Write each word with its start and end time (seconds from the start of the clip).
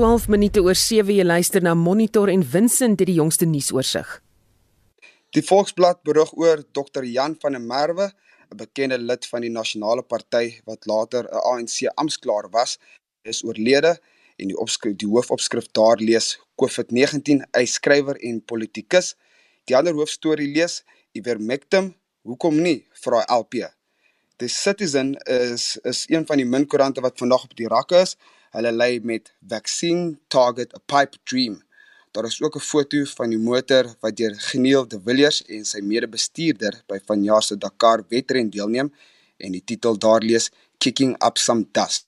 12 0.00 0.30
minute 0.32 0.62
oor 0.64 0.78
7 0.80 1.12
jy 1.12 1.24
luister 1.26 1.60
na 1.60 1.74
Monitor 1.76 2.30
en 2.32 2.40
Vincent 2.40 3.02
het 3.02 3.08
die 3.10 3.18
jongste 3.18 3.44
nuusoorseig. 3.44 4.14
Die 5.36 5.42
Volksblad 5.44 6.00
berig 6.08 6.30
oor 6.40 6.62
Dr 6.72 7.04
Jan 7.04 7.34
van 7.42 7.52
der 7.52 7.60
Merwe, 7.60 8.06
'n 8.48 8.56
bekende 8.56 8.96
lid 8.98 9.28
van 9.28 9.44
die 9.44 9.50
Nasionale 9.50 10.02
Party 10.02 10.56
wat 10.64 10.86
later 10.86 11.28
'n 11.28 11.42
ANC 11.50 11.92
amptklaar 12.00 12.48
was, 12.50 12.78
is 13.24 13.44
oorlede 13.44 14.00
en 14.38 14.48
die 14.48 14.56
opskrif 14.56 14.96
die 14.96 15.08
hoofopskrif 15.08 15.68
daar 15.72 15.98
lees 16.00 16.40
COVID-19 16.56 17.44
eyskrywer 17.52 18.16
en 18.16 18.40
politikus. 18.44 19.16
Die 19.66 19.76
ander 19.76 19.92
hoofstorie 19.92 20.48
lees 20.48 20.82
Ivermectin, 21.12 21.94
hoekom 22.22 22.56
nie? 22.56 22.86
vra 22.92 23.20
LP. 23.28 23.68
The 24.38 24.48
Citizen 24.48 25.14
is 25.26 25.76
is 25.82 26.08
een 26.08 26.26
van 26.26 26.36
die 26.36 26.46
min 26.46 26.66
koerante 26.66 27.00
wat 27.00 27.18
vandag 27.18 27.44
op 27.44 27.56
die 27.56 27.68
rakke 27.68 28.00
is. 28.00 28.16
Hulle 28.50 28.72
lê 28.72 28.98
met 29.02 29.32
Vaccine 29.48 30.18
Target 30.28 30.74
a 30.74 30.80
Pipe 30.86 31.18
Dream. 31.24 31.62
Daar 32.10 32.24
is 32.24 32.42
ook 32.42 32.56
'n 32.56 32.68
foto 32.72 33.04
van 33.04 33.28
die 33.30 33.38
motor 33.38 33.84
wat 34.00 34.16
deur 34.16 34.34
Geniel 34.34 34.88
de 34.88 35.00
Villiers 35.04 35.44
en 35.46 35.64
sy 35.64 35.80
mede-bestuurder 35.80 36.82
by 36.86 36.98
vanjaar 37.06 37.42
se 37.42 37.56
Dakar 37.56 38.04
wedren 38.08 38.50
deelneem 38.50 38.94
en 39.36 39.52
die 39.52 39.64
titel 39.64 39.98
daar 39.98 40.22
lees 40.22 40.50
Kicking 40.78 41.24
Up 41.26 41.38
Some 41.38 41.66
Dust. 41.72 42.06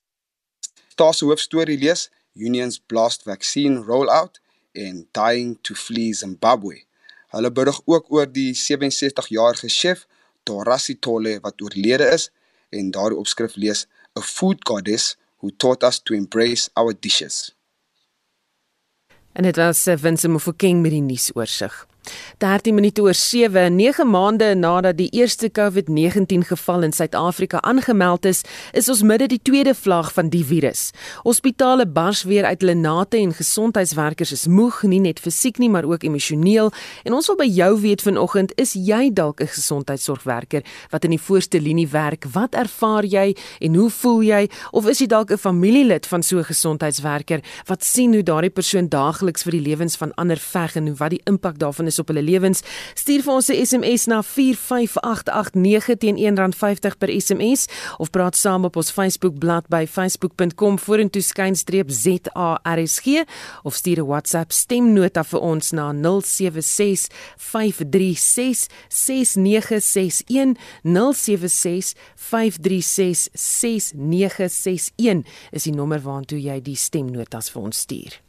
Daar 0.95 1.14
se 1.14 1.24
hoofstorie 1.24 1.78
lees 1.78 2.10
Unions 2.34 2.78
Blast 2.86 3.22
Vaccine 3.22 3.80
Rollout 3.80 4.41
en 4.72 5.09
Dying 5.12 5.59
to 5.61 5.74
Flee 5.74 6.12
Zimbabwe. 6.12 6.84
Hulle 7.28 7.52
berig 7.52 7.80
ook 7.84 8.12
oor 8.12 8.33
die 8.33 8.55
67-jarige 8.55 9.69
chef 9.69 10.06
Dorasi 10.42 10.98
Tole 10.98 11.39
wat 11.41 11.62
oorlede 11.62 12.11
is 12.11 12.30
en 12.69 12.91
daardie 12.91 13.19
opskrif 13.19 13.55
lees 13.55 13.86
A 14.19 14.20
Food 14.20 14.69
Goddess 14.69 15.17
Who 15.43 15.51
Taught 15.51 15.83
Us 15.83 15.98
to 16.03 16.15
Embrace 16.15 16.71
Our 16.75 16.95
Dishes. 16.95 17.57
En 19.33 19.43
dit 19.43 19.57
was 19.57 19.87
eh, 19.87 19.98
Vincent 19.98 20.33
Mofokeng 20.33 20.81
met 20.81 20.91
die 20.95 21.03
nuusoorseig. 21.03 21.87
13 22.39 22.75
minute 22.75 23.03
oor 23.03 23.14
7, 23.14 23.77
9 23.77 24.06
maande 24.11 24.55
nadat 24.55 24.97
die 24.98 25.08
eerste 25.14 25.50
COVID-19 25.50 26.47
geval 26.48 26.83
in 26.83 26.92
Suid-Afrika 26.92 27.61
aangemeld 27.61 28.25
is, 28.25 28.42
is 28.72 28.89
ons 28.89 29.03
midde 29.06 29.28
die 29.31 29.41
tweede 29.42 29.75
vlaag 29.75 30.12
van 30.12 30.30
die 30.33 30.42
virus. 30.45 30.91
Hospitale 31.23 31.86
bars 31.86 32.25
weer 32.27 32.45
uit 32.45 32.61
hulle 32.61 32.75
nate 32.75 33.20
en 33.20 33.34
gesondheidswerkers 33.34 34.33
is 34.33 34.47
moeg, 34.47 34.83
nie 34.83 35.00
net 35.00 35.20
fisiek 35.23 35.61
nie, 35.62 35.70
maar 35.70 35.86
ook 35.86 36.03
emosioneel. 36.03 36.73
En 37.06 37.14
ons 37.14 37.30
wil 37.30 37.39
by 37.39 37.47
jou 37.47 37.70
weet 37.80 38.03
vanoggend, 38.03 38.53
is 38.58 38.75
jy 38.75 39.12
dalk 39.12 39.41
'n 39.41 39.47
gesondheidsorgwerker 39.47 40.62
wat 40.91 41.05
in 41.05 41.11
die 41.11 41.23
voorste 41.23 41.61
linie 41.61 41.89
werk? 41.89 42.25
Wat 42.33 42.55
ervaar 42.55 43.05
jy 43.05 43.36
en 43.61 43.75
hoe 43.75 43.91
voel 43.91 44.23
jy? 44.23 44.48
Of 44.73 44.86
is 44.86 44.98
jy 44.98 45.06
dalk 45.06 45.30
'n 45.30 45.39
familielid 45.39 46.06
van 46.06 46.23
so 46.23 46.39
'n 46.39 46.45
gesondheidswerker 46.45 47.41
wat 47.67 47.84
sien 47.84 48.12
hoe 48.12 48.23
daardie 48.23 48.50
persoon 48.50 48.89
daagliks 48.89 49.42
vir 49.42 49.53
die 49.53 49.61
lewens 49.61 49.97
van 49.97 50.14
ander 50.14 50.36
veg 50.36 50.77
en 50.77 50.97
wat 50.97 51.11
die 51.11 51.23
impak 51.25 51.58
daarvan 51.58 51.86
is 51.86 51.92
op 51.98 52.07
hulle 52.09 52.23
lewens. 52.23 52.62
Stuur 52.95 53.23
vir 53.23 53.33
ons 53.33 53.48
'n 53.48 53.67
SMS 53.67 54.07
na 54.07 54.23
45889 54.23 55.97
teen 55.97 56.17
R1.50 56.17 56.98
per 56.98 57.11
SMS 57.21 57.67
of 57.98 58.11
praat 58.11 58.37
saam 58.37 58.65
op 58.65 58.77
ons 58.77 58.91
Facebook 58.91 59.39
bladsy 59.39 59.69
by 59.69 59.87
facebook.com 59.87 60.79
vorentoe 60.79 61.23
skynstreep 61.23 61.91
ZARSG 61.91 63.25
of 63.63 63.75
stuur 63.75 63.98
'n 63.98 64.07
WhatsApp 64.07 64.53
stemnota 64.53 65.25
vir 65.25 65.41
ons 65.41 65.70
na 65.70 65.93
076 65.93 67.07
536 67.37 68.67
6961 68.89 70.57
076 70.83 71.95
536 72.15 73.29
6961 73.33 75.25
is 75.51 75.63
die 75.63 75.75
nommer 75.75 76.01
waartoe 76.01 76.41
jy 76.41 76.61
die 76.61 76.77
stemnotas 76.77 77.51
vir 77.51 77.63
ons 77.63 77.79
stuur. 77.79 78.20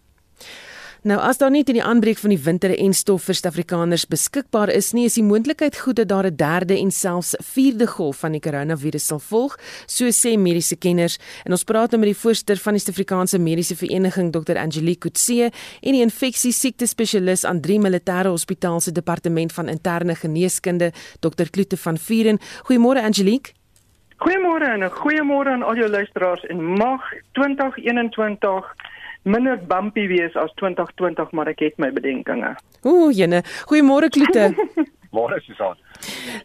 Nou 1.03 1.17
as 1.19 1.35
daar 1.35 1.51
nie 1.51 1.65
teen 1.67 1.75
die 1.75 1.83
aanbreek 1.83 2.15
van 2.21 2.31
die 2.31 2.39
winter 2.39 2.71
en 2.71 2.93
stof 2.95 3.25
vir 3.27 3.35
Suid-Afrikaners 3.35 4.05
beskikbaar 4.07 4.69
is 4.71 4.93
nie, 4.95 5.03
is 5.09 5.17
die 5.17 5.25
moontlikheid 5.27 5.75
goed 5.83 5.97
dat 5.99 6.07
daar 6.07 6.27
'n 6.29 6.35
derde 6.39 6.77
en 6.79 6.91
selfs 6.91 7.35
vierde 7.43 7.87
golf 7.87 8.19
van 8.23 8.31
die 8.31 8.39
koronavirus 8.39 9.05
sal 9.07 9.19
volg, 9.19 9.57
so 9.85 10.05
sê 10.05 10.37
mediese 10.37 10.77
kenners. 10.77 11.19
En 11.43 11.51
ons 11.51 11.63
praat 11.63 11.91
nou 11.91 11.99
met 11.99 12.13
die 12.13 12.21
voorsteur 12.21 12.57
van 12.57 12.73
die 12.73 12.79
Suid-Afrikaanse 12.79 13.37
Mediese 13.37 13.75
Vereniging, 13.75 14.31
Dr. 14.31 14.57
Angelique 14.57 14.99
Kutse, 14.99 15.51
en 15.81 15.91
die 15.91 16.01
infeksie 16.01 16.53
siekte 16.53 16.87
spesialis 16.87 17.43
aan 17.43 17.59
drie 17.59 17.79
militêre 17.79 18.29
hospitale 18.29 18.81
se 18.81 18.91
departement 18.91 19.53
van 19.53 19.67
interne 19.67 20.15
geneeskunde, 20.15 20.93
Dr. 21.19 21.49
Kloete 21.51 21.77
van 21.77 21.97
Vuren. 21.97 22.39
Goeiemôre 22.63 23.03
Angelique. 23.03 23.51
Goeiemôre 24.19 24.71
en 24.71 24.83
'n 24.83 24.89
goeiemôre 24.89 25.49
aan 25.49 25.63
al 25.63 25.75
jou 25.75 25.89
luisteraars 25.89 26.45
en 26.45 26.63
mag 26.63 27.01
2021 27.31 28.75
minder 29.23 29.57
bumpy 29.67 30.07
wees 30.07 30.35
as 30.35 30.51
2020, 30.55 31.31
maar 31.31 31.47
ek 31.47 31.59
het 31.59 31.77
my 31.77 31.91
bedenkinge. 31.91 32.55
Ooh, 32.83 33.11
jene. 33.11 33.43
Goeiemôre 33.69 34.09
Kloete. 34.09 34.53
Môre 35.13 35.39
Susan. 35.45 35.77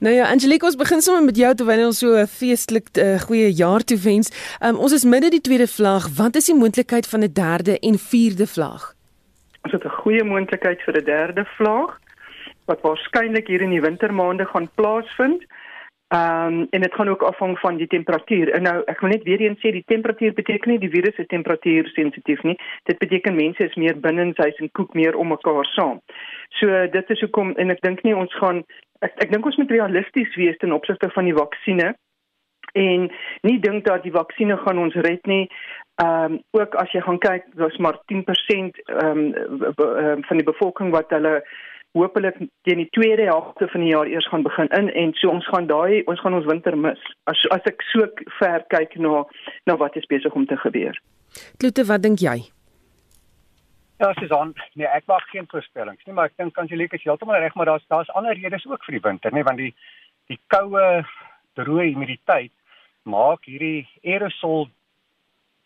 Nou 0.04 0.12
ja, 0.14 0.28
Angelique, 0.28 0.66
ons 0.68 0.76
begin 0.76 1.00
sommer 1.00 1.24
met 1.24 1.38
jou 1.40 1.54
terwyl 1.56 1.86
ons 1.86 1.98
so 1.98 2.12
'n 2.12 2.26
feestelik 2.28 2.88
uh, 3.00 3.16
goeie 3.20 3.48
jaar 3.52 3.80
toe 3.80 3.96
wens. 3.96 4.28
Um, 4.60 4.76
ons 4.76 4.92
is 4.92 5.04
midde 5.04 5.30
die 5.30 5.40
tweede 5.40 5.66
vlaag. 5.66 6.08
Wat 6.16 6.36
is 6.36 6.46
die 6.52 6.54
moontlikheid 6.54 7.06
van 7.06 7.24
'n 7.24 7.32
derde 7.32 7.78
en 7.78 7.98
vierde 7.98 8.46
vlaag? 8.46 8.94
Ons 9.64 9.72
het 9.72 9.84
'n 9.84 10.00
goeie 10.04 10.24
moontlikheid 10.24 10.80
vir 10.82 11.00
'n 11.00 11.04
derde 11.04 11.44
vlaag 11.56 11.98
wat 12.66 12.80
waarskynlik 12.80 13.46
hier 13.46 13.62
in 13.62 13.70
die 13.70 13.80
wintermaande 13.80 14.44
gaan 14.44 14.68
plaasvind. 14.74 15.44
Ehm 16.08 16.52
um, 16.52 16.66
en 16.70 16.80
dit 16.80 16.94
gaan 16.94 17.08
ook 17.08 17.22
afhang 17.22 17.58
van 17.58 17.76
die 17.76 17.86
temperatuur. 17.86 18.50
En 18.50 18.62
nou 18.62 18.82
ek 18.84 19.00
wil 19.00 19.10
net 19.10 19.22
weer 19.22 19.40
eens 19.40 19.58
sê 19.60 19.72
die 19.76 19.84
temperatuur 19.86 20.32
beteken 20.32 20.70
nie 20.70 20.78
die 20.80 20.90
virus 20.90 21.16
is 21.20 21.26
temperatuur 21.26 21.88
sensitief 21.92 22.42
nie. 22.42 22.56
Dit 22.88 22.98
beteken 22.98 23.36
mense 23.36 23.64
is 23.64 23.74
meer 23.74 24.00
binne 24.00 24.22
in 24.22 24.32
huis 24.36 24.56
en 24.56 24.70
koek 24.72 24.94
meer 24.94 25.16
om 25.16 25.28
mekaar 25.28 25.68
saam. 25.74 26.00
So 26.48 26.86
dit 26.96 27.10
is 27.10 27.20
hoekom 27.20 27.52
en 27.60 27.70
ek 27.76 27.84
dink 27.84 28.00
nie 28.08 28.16
ons 28.16 28.34
gaan 28.40 28.64
ek 29.04 29.20
ek 29.26 29.36
dink 29.36 29.44
ons 29.44 29.60
moet 29.60 29.76
realisties 29.76 30.36
wees 30.40 30.56
ten 30.64 30.72
opsigte 30.72 31.12
van 31.12 31.28
die 31.28 31.36
vaksines 31.36 32.00
en 32.72 33.08
nie 33.42 33.60
dink 33.60 33.84
dat 33.84 34.02
die 34.02 34.16
vaksines 34.16 34.64
gaan 34.64 34.80
ons 34.80 34.96
red 35.04 35.26
nie. 35.26 35.44
Ehm 36.00 36.38
um, 36.38 36.42
ook 36.56 36.74
as 36.80 36.92
jy 36.96 37.04
gaan 37.04 37.20
kyk, 37.20 37.52
daar's 37.60 37.76
maar 37.84 38.00
10% 38.12 38.80
ehm 38.96 39.24
um, 39.36 40.24
van 40.24 40.40
die 40.40 40.48
bevolking 40.52 40.90
wat 40.96 41.12
hulle 41.12 41.42
hopelik 41.96 42.36
teen 42.66 42.82
die 42.82 42.90
tweede 42.90 43.24
helfte 43.28 43.68
van 43.72 43.80
die 43.80 43.90
jaar 43.90 44.06
eers 44.06 44.28
gaan 44.28 44.42
begin 44.42 44.68
in 44.76 44.90
en 44.92 45.14
so 45.14 45.30
ons 45.30 45.46
gaan 45.48 45.66
daai 45.66 46.02
ons 46.04 46.20
gaan 46.20 46.34
ons 46.34 46.46
winter 46.46 46.76
mis. 46.76 47.00
As 47.30 47.40
as 47.54 47.64
ek 47.70 47.82
so 47.92 48.06
ver 48.38 48.64
kyk 48.74 48.98
na 48.98 49.24
na 49.66 49.76
wat 49.76 49.96
is 49.96 50.06
besig 50.06 50.34
om 50.34 50.46
te 50.46 50.56
gebeur. 50.56 51.00
Klote, 51.56 51.84
wat 51.88 52.02
dink 52.02 52.20
jy? 52.24 52.38
Ja, 53.98 54.12
Susan, 54.14 54.52
nee, 54.78 54.86
ek 54.86 55.08
maak 55.10 55.26
geen 55.32 55.48
voorspellings 55.50 56.04
nie, 56.06 56.14
maar 56.14 56.30
ek 56.30 56.36
dink 56.38 56.58
Angelique 56.58 56.94
is 56.94 57.02
heeltemal 57.02 57.40
reg, 57.42 57.54
maar 57.58 57.66
daar's 57.66 57.86
daar's 57.90 58.12
ander 58.14 58.36
redes 58.38 58.66
ook 58.66 58.84
vir 58.86 58.98
die 58.98 59.06
winter, 59.08 59.34
nê, 59.34 59.42
want 59.42 59.58
die 59.58 59.72
die 60.30 60.38
koue, 60.52 61.02
droë 61.58 61.88
humiditeit 61.90 62.52
maak 63.08 63.48
hierdie 63.48 63.88
aerosol 64.04 64.68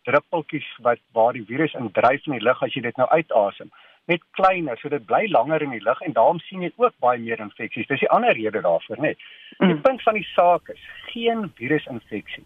druppeltjies 0.07 0.67
wat 0.85 1.01
waar 1.15 1.35
die 1.37 1.45
virus 1.47 1.75
in 1.79 1.91
dryf 1.95 2.25
in 2.27 2.37
die 2.37 2.45
lug 2.47 2.61
as 2.63 2.75
jy 2.75 2.83
dit 2.87 2.97
nou 2.99 3.07
uitasem 3.11 3.69
net 4.05 4.23
kleiner, 4.31 4.77
so 4.77 4.89
dit 4.89 5.05
bly 5.05 5.27
langer 5.31 5.61
in 5.61 5.69
die 5.69 5.83
lug 5.83 6.01
en 6.01 6.13
daarom 6.13 6.39
sien 6.39 6.61
jy 6.61 6.71
ook 6.75 6.95
baie 6.99 7.19
meer 7.19 7.39
infeksies. 7.39 7.87
Dis 7.87 8.03
die 8.03 8.09
ander 8.11 8.35
rede 8.35 8.61
daarvoor, 8.61 8.99
net. 8.99 9.21
Die 9.59 9.73
mm. 9.73 9.81
punt 9.81 10.03
van 10.03 10.17
die 10.19 10.27
saak 10.33 10.73
is 10.73 10.81
geen 11.13 11.51
virusinfeksie 11.55 12.43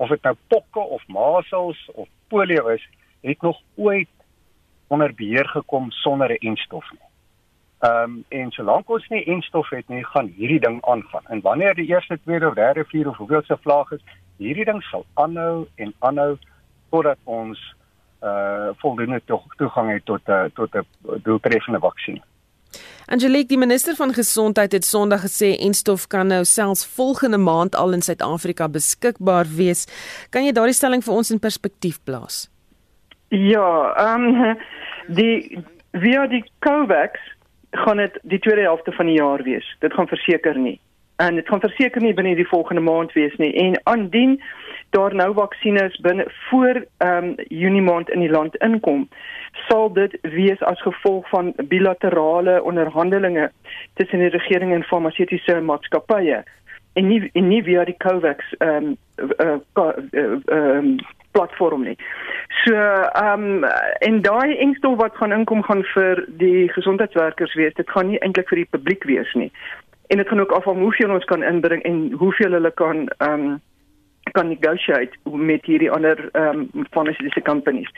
of 0.00 0.08
dit 0.08 0.22
nou 0.24 0.34
pokke 0.48 0.80
of 0.80 1.02
masels 1.12 1.78
of 1.92 2.08
polio 2.32 2.70
is, 2.72 2.84
het 3.20 3.42
nog 3.44 3.58
ooit 3.76 4.08
onder 4.88 5.12
beheer 5.14 5.48
gekom 5.48 5.90
sonder 5.90 6.32
'n 6.32 6.46
enstof 6.50 6.90
nie. 6.92 7.08
Ehm 7.80 8.02
um, 8.02 8.24
en 8.28 8.50
solank 8.50 8.88
ons 8.90 9.08
nie 9.08 9.24
enstof 9.24 9.70
het 9.70 9.88
nie, 9.88 10.04
gaan 10.04 10.26
hierdie 10.36 10.60
ding 10.60 10.84
aangaan. 10.84 11.26
En 11.26 11.40
wanneer 11.40 11.74
die 11.74 11.86
eerste, 11.86 12.18
tweede 12.22 12.48
of 12.48 12.54
derde, 12.54 12.84
vierde 12.84 13.10
of 13.10 13.16
hoeveelste 13.16 13.58
vlaag 13.60 13.90
is, 13.90 14.00
hierdie 14.36 14.64
ding 14.64 14.82
sal 14.82 15.04
aanhou 15.14 15.66
en 15.74 15.94
aanhou 15.98 16.38
totdat 16.90 17.18
ons 17.24 17.74
uh 18.22 18.68
voldoende 18.76 19.22
toegang 19.56 19.92
het 19.92 20.04
tot 20.04 20.20
'n 20.26 20.32
uh, 20.32 20.44
tot 20.54 20.74
'n 20.74 20.86
doeltreffende 21.22 21.78
vaksin. 21.78 22.22
Angelique, 23.06 23.48
die 23.48 23.58
minister 23.58 23.94
van 23.96 24.12
gesondheid 24.12 24.72
het 24.72 24.84
Sondag 24.84 25.20
gesê 25.20 25.58
enstof 25.58 26.06
kan 26.06 26.26
nou 26.26 26.44
selfs 26.44 26.86
volgende 26.86 27.38
maand 27.38 27.74
al 27.76 27.92
in 27.92 28.02
Suid-Afrika 28.02 28.68
beskikbaar 28.68 29.46
wees. 29.56 29.86
Kan 30.30 30.44
jy 30.44 30.52
daardie 30.52 30.74
stelling 30.74 31.02
vir 31.04 31.14
ons 31.14 31.30
in 31.30 31.38
perspektief 31.38 31.98
plaas? 32.04 32.50
Ja, 33.28 33.94
ehm 33.96 34.24
um, 34.24 34.58
die 35.06 35.58
via 35.92 36.26
die 36.26 36.44
Covax 36.58 37.18
gaan 37.70 37.96
dit 37.96 38.18
die 38.22 38.38
tweede 38.38 38.62
helfte 38.62 38.92
van 38.92 39.06
die 39.06 39.18
jaar 39.18 39.42
wees. 39.42 39.76
Dit 39.78 39.92
gaan 39.94 40.08
verseker 40.08 40.58
nie. 40.58 40.80
En 41.16 41.34
dit 41.34 41.48
gaan 41.48 41.60
verseker 41.60 42.02
nie 42.02 42.14
binne 42.14 42.34
die 42.34 42.48
volgende 42.48 42.80
maand 42.82 43.12
wees 43.12 43.36
nie. 43.36 43.52
En 43.54 43.80
aandien 43.82 44.42
daar 44.90 45.14
nou 45.14 45.34
vaksines 45.34 45.96
binne 46.00 46.26
voor 46.48 46.84
ehm 46.96 47.24
um, 47.24 47.34
Junie 47.48 47.82
maand 47.82 48.10
in 48.10 48.20
die 48.20 48.30
land 48.30 48.56
inkom, 48.56 49.08
sal 49.68 49.92
dit 49.92 50.18
wees 50.22 50.62
as 50.62 50.82
gevolg 50.82 51.28
van 51.28 51.52
bilaterale 51.56 52.62
onderhandelinge 52.62 53.50
tussen 53.94 54.18
die 54.18 54.28
regering 54.28 54.72
en 54.74 54.82
farmaseutiese 54.82 55.60
maatskappye 55.60 56.42
en 56.92 57.06
nie 57.06 57.30
en 57.32 57.48
nie 57.48 57.62
via 57.62 57.84
die 57.84 57.96
Covax 57.96 58.54
ehm 58.58 58.76
um, 58.84 58.96
uh, 59.38 59.58
uh, 59.78 59.92
uh, 60.12 60.38
um, 60.46 60.98
platform 61.30 61.84
nie. 61.84 61.96
So 62.64 62.74
ehm 62.74 63.62
um, 63.62 63.64
en 63.98 64.22
daai 64.22 64.56
engstof 64.56 64.96
wat 64.98 65.16
gaan 65.16 65.32
inkom 65.32 65.62
gaan 65.62 65.84
vir 65.94 66.24
die 66.42 66.68
gesondheidswerkers 66.68 67.54
wees. 67.54 67.74
Dit 67.74 67.90
gaan 67.90 68.10
nie 68.10 68.18
eintlik 68.18 68.48
vir 68.48 68.64
die 68.64 68.70
publiek 68.70 69.04
wees 69.04 69.34
nie. 69.34 69.52
En 70.10 70.18
dit 70.18 70.28
gaan 70.28 70.40
ook 70.40 70.52
af 70.52 70.64
van 70.64 70.78
hoeveel 70.78 71.10
ons 71.10 71.24
kan 71.24 71.42
inbring 71.42 71.82
en 71.82 72.12
hoeveel 72.12 72.58
hulle 72.58 72.70
kan 72.70 73.08
ehm 73.18 73.50
um, 73.50 73.58
kan 74.30 74.48
negotiate 74.48 75.16
met 75.24 75.64
hierdie 75.66 75.90
ander 75.90 76.28
ehm 76.32 76.66
um, 76.74 76.86
pharmaceutical 76.90 77.42
companies. 77.42 77.90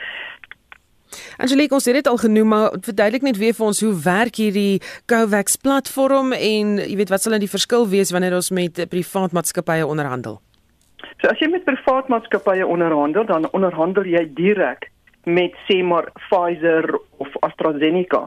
Angelique, 1.36 1.74
ons 1.74 1.84
het 1.84 1.94
dit 1.94 2.08
al 2.08 2.16
genoem, 2.16 2.48
maar 2.48 2.70
verduidelik 2.80 3.22
net 3.26 3.36
weer 3.40 3.56
vir 3.56 3.66
ons 3.66 3.80
hoe 3.84 3.92
werk 4.04 4.38
hierdie 4.40 4.80
Covax 5.10 5.56
platform 5.60 6.32
en 6.32 6.78
jy 6.80 6.96
weet 6.96 7.12
wat 7.12 7.24
sal 7.24 7.36
dan 7.36 7.44
die 7.44 7.52
verskil 7.52 7.88
wees 7.88 8.12
wanneer 8.14 8.36
ons 8.38 8.50
met 8.50 8.80
privaat 8.88 9.36
maatskappye 9.36 9.86
onderhandel? 9.86 10.40
So 11.20 11.30
as 11.30 11.40
jy 11.42 11.50
met 11.52 11.66
privaat 11.68 12.08
maatskappye 12.08 12.66
onderhandel, 12.66 13.26
dan 13.28 13.48
onderhandel 13.52 14.08
jy 14.08 14.24
direk 14.38 14.88
met 15.24 15.54
sê 15.68 15.82
maar 15.86 16.08
Pfizer 16.18 16.88
of 17.22 17.36
AstraZeneca. 17.46 18.26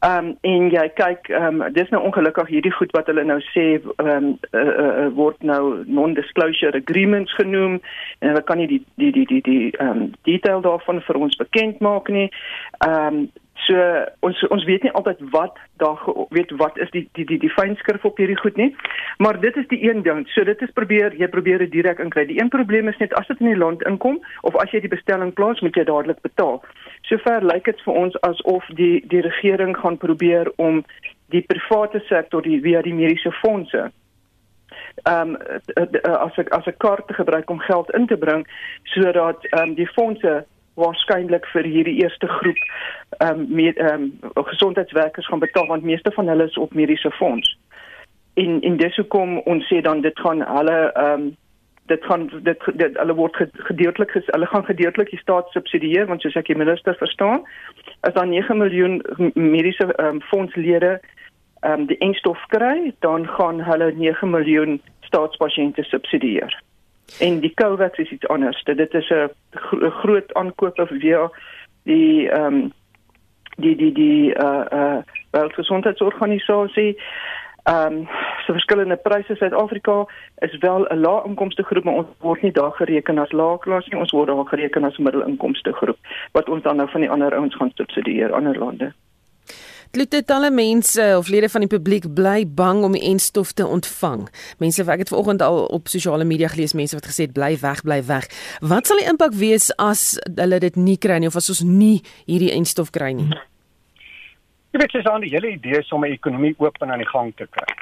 Ehm 0.00 0.28
um, 0.28 0.36
en 0.40 0.70
jy 0.72 0.86
kyk 0.96 1.28
ehm 1.28 1.58
um, 1.60 1.72
dis 1.76 1.90
nou 1.92 1.98
ongelukkig 2.08 2.48
hierdie 2.48 2.72
goed 2.72 2.92
wat 2.96 3.08
hulle 3.10 3.24
nou 3.28 3.36
sê 3.50 3.64
ehm 3.76 4.08
um, 4.14 4.30
uh, 4.56 4.62
uh, 4.84 5.08
word 5.18 5.42
nou 5.44 5.82
non-disclosure 5.84 6.80
agreements 6.80 7.34
genoem 7.36 7.76
en 8.20 8.30
hulle 8.30 8.42
kan 8.48 8.56
nie 8.62 8.68
die 8.70 8.80
die 8.96 9.10
die 9.18 9.26
die 9.28 9.42
die 9.44 9.66
ehm 9.76 9.90
um, 9.90 10.08
detail 10.24 10.64
daarvan 10.64 11.02
vir 11.04 11.20
ons 11.20 11.36
bekend 11.42 11.84
maak 11.84 12.08
nie. 12.08 12.30
Ehm 12.86 13.20
um, 13.20 13.28
So 13.66 13.76
ons 14.26 14.40
ons 14.48 14.64
weet 14.64 14.82
nie 14.86 14.92
altyd 14.98 15.20
wat 15.34 15.58
daar 15.82 16.00
weet 16.30 16.52
wat 16.60 16.78
is 16.78 16.90
die 16.94 17.04
die 17.18 17.26
die 17.28 17.38
die 17.42 17.52
fynskrif 17.52 18.04
op 18.04 18.18
hierdie 18.20 18.38
goed 18.38 18.56
nie. 18.56 18.70
Maar 19.18 19.40
dit 19.40 19.56
is 19.56 19.68
die 19.68 19.82
een 19.88 20.02
ding. 20.02 20.26
So 20.34 20.44
dit 20.44 20.62
is 20.62 20.72
probeer 20.74 21.14
jy 21.18 21.28
probeer 21.28 21.58
dit 21.64 21.72
direk 21.72 21.98
inkry. 21.98 22.26
Die 22.26 22.40
een 22.40 22.48
probleem 22.48 22.88
is 22.88 22.98
net 23.02 23.14
as 23.14 23.26
dit 23.26 23.40
in 23.40 23.52
die 23.52 23.60
land 23.62 23.84
inkom 23.90 24.20
of 24.42 24.56
as 24.56 24.72
jy 24.72 24.80
die 24.80 24.92
bestelling 24.92 25.32
plaas, 25.32 25.60
moet 25.60 25.76
jy 25.76 25.84
dadelik 25.84 26.20
betaal. 26.26 26.60
Sover 27.08 27.44
lyk 27.44 27.64
dit 27.68 27.86
vir 27.86 28.02
ons 28.04 28.20
asof 28.26 28.66
die 28.80 29.00
die 29.12 29.24
regering 29.26 29.76
gaan 29.76 29.98
probeer 29.98 30.52
om 30.56 30.84
die 31.30 31.44
private 31.46 32.02
sektor 32.08 32.42
die 32.42 32.60
via 32.62 32.82
die 32.82 32.94
mediese 32.94 33.32
fondse 33.42 33.90
ehm 35.04 35.34
um, 35.34 35.36
as 36.26 36.38
ek 36.38 36.48
as 36.56 36.66
'n 36.66 36.76
kaart 36.78 37.06
te 37.06 37.14
gebruik 37.14 37.50
om 37.50 37.58
geld 37.58 37.90
in 37.90 38.06
te 38.06 38.16
bring 38.16 38.46
sodat 38.82 39.44
ehm 39.44 39.68
um, 39.68 39.74
die 39.74 39.88
fondse 39.88 40.44
waarskynlik 40.82 41.46
vir 41.54 41.68
hierdie 41.74 41.98
eerste 42.02 42.28
groep 42.38 42.62
ehm 43.18 43.40
um, 43.40 43.46
met 43.60 43.76
ehm 43.78 44.08
um, 44.32 44.44
gesondheidswerkers 44.52 45.26
gaan 45.26 45.44
betaal 45.44 45.66
want 45.66 45.82
meeste 45.82 46.12
van 46.16 46.28
hulle 46.28 46.48
is 46.48 46.58
op 46.58 46.74
mediese 46.74 47.10
fonds. 47.10 47.58
In 48.34 48.60
in 48.60 48.76
dis 48.76 48.96
hoekom 48.96 49.38
ons 49.38 49.68
sê 49.72 49.80
dan 49.80 50.00
dit 50.00 50.18
gaan 50.24 50.44
hulle 50.56 50.78
ehm 50.92 51.20
um, 51.20 51.30
dit 51.90 52.04
gaan 52.04 52.30
dit, 52.42 52.60
dit 52.74 52.98
hulle 53.02 53.14
word 53.14 53.36
gedeeltelik 53.52 54.12
hulle 54.26 54.46
gaan 54.46 54.64
gedeeltelik 54.64 55.10
die 55.10 55.22
staat 55.22 55.48
subsidieer 55.56 56.06
want 56.06 56.22
soos 56.22 56.38
ek 56.38 56.50
die 56.52 56.58
minister 56.62 56.94
verstaan 57.02 57.42
as 58.06 58.14
daar 58.14 58.28
9 58.30 58.58
miljoen 58.62 59.00
mediese 59.34 59.88
um, 60.04 60.20
fondslede 60.30 60.92
um, 61.66 61.86
die 61.90 61.98
enstof 61.98 62.46
kry 62.54 62.92
dan 63.06 63.26
gaan 63.36 63.62
hulle 63.70 63.92
9 63.96 64.30
miljoen 64.30 64.80
staatspasiënte 65.10 65.82
subsidieer. 65.90 66.54
En 67.18 67.40
die 67.40 67.54
Covax 67.54 67.98
is 67.98 68.10
iets 68.10 68.28
anders. 68.28 68.62
Dit 68.62 68.94
is 68.94 69.08
'n 69.10 69.30
gro 69.50 69.90
groot 69.90 70.34
aankoop 70.34 70.80
via 70.88 71.30
die 71.82 72.30
ehm 72.30 72.54
um, 72.54 72.72
die 73.56 73.76
die 73.76 73.92
die 73.92 74.34
uh 74.34 74.44
eh, 74.44 74.66
uh 74.72 74.96
eh, 74.96 75.02
Wêreldgesondheidsorganisasie. 75.30 77.00
Ehm 77.62 77.92
um, 77.92 78.08
so 78.46 78.52
verskillende 78.52 78.96
pryse 78.96 79.36
Suid-Afrika 79.36 80.06
is 80.38 80.58
wel 80.58 80.86
'n 80.88 81.00
lae 81.00 81.22
inkomste 81.24 81.62
groep, 81.62 81.84
maar 81.84 81.94
ons 81.94 82.06
word 82.18 82.42
nie 82.42 82.52
daar 82.52 82.72
gereken 82.72 83.18
as 83.18 83.32
lae 83.32 83.58
klas 83.58 83.86
nie. 83.86 84.00
Ons 84.00 84.10
word 84.10 84.26
daar 84.26 84.46
gereken 84.46 84.84
as 84.84 84.98
middelinkomste 84.98 85.72
groep 85.72 85.98
wat 86.32 86.48
ons 86.48 86.62
dan 86.62 86.76
nou 86.76 86.90
van 86.90 87.00
die 87.00 87.10
ander 87.10 87.34
ouens 87.34 87.56
gaan 87.56 87.72
subsidieer 87.74 88.32
ander 88.32 88.58
lande. 88.58 88.92
Klote 89.90 90.20
talle 90.22 90.52
mense 90.54 91.02
of 91.18 91.28
lede 91.28 91.48
van 91.50 91.64
die 91.64 91.70
publiek 91.70 92.04
bly 92.14 92.44
bang 92.46 92.84
om 92.86 92.92
die 92.94 93.02
enstof 93.08 93.50
te 93.58 93.64
ontvang. 93.66 94.28
Mense 94.62 94.84
ek 94.86 95.02
het 95.02 95.10
vanoggend 95.10 95.42
al 95.42 95.64
op 95.66 95.90
sosiale 95.90 96.22
media 96.24 96.46
gelees 96.52 96.76
mense 96.78 96.94
wat 96.94 97.08
gesê 97.10 97.26
het 97.26 97.34
bly 97.34 97.56
weg, 97.58 97.82
bly 97.82 97.98
weg. 98.06 98.28
Wat 98.62 98.86
sal 98.86 99.02
die 99.02 99.08
impak 99.10 99.34
wees 99.34 99.66
as 99.82 100.14
hulle 100.36 100.60
dit 100.62 100.78
nie 100.78 100.94
kry 100.94 101.18
nie 101.18 101.26
of 101.26 101.40
as 101.40 101.50
ons 101.50 101.64
nie 101.66 102.04
hierdie 102.30 102.52
enstof 102.54 102.94
kry 102.94 103.10
nie? 103.18 103.26
Jy 104.70 104.78
weet 104.78 104.94
dis 104.94 105.10
aan 105.10 105.26
die 105.26 105.34
hele 105.34 105.56
idee 105.56 105.82
om 105.90 106.06
'n 106.06 106.14
ekonomie 106.14 106.54
oop 106.62 106.78
en 106.82 106.92
aan 106.92 107.02
die 107.02 107.10
gang 107.10 107.34
te 107.34 107.50
kry. 107.50 107.74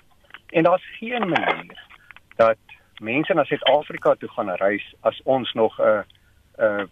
En 0.56 0.64
daar's 0.64 0.88
geen 0.96 1.28
manier 1.28 1.76
dat 2.37 2.56
mense 3.00 3.34
na 3.34 3.44
Suid-Afrika 3.44 4.14
toe 4.14 4.28
gaan 4.28 4.49
reis 4.49 4.94
as 5.02 5.20
ons 5.25 5.52
nog 5.52 5.76
'n 5.78 6.04
'n 6.56 6.88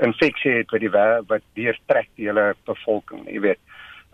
infeksie 0.00 0.52
het 0.52 0.70
wat 0.70 0.80
die 0.80 0.90
wat 1.26 1.42
deurtrek 1.54 2.08
die 2.16 2.26
hele 2.26 2.54
bevolking, 2.64 3.24
jy 3.26 3.40
weet 3.40 3.58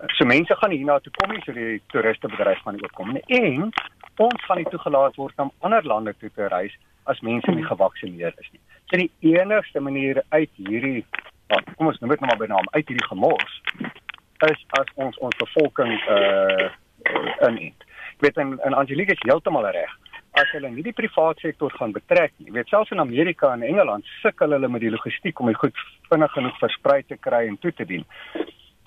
so 0.07 0.25
mense 0.25 0.55
gaan 0.55 0.75
hierna 0.75 0.99
toe 1.03 1.13
kom 1.19 1.33
nie 1.35 1.43
so 1.45 1.55
die 1.57 1.81
toeristebedryf 1.93 2.61
gaan 2.65 2.79
oopkom 2.83 3.15
nie 3.17 3.25
en 3.41 3.71
ons 4.19 4.45
gaan 4.47 4.61
nie 4.61 4.71
toegelaat 4.71 5.17
word 5.19 5.43
om 5.43 5.53
ander 5.67 5.87
lande 5.87 6.15
toe 6.19 6.31
te 6.35 6.49
reis 6.53 6.75
as 7.11 7.21
mense 7.27 7.51
nie 7.55 7.65
gevaksinneer 7.65 8.35
is 8.37 8.51
nie. 8.53 8.61
So 8.91 9.01
die 9.01 9.11
enigste 9.33 9.81
manier 9.81 10.23
uit 10.29 10.51
hierdie 10.57 11.01
ja, 11.03 11.61
kom 11.77 11.91
ons 11.91 11.99
noem 12.03 12.15
dit 12.15 12.23
nou 12.23 12.31
maar 12.31 12.43
by 12.43 12.51
naam 12.51 12.69
uit 12.75 12.85
hierdie 12.85 13.09
gemors 13.09 13.63
is 14.47 14.61
as 14.79 14.91
ons 14.95 15.19
ons 15.19 15.41
bevolking 15.41 15.95
uh 16.15 16.69
inent. 17.49 17.87
Ek 18.19 18.27
weet 18.27 18.39
en, 18.43 18.57
en 18.67 18.75
Angelique 18.75 19.15
is 19.15 19.25
heeltemal 19.25 19.67
reg. 19.75 19.91
As 20.39 20.51
hulle 20.55 20.71
nie 20.71 20.85
die 20.87 20.95
private 20.95 21.41
sektor 21.43 21.73
gaan 21.79 21.95
betrek 21.95 22.35
nie. 22.37 22.51
Jy 22.51 22.57
weet 22.59 22.71
selfs 22.71 22.93
in 22.95 23.03
Amerika 23.03 23.51
en 23.55 23.65
Engeland 23.67 24.07
sukkel 24.19 24.55
hulle 24.55 24.71
met 24.71 24.83
die 24.85 24.93
logistiek 24.95 25.41
om 25.41 25.51
dit 25.51 25.59
goed 25.59 25.83
vinnig 26.11 26.35
genoeg 26.35 26.59
versprei 26.63 27.01
te 27.07 27.19
kry 27.29 27.47
en 27.49 27.59
toe 27.63 27.73
te 27.75 27.87
dien. 27.89 28.05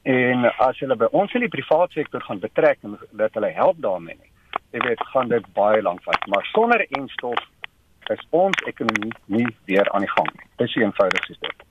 En 0.04 0.46
as 0.58 0.80
hulle 0.82 0.96
by 0.98 1.08
ons 1.14 1.34
in 1.38 1.44
die 1.46 1.52
private 1.52 1.94
sektor 1.94 2.24
gaan 2.26 2.40
betrek 2.42 2.80
en 2.82 2.98
dat 3.12 3.34
hulle 3.38 3.52
help 3.54 3.82
daarmee. 3.86 4.18
Jy 4.74 4.82
weet, 4.88 5.04
gaan 5.14 5.30
dit 5.30 5.46
baie 5.54 5.82
lank 5.82 6.02
vat, 6.04 6.26
maar 6.28 6.48
sonder 6.54 6.86
enstof 6.98 7.38
is 8.10 8.24
ons 8.30 8.64
ekonomie 8.68 9.12
nie 9.26 9.46
weer 9.70 9.88
aan 9.92 10.02
die 10.04 10.10
gang 10.12 10.32
nie. 10.34 10.48
Dis 10.58 10.74
die 10.74 10.84
eenvoudigste 10.84 11.38
stap. 11.38 11.64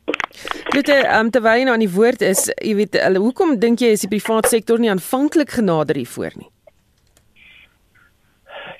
Dit 0.71 0.89
ehm 0.89 1.27
um, 1.27 1.31
terwyl 1.35 1.59
jy 1.59 1.67
nou 1.67 1.75
aan 1.75 1.83
die 1.85 1.91
woord 1.91 2.23
is, 2.23 2.47
jy 2.63 2.77
weet, 2.79 2.97
hulle 3.03 3.21
hoekom 3.25 3.57
dink 3.61 3.83
jy 3.83 3.91
is 3.97 4.07
die 4.07 4.13
private 4.13 4.49
sektor 4.53 4.79
nie 4.79 4.93
aanvanklik 4.93 5.51
genader 5.59 5.99
hiervoor 5.99 6.39
nie? 6.39 6.49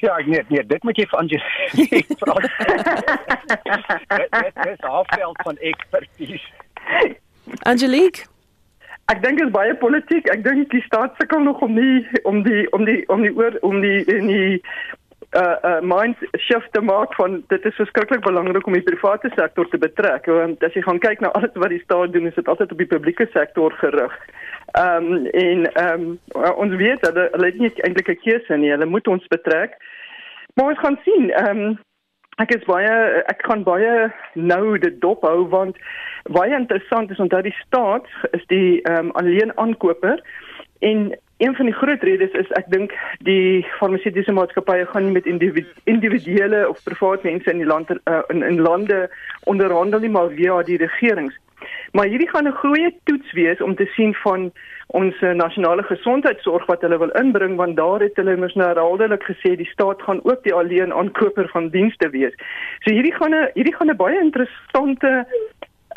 Ja, 0.01 0.17
nee, 0.25 0.45
nee, 0.49 0.63
dit 0.65 0.85
moet 0.87 0.97
jy 0.97 1.05
vir 1.11 1.19
Angie 1.19 1.41
vra. 2.23 2.37
dit 4.47 4.61
is 4.71 4.85
afveld 4.89 5.43
van 5.43 5.59
ekspertise. 5.73 6.53
Angelique 7.69 8.31
Ek 9.11 9.23
dink 9.25 9.41
dit 9.41 9.47
is 9.49 9.55
baie 9.55 9.75
politiek. 9.75 10.29
Ek 10.31 10.45
dink 10.45 10.71
die 10.71 10.83
staat 10.87 11.17
sukkel 11.19 11.43
nog 11.43 11.63
om 11.67 11.75
nie 11.75 12.07
om 12.29 12.43
die 12.47 12.67
om 12.77 12.85
die 12.87 13.03
om 13.11 13.25
die 13.27 13.33
oor 13.35 13.57
om 13.67 13.81
die 13.83 14.05
in 14.07 14.29
die 14.31 14.61
uh 15.39 15.57
uh 15.67 15.81
mind 15.83 16.19
shift 16.47 16.71
te 16.75 16.83
maak 16.83 17.15
van 17.19 17.41
dit 17.51 17.67
is 17.67 17.79
verskriklik 17.79 18.23
belangrik 18.23 18.67
om 18.67 18.77
die 18.79 18.87
private 18.87 19.31
sektor 19.35 19.69
te 19.71 19.79
betrek 19.83 20.27
want 20.31 20.63
as 20.67 20.79
jy 20.79 20.83
gaan 20.87 21.03
kyk 21.03 21.23
na 21.23 21.33
alles 21.39 21.59
wat 21.65 21.75
die 21.75 21.83
staat 21.83 22.15
doen 22.15 22.31
is 22.31 22.39
dit 22.39 22.51
altyd 22.51 22.73
op 22.75 22.83
die 22.83 22.91
publieke 22.95 23.27
sektor 23.35 23.75
gerig. 23.83 24.15
Ehm 24.79 25.11
um, 25.11 25.27
en 25.27 25.67
ehm 25.73 26.07
um, 26.07 26.49
ons 26.65 26.75
weet 26.83 27.03
dat 27.07 27.19
hulle 27.35 27.53
nie 27.59 27.73
eintlik 27.83 28.15
'n 28.15 28.23
keuse 28.25 28.57
nie. 28.57 28.71
Hulle 28.71 28.87
moet 28.87 29.09
ons 29.09 29.27
betrek. 29.27 29.75
Maar 30.55 30.75
ons 30.75 30.83
gaan 30.87 30.99
sien. 31.05 31.31
Ehm 31.31 31.67
um, 31.67 31.79
ek 32.41 32.55
is 32.57 32.69
baie 32.69 32.93
ek 33.31 33.43
kan 33.47 33.65
baie 33.67 34.11
nou 34.35 34.79
dit 34.79 35.01
dop 35.05 35.25
hou 35.29 35.49
want 35.55 35.81
baie 36.37 36.55
interessant 36.57 37.11
is 37.13 37.21
onthou 37.23 37.43
die 37.45 37.57
staat 37.63 38.07
is 38.37 38.47
die 38.53 38.81
ehm 38.83 39.11
um, 39.11 39.17
alleen 39.21 39.53
aankoper 39.57 40.23
en 40.91 41.11
een 41.41 41.55
van 41.57 41.69
die 41.69 41.75
groot 41.75 42.03
redes 42.03 42.33
is 42.43 42.51
ek 42.61 42.69
dink 42.73 42.93
die 43.29 43.65
farmaseutiese 43.79 44.33
maatskappye 44.37 44.87
gaan 44.93 45.13
met 45.13 45.29
individuele 45.29 46.61
of 46.69 46.83
private 46.85 47.25
mense 47.29 47.51
in 47.53 47.63
die 47.65 47.69
land 47.69 47.93
uh, 47.93 48.21
in, 48.29 48.43
in 48.45 48.61
lande 48.61 49.01
onderhandel 49.53 50.05
nie 50.05 50.13
maar 50.17 50.29
via 50.37 50.61
die 50.69 50.81
regerings 50.85 51.37
Maar 51.93 52.07
hierdie 52.07 52.29
gaan 52.29 52.47
'n 52.49 52.61
goeie 52.63 52.95
toets 53.05 53.33
wees 53.33 53.61
om 53.61 53.75
te 53.75 53.87
sien 53.97 54.15
van 54.15 54.53
ons 54.87 55.15
nasionale 55.21 55.83
gesondheidsorg 55.83 56.67
wat 56.67 56.81
hulle 56.81 56.99
wil 56.99 57.11
inbring 57.11 57.57
want 57.57 57.77
daar 57.77 58.01
het 58.01 58.17
hulle 58.17 58.37
mos 58.37 58.55
nou 58.55 58.69
herhaaldelik 58.69 59.23
gesê 59.23 59.57
die 59.57 59.71
staat 59.71 60.03
gaan 60.03 60.21
ook 60.25 60.43
die 60.43 60.55
alleen 60.55 60.93
aankoper 60.93 61.49
van 61.49 61.69
dienste 61.69 62.11
wees. 62.11 62.35
So 62.83 62.95
hierdie 62.95 63.15
gaan 63.15 63.35
'n 63.35 63.51
hierdie 63.55 63.75
gaan 63.75 63.91
'n 63.91 63.97
baie 63.97 64.21
interessante 64.21 65.27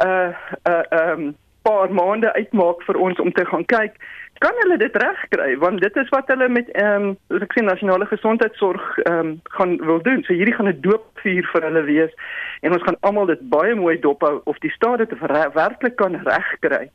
uh 0.06 0.30
uh 0.70 0.84
um 0.92 1.36
paar 1.62 1.92
maande 1.94 2.34
uitmaak 2.34 2.82
vir 2.84 2.98
ons 3.00 3.20
om 3.20 3.32
te 3.32 3.46
gaan 3.46 3.66
kyk 3.66 3.96
kan 4.44 4.58
hulle 4.60 4.78
dit 4.78 4.96
regkry 5.04 5.54
want 5.62 5.82
dit 5.82 6.00
is 6.02 6.10
wat 6.16 6.32
hulle 6.32 6.50
met 6.52 6.72
ehm 6.72 7.12
um, 7.12 7.44
ek 7.46 7.54
sê 7.56 7.64
nasionale 7.64 8.08
gesondheidsorg 8.12 8.88
ehm 9.04 9.20
um, 9.20 9.30
gaan 9.58 9.78
wil 9.90 10.02
doen. 10.08 10.24
So 10.24 10.34
hierdie 10.34 10.56
gaan 10.58 10.72
'n 10.72 10.82
doopvuur 10.88 11.46
vir 11.52 11.68
hulle 11.68 11.84
wees 11.92 12.14
en 12.62 12.76
ons 12.76 12.84
gaan 12.88 13.00
almal 13.08 13.32
dit 13.32 13.46
baie 13.56 13.76
mooi 13.76 13.96
dophou 14.00 14.42
of 14.44 14.60
die 14.66 14.74
staat 14.76 14.98
dit 15.04 15.14
werklik 15.60 15.96
kan 15.96 16.20
regkry 16.28 16.90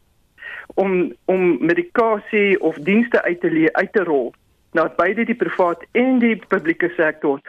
om 0.74 1.12
om 1.24 1.56
medikasie 1.72 2.60
of 2.60 2.76
dienste 2.90 3.22
uit 3.22 3.40
te 3.40 3.68
uit 3.72 3.92
te 3.92 4.04
rol 4.04 4.32
na 4.72 4.88
beide 4.96 5.24
die 5.24 5.38
privaat 5.44 5.84
en 5.92 6.18
die 6.18 6.36
publieke 6.48 6.92
sektor 6.96 7.40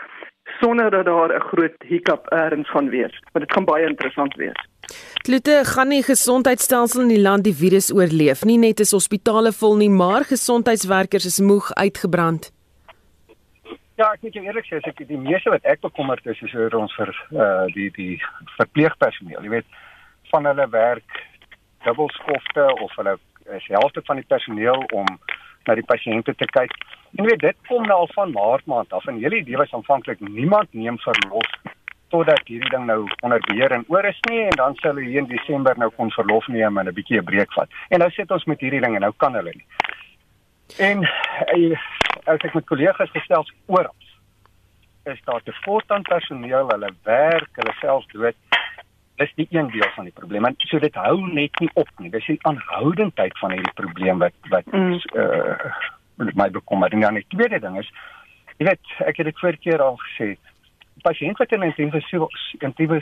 sonder 0.60 0.92
dat 0.92 1.06
daar 1.06 1.34
'n 1.36 1.48
groot 1.52 1.76
hiccup 1.80 2.28
erns 2.28 2.70
gaan 2.70 2.90
wees. 2.90 3.14
Maar 3.32 3.42
dit 3.46 3.54
gaan 3.54 3.66
baie 3.66 3.86
interessant 3.86 4.36
wees. 4.36 4.60
Klute 5.22 5.62
gaan 5.64 5.88
nie 5.88 6.04
gesondheidstelsel 6.04 7.02
in 7.02 7.08
die 7.08 7.22
land 7.22 7.44
die 7.44 7.54
virus 7.54 7.94
oorleef 7.94 8.44
nie. 8.44 8.58
Net 8.58 8.80
is 8.80 8.92
hospitale 8.92 9.52
vol 9.52 9.76
nie, 9.76 9.90
maar 9.90 10.24
gesondheidswerkers 10.24 11.26
is 11.26 11.40
moeg 11.40 11.74
uitgebrand. 11.74 12.52
Ja, 13.96 14.14
ek 14.14 14.22
moet 14.22 14.34
jou 14.34 14.46
eerlik 14.46 14.66
sê, 14.66 14.78
as 14.80 14.88
ek 14.88 15.02
die 15.08 15.18
meeste 15.18 15.50
wat 15.50 15.66
ek 15.68 15.82
bekommerd 15.82 16.26
is 16.26 16.42
is 16.42 16.54
oor 16.54 16.76
ons 16.80 16.94
vir 16.96 17.10
uh 17.32 17.66
die 17.76 17.90
die 17.92 18.22
verpleegpersoneel. 18.56 19.44
Jy 19.44 19.50
weet, 19.50 19.66
van 20.32 20.46
hulle 20.46 20.70
werk 20.70 21.26
dubbelskofte 21.84 22.66
of 22.84 22.96
hulle 22.96 23.18
is 23.58 23.68
helfte 23.68 24.02
van 24.06 24.16
die 24.16 24.26
personeel 24.28 24.86
om 24.94 25.06
na 25.70 25.78
die 25.78 25.86
pasiënte 25.86 26.34
te 26.36 26.48
kyk. 26.50 26.74
En 27.18 27.28
weet 27.30 27.44
dit 27.44 27.58
kom 27.70 27.86
nou 27.90 28.04
al 28.04 28.12
van 28.16 28.34
Maart 28.34 28.66
maand 28.70 28.94
af 28.94 29.06
en 29.10 29.22
hele 29.22 29.42
idee 29.42 29.58
was 29.62 29.74
aanvanklik 29.74 30.22
niemand 30.26 30.74
neem 30.74 30.98
verlof 31.06 31.54
totdat 32.10 32.48
hierdie 32.50 32.72
ding 32.74 32.88
nou 32.90 33.04
onder 33.22 33.42
beheer 33.46 33.76
en 33.76 33.86
oor 33.94 34.06
is 34.10 34.18
nie 34.30 34.42
en 34.48 34.58
dan 34.58 34.76
sal 34.82 34.96
hulle 34.98 35.06
hier 35.06 35.22
in 35.22 35.30
Desember 35.30 35.78
nou 35.78 35.92
kon 35.98 36.10
verlof 36.16 36.48
neem 36.50 36.78
en 36.82 36.90
'n 36.90 36.98
bietjie 36.98 37.22
'n 37.22 37.30
breek 37.32 37.54
vat. 37.54 37.70
En 37.90 38.00
nou 38.00 38.10
sit 38.12 38.32
ons 38.32 38.46
met 38.46 38.60
hierdie 38.60 38.82
ding 38.82 38.96
en 38.96 39.02
nou 39.02 39.14
kan 39.18 39.34
hulle 39.34 39.54
nie. 39.54 39.66
En 40.78 40.98
uh, 41.04 41.78
as 42.26 42.46
ek 42.46 42.54
met 42.54 42.66
kollegas 42.66 43.12
gesels 43.14 43.54
oral 43.66 43.96
is 45.06 45.22
daar 45.26 45.42
te 45.44 45.54
kort 45.66 45.92
aan 45.92 46.02
personeel, 46.02 46.68
hulle 46.70 46.92
werk, 47.04 47.50
hulle 47.54 47.74
self 47.82 48.06
dood. 48.14 48.36
Dis 49.20 49.32
die 49.36 49.48
een 49.52 49.68
deel 49.74 49.90
van 49.96 50.08
die 50.08 50.16
probleem. 50.16 50.46
En 50.48 50.56
so 50.58 50.80
dit 50.80 50.96
hou 50.96 51.16
net 51.28 51.60
nie 51.60 51.70
op 51.74 51.90
nie. 52.00 52.12
Dis 52.14 52.28
die 52.30 52.40
aanhoudendheid 52.48 53.36
van 53.42 53.52
hierdie 53.56 53.76
probleem 53.76 54.22
wat 54.24 54.52
wat 54.54 54.70
mm. 54.72 55.00
uh 55.14 55.72
my 56.36 56.50
bekommer. 56.52 56.92
En 56.92 57.00
dan 57.00 57.16
die 57.16 57.28
tweede 57.32 57.60
ding 57.64 57.78
is 57.80 57.88
jy 58.60 58.66
weet, 58.68 58.96
ek 59.08 59.22
het 59.22 59.30
dit 59.30 59.38
vorige 59.40 59.62
keer 59.64 59.82
al 59.84 59.96
gesê, 60.02 60.34
pasiënte 61.06 61.40
wat 61.40 61.54
in 61.56 61.64
intensiewe 61.64 62.28
intensiewe 62.60 63.00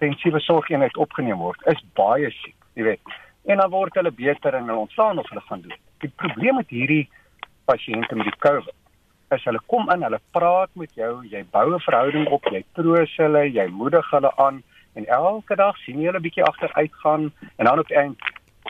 intensiewe 0.00 0.40
sorgeenheid 0.40 0.96
opgeneem 1.00 1.42
word, 1.44 1.60
is 1.70 1.80
baie 1.96 2.30
siek, 2.40 2.56
jy 2.74 2.88
weet. 2.88 3.12
En 3.44 3.60
dan 3.60 3.70
word 3.70 3.94
hulle 4.00 4.12
beter 4.16 4.56
en 4.56 4.66
hulle 4.68 4.86
ontslaan 4.86 5.20
of 5.20 5.28
hulle 5.28 5.44
gaan 5.48 5.60
doen. 5.64 5.76
Die 6.02 6.10
probleem 6.22 6.58
met 6.60 6.72
hierdie 6.72 7.04
pasiënte 7.68 8.16
met 8.16 8.32
die 8.32 8.40
COVID 8.44 8.74
is 9.34 9.44
hulle 9.48 9.60
kom 9.72 9.88
in, 9.92 10.04
hulle 10.04 10.20
praat 10.36 10.70
met 10.78 10.92
jou, 10.98 11.12
jy 11.30 11.42
bou 11.52 11.74
'n 11.74 11.84
verhouding 11.86 12.26
op, 12.28 12.44
jy 12.52 12.62
troos 12.74 13.16
hulle, 13.16 13.44
jy 13.50 13.66
moedig 13.68 14.10
hulle 14.10 14.30
aan 14.36 14.62
en 14.94 15.06
elke 15.06 15.56
dag 15.56 15.76
sien 15.76 16.00
jy 16.00 16.06
hulle 16.06 16.20
bietjie 16.20 16.44
agteruit 16.44 16.94
gaan 17.02 17.32
en 17.56 17.64
dan 17.64 17.78
op 17.78 17.90
eind 17.90 18.18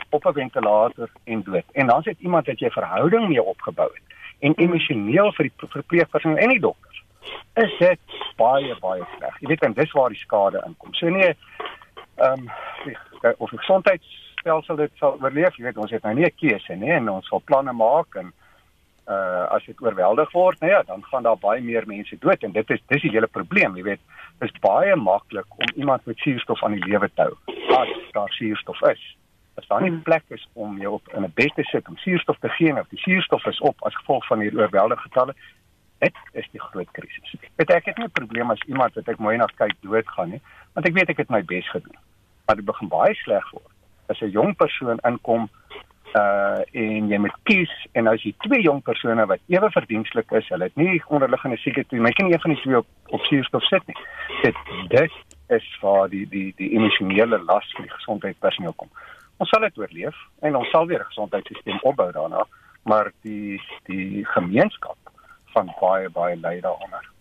op 0.09 0.25
'n 0.25 0.33
ventilator 0.33 1.09
en 1.23 1.43
dood. 1.43 1.63
En 1.71 1.87
dan 1.87 2.03
sit 2.03 2.19
iemand 2.19 2.45
wat 2.45 2.59
jy 2.59 2.69
verhouding 2.69 3.27
mee 3.27 3.43
opgebou 3.43 3.89
het 3.93 4.03
en 4.39 4.53
emosioneel 4.55 5.31
vir 5.33 5.43
die 5.43 5.69
verpleegpersoon 5.69 6.37
en 6.37 6.49
die 6.49 6.59
dokters. 6.59 7.03
Is 7.53 7.77
dit 7.77 7.99
baie 8.35 8.75
baie 8.79 9.03
sleg. 9.17 9.39
Jy 9.39 9.47
weet 9.47 9.61
en 9.61 9.73
dis 9.73 9.91
waar 9.91 10.09
die 10.09 10.19
skade 10.19 10.63
inkom. 10.67 10.93
So 10.93 11.09
nee, 11.09 11.35
ehm 12.15 12.47
um, 13.21 13.33
of 13.37 13.49
die 13.49 13.59
gesondheidstelsel 13.59 14.75
dit 14.75 14.91
sal 14.95 15.17
oorleef, 15.21 15.55
jy 15.57 15.63
weet 15.63 15.77
ons 15.77 15.91
het 15.91 16.03
nou 16.03 16.13
nie 16.13 16.25
'n 16.25 16.35
keuse 16.35 16.75
nie 16.75 16.91
en 16.91 17.09
ons 17.09 17.27
sal 17.27 17.41
planne 17.45 17.73
maak 17.73 18.15
en 18.15 18.33
uh 19.07 19.45
as 19.55 19.65
dit 19.65 19.81
oorweldig 19.81 20.31
word, 20.31 20.59
nou 20.59 20.71
ja, 20.71 20.81
dan 20.83 21.03
gaan 21.03 21.23
daar 21.23 21.37
baie 21.37 21.61
meer 21.61 21.83
mense 21.87 22.17
dood 22.19 22.43
en 22.43 22.51
dit 22.51 22.69
is 22.69 22.81
dis 22.87 23.01
die 23.01 23.11
hele 23.11 23.27
probleem, 23.27 23.75
jy 23.77 23.83
weet. 23.83 24.01
Dit 24.39 24.49
is 24.49 24.63
baie 24.63 24.95
maklik 24.95 25.45
om 25.57 25.75
iemand 25.75 26.05
met 26.05 26.17
suurstof 26.17 26.63
aan 26.63 26.77
die 26.77 26.87
lewe 26.89 27.09
te 27.13 27.27
hou 27.27 27.35
as 27.77 27.91
daar 28.17 28.33
suurstof 28.33 28.81
is. 28.89 29.03
As 29.55 29.67
daar 29.67 29.81
nie 29.81 29.91
hmm. 29.91 30.01
plek 30.01 30.23
is 30.35 30.47
om 30.53 30.79
jou 30.81 30.93
op 30.97 31.13
in 31.13 31.23
'n 31.23 31.31
bed 31.35 31.53
te 31.55 31.63
sit 31.63 31.87
om 31.87 31.97
suurstof 31.97 32.39
te 32.39 32.49
gee 32.49 32.73
of 32.73 32.89
die 32.89 32.99
suurstof 32.99 33.45
is 33.45 33.59
op 33.59 33.85
as 33.85 33.95
gevolg 33.95 34.25
van 34.27 34.39
hierdie 34.39 34.59
oorweldige 34.59 35.01
getalle, 35.01 35.35
dit 35.99 36.17
is 36.31 36.47
die 36.51 36.61
groot 36.61 36.91
krisis. 36.91 37.35
Weet 37.55 37.71
ek 37.71 37.85
het 37.85 37.97
nie 37.97 38.05
'n 38.05 38.19
probleem 38.19 38.51
as 38.51 38.65
iemand 38.67 38.93
wat 38.93 39.07
ek 39.07 39.19
mooi 39.19 39.37
na 39.37 39.45
kyk 39.45 39.75
doodgaan 39.81 40.29
nie, 40.29 40.41
want 40.73 40.87
ek 40.87 40.93
weet 40.93 41.09
ek 41.09 41.17
het 41.17 41.29
my 41.29 41.43
bes 41.43 41.69
gedoen. 41.69 41.97
Maar 42.45 42.55
dit 42.55 42.65
begin 42.65 42.87
baie 42.87 43.13
sleg 43.13 43.51
word 43.51 43.71
as 44.07 44.21
'n 44.21 44.29
jong 44.29 44.55
persoon 44.55 44.99
inkom 45.03 45.49
uh 46.15 46.61
en 46.71 47.07
jy 47.11 47.17
moet 47.19 47.35
kies 47.49 47.71
en 47.99 48.07
as 48.07 48.23
jy 48.23 48.31
twee 48.45 48.61
jong 48.63 48.81
persone 48.87 49.25
wat 49.31 49.41
ewe 49.51 49.69
verdienstelik 49.71 50.31
is, 50.39 50.47
hulle 50.53 50.69
het 50.69 50.75
nie 50.79 51.01
onderliggende 51.07 51.57
siekte, 51.59 51.99
my 51.99 52.11
kan 52.15 52.29
nie 52.29 52.35
een 52.35 52.43
van 52.43 52.53
die 52.55 52.61
twee 52.61 52.77
op 52.77 53.15
op 53.15 53.25
suurstof 53.29 53.63
sit 53.67 53.87
nie. 53.87 53.97
Dit 54.43 54.61
dit 54.93 55.17
is 55.57 55.65
vir 55.81 56.11
die 56.13 56.25
die 56.35 56.47
die 56.61 56.71
emosionele 56.77 57.41
las 57.43 57.67
vir 57.77 57.87
die 57.87 57.95
gesondheidspersoneel 57.97 58.77
kom. 58.79 58.91
Ons 59.37 59.51
sal 59.51 59.67
dit 59.67 59.81
oorleef 59.81 60.21
en 60.47 60.55
ons 60.61 60.69
sal 60.71 60.87
weer 60.87 61.03
'n 61.03 61.11
gesondheidstelsel 61.11 61.83
opbou 61.91 62.11
daarna, 62.11 62.45
maar 62.83 63.11
die 63.21 63.61
die 63.91 64.25
gemeenskap 64.35 64.97
van 65.53 65.73
baie 65.81 66.09
baie 66.09 66.35
ly 66.35 66.59
daaronder 66.61 67.14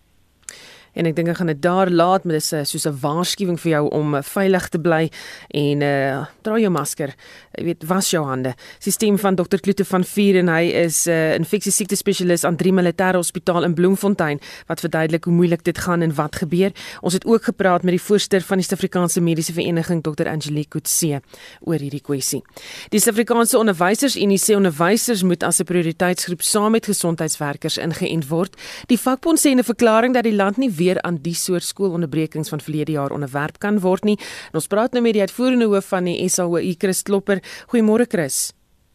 en 0.95 1.07
ek 1.07 1.17
dink 1.17 1.29
ek 1.29 1.37
gaan 1.37 1.51
dit 1.53 1.63
daar 1.63 1.91
laat 1.91 2.25
met 2.25 2.39
dis 2.39 2.53
uh, 2.53 2.65
soos 2.65 2.87
'n 2.87 2.99
waarskuwing 3.01 3.59
vir 3.61 3.71
jou 3.71 3.89
om 3.91 4.15
uh, 4.15 4.23
veilig 4.23 4.69
te 4.69 4.79
bly 4.79 5.11
en 5.51 5.83
uh, 5.83 6.27
dra 6.43 6.59
jou 6.59 6.71
masker. 6.71 7.15
Jy 7.59 7.65
weet, 7.65 7.85
was 7.87 8.11
jou 8.11 8.25
hande. 8.25 8.55
Sisteem 8.79 9.19
van 9.19 9.35
Dr. 9.35 9.59
Klute 9.59 9.85
van 9.85 10.05
Vier 10.05 10.39
en 10.39 10.49
hy 10.49 10.71
is 10.85 11.07
'n 11.07 11.11
uh, 11.11 11.35
infeksie 11.35 11.73
siekte 11.73 11.97
spesialis 11.97 12.45
aan 12.45 12.57
Drie 12.57 12.73
Militêre 12.73 13.17
Hospitaal 13.17 13.65
in 13.65 13.75
Bloemfontein 13.75 14.41
wat 14.67 14.81
verduidelik 14.81 15.25
hoe 15.25 15.33
moeilik 15.33 15.65
dit 15.65 15.79
gaan 15.79 16.03
en 16.03 16.15
wat 16.15 16.37
gebeur. 16.37 16.73
Ons 17.01 17.13
het 17.13 17.25
ook 17.27 17.45
gepraat 17.45 17.83
met 17.83 17.93
die 17.93 18.03
voorsteur 18.03 18.41
van 18.41 18.59
die 18.59 18.67
Suid-Afrikaanse 18.67 19.21
Mediese 19.21 19.53
Vereniging 19.53 20.03
Dr. 20.03 20.29
Angelique 20.29 20.75
Kutse 20.75 21.21
oor 21.61 21.79
hierdie 21.79 22.03
kwessie. 22.03 22.43
Die 22.91 23.01
Suid-Afrikaanse 23.01 23.59
Onderwysersunie 23.59 24.39
sê 24.39 24.57
onderwysers 24.57 25.23
moet 25.23 25.43
as 25.43 25.61
'n 25.61 25.65
prioriteitsgroep 25.65 26.43
saam 26.43 26.73
met 26.73 26.87
gesondheidswerkers 26.87 27.79
ingeënt 27.79 28.29
word. 28.29 28.57
Die 28.87 28.99
vakbond 28.99 29.39
sê 29.39 29.51
in 29.51 29.59
'n 29.59 29.65
verklaring 29.65 30.15
dat 30.15 30.25
die 30.25 30.35
land 30.35 30.57
nie 30.57 30.71
weer 30.85 31.01
aan 31.03 31.21
die 31.23 31.37
soort 31.39 31.67
skoolonderbrekings 31.67 32.53
van 32.53 32.61
verlede 32.61 32.93
jaar 32.99 33.15
onderwerp 33.17 33.59
kan 33.59 33.81
word 33.81 34.05
nie. 34.05 34.19
En 34.53 34.61
ons 34.61 34.69
praat 34.71 34.93
nou 34.93 35.03
met 35.05 35.17
die 35.17 35.25
uitvoerende 35.25 35.71
hoof 35.73 35.89
van 35.95 36.11
die 36.11 36.29
SAOI, 36.29 36.75
Chris 36.79 37.03
Klopper. 37.03 37.41
Goeiemôre 37.73 38.07
Chris. 38.09 38.53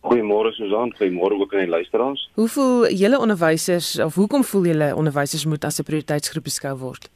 Goeiemôre 0.07 0.53
Susan, 0.55 0.93
goeiemôre 0.95 1.35
ook 1.35 1.53
aan 1.53 1.65
die 1.65 1.73
luisteraars. 1.73 2.21
Hoe 2.39 2.47
voel 2.47 2.87
julle 2.95 3.19
onderwysers 3.19 3.97
of 3.99 4.15
hoekom 4.15 4.45
voel 4.47 4.69
julle 4.71 4.93
onderwysers 4.95 5.45
moet 5.45 5.65
as 5.65 5.79
'n 5.79 5.83
prioriteitsgroep 5.83 6.43
beskou 6.43 6.75
word? 6.77 7.09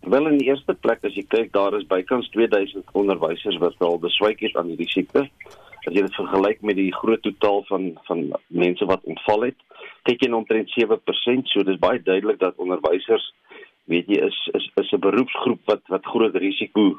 Wel 0.00 0.26
in 0.26 0.38
die 0.38 0.48
eerste 0.48 0.74
plek 0.74 1.04
as 1.04 1.14
jy 1.14 1.24
kyk 1.28 1.52
daar 1.52 1.74
is 1.74 1.86
bykans 1.86 2.28
2000 2.30 2.84
onderwysers 2.92 3.58
wat 3.58 3.74
al 3.78 3.98
beswyk 3.98 4.40
het 4.40 4.56
aan 4.56 4.68
hierdie 4.72 4.88
siekte. 4.88 5.28
As 5.86 5.94
jy 5.94 6.02
dit 6.02 6.14
vergelyk 6.14 6.62
met 6.62 6.76
die 6.76 6.92
groot 6.94 7.22
totaal 7.22 7.64
van 7.68 7.98
van 8.06 8.32
mense 8.48 8.84
wat 8.86 9.04
ontval 9.04 9.42
het, 9.42 9.58
kyk 10.06 10.22
jy 10.22 10.30
na 10.30 10.36
omtrent 10.36 10.70
7%, 10.74 11.50
so 11.50 11.62
dis 11.62 11.78
baie 11.82 12.02
duidelik 12.02 12.38
dat 12.38 12.56
onderwysers 12.62 13.32
weet 13.86 14.06
jy 14.10 14.20
is 14.26 14.38
is 14.58 14.70
is 14.82 14.92
'n 14.92 15.00
beroepsgroep 15.00 15.60
wat 15.70 15.82
wat 15.88 16.06
groot 16.06 16.34
risiko 16.34 16.98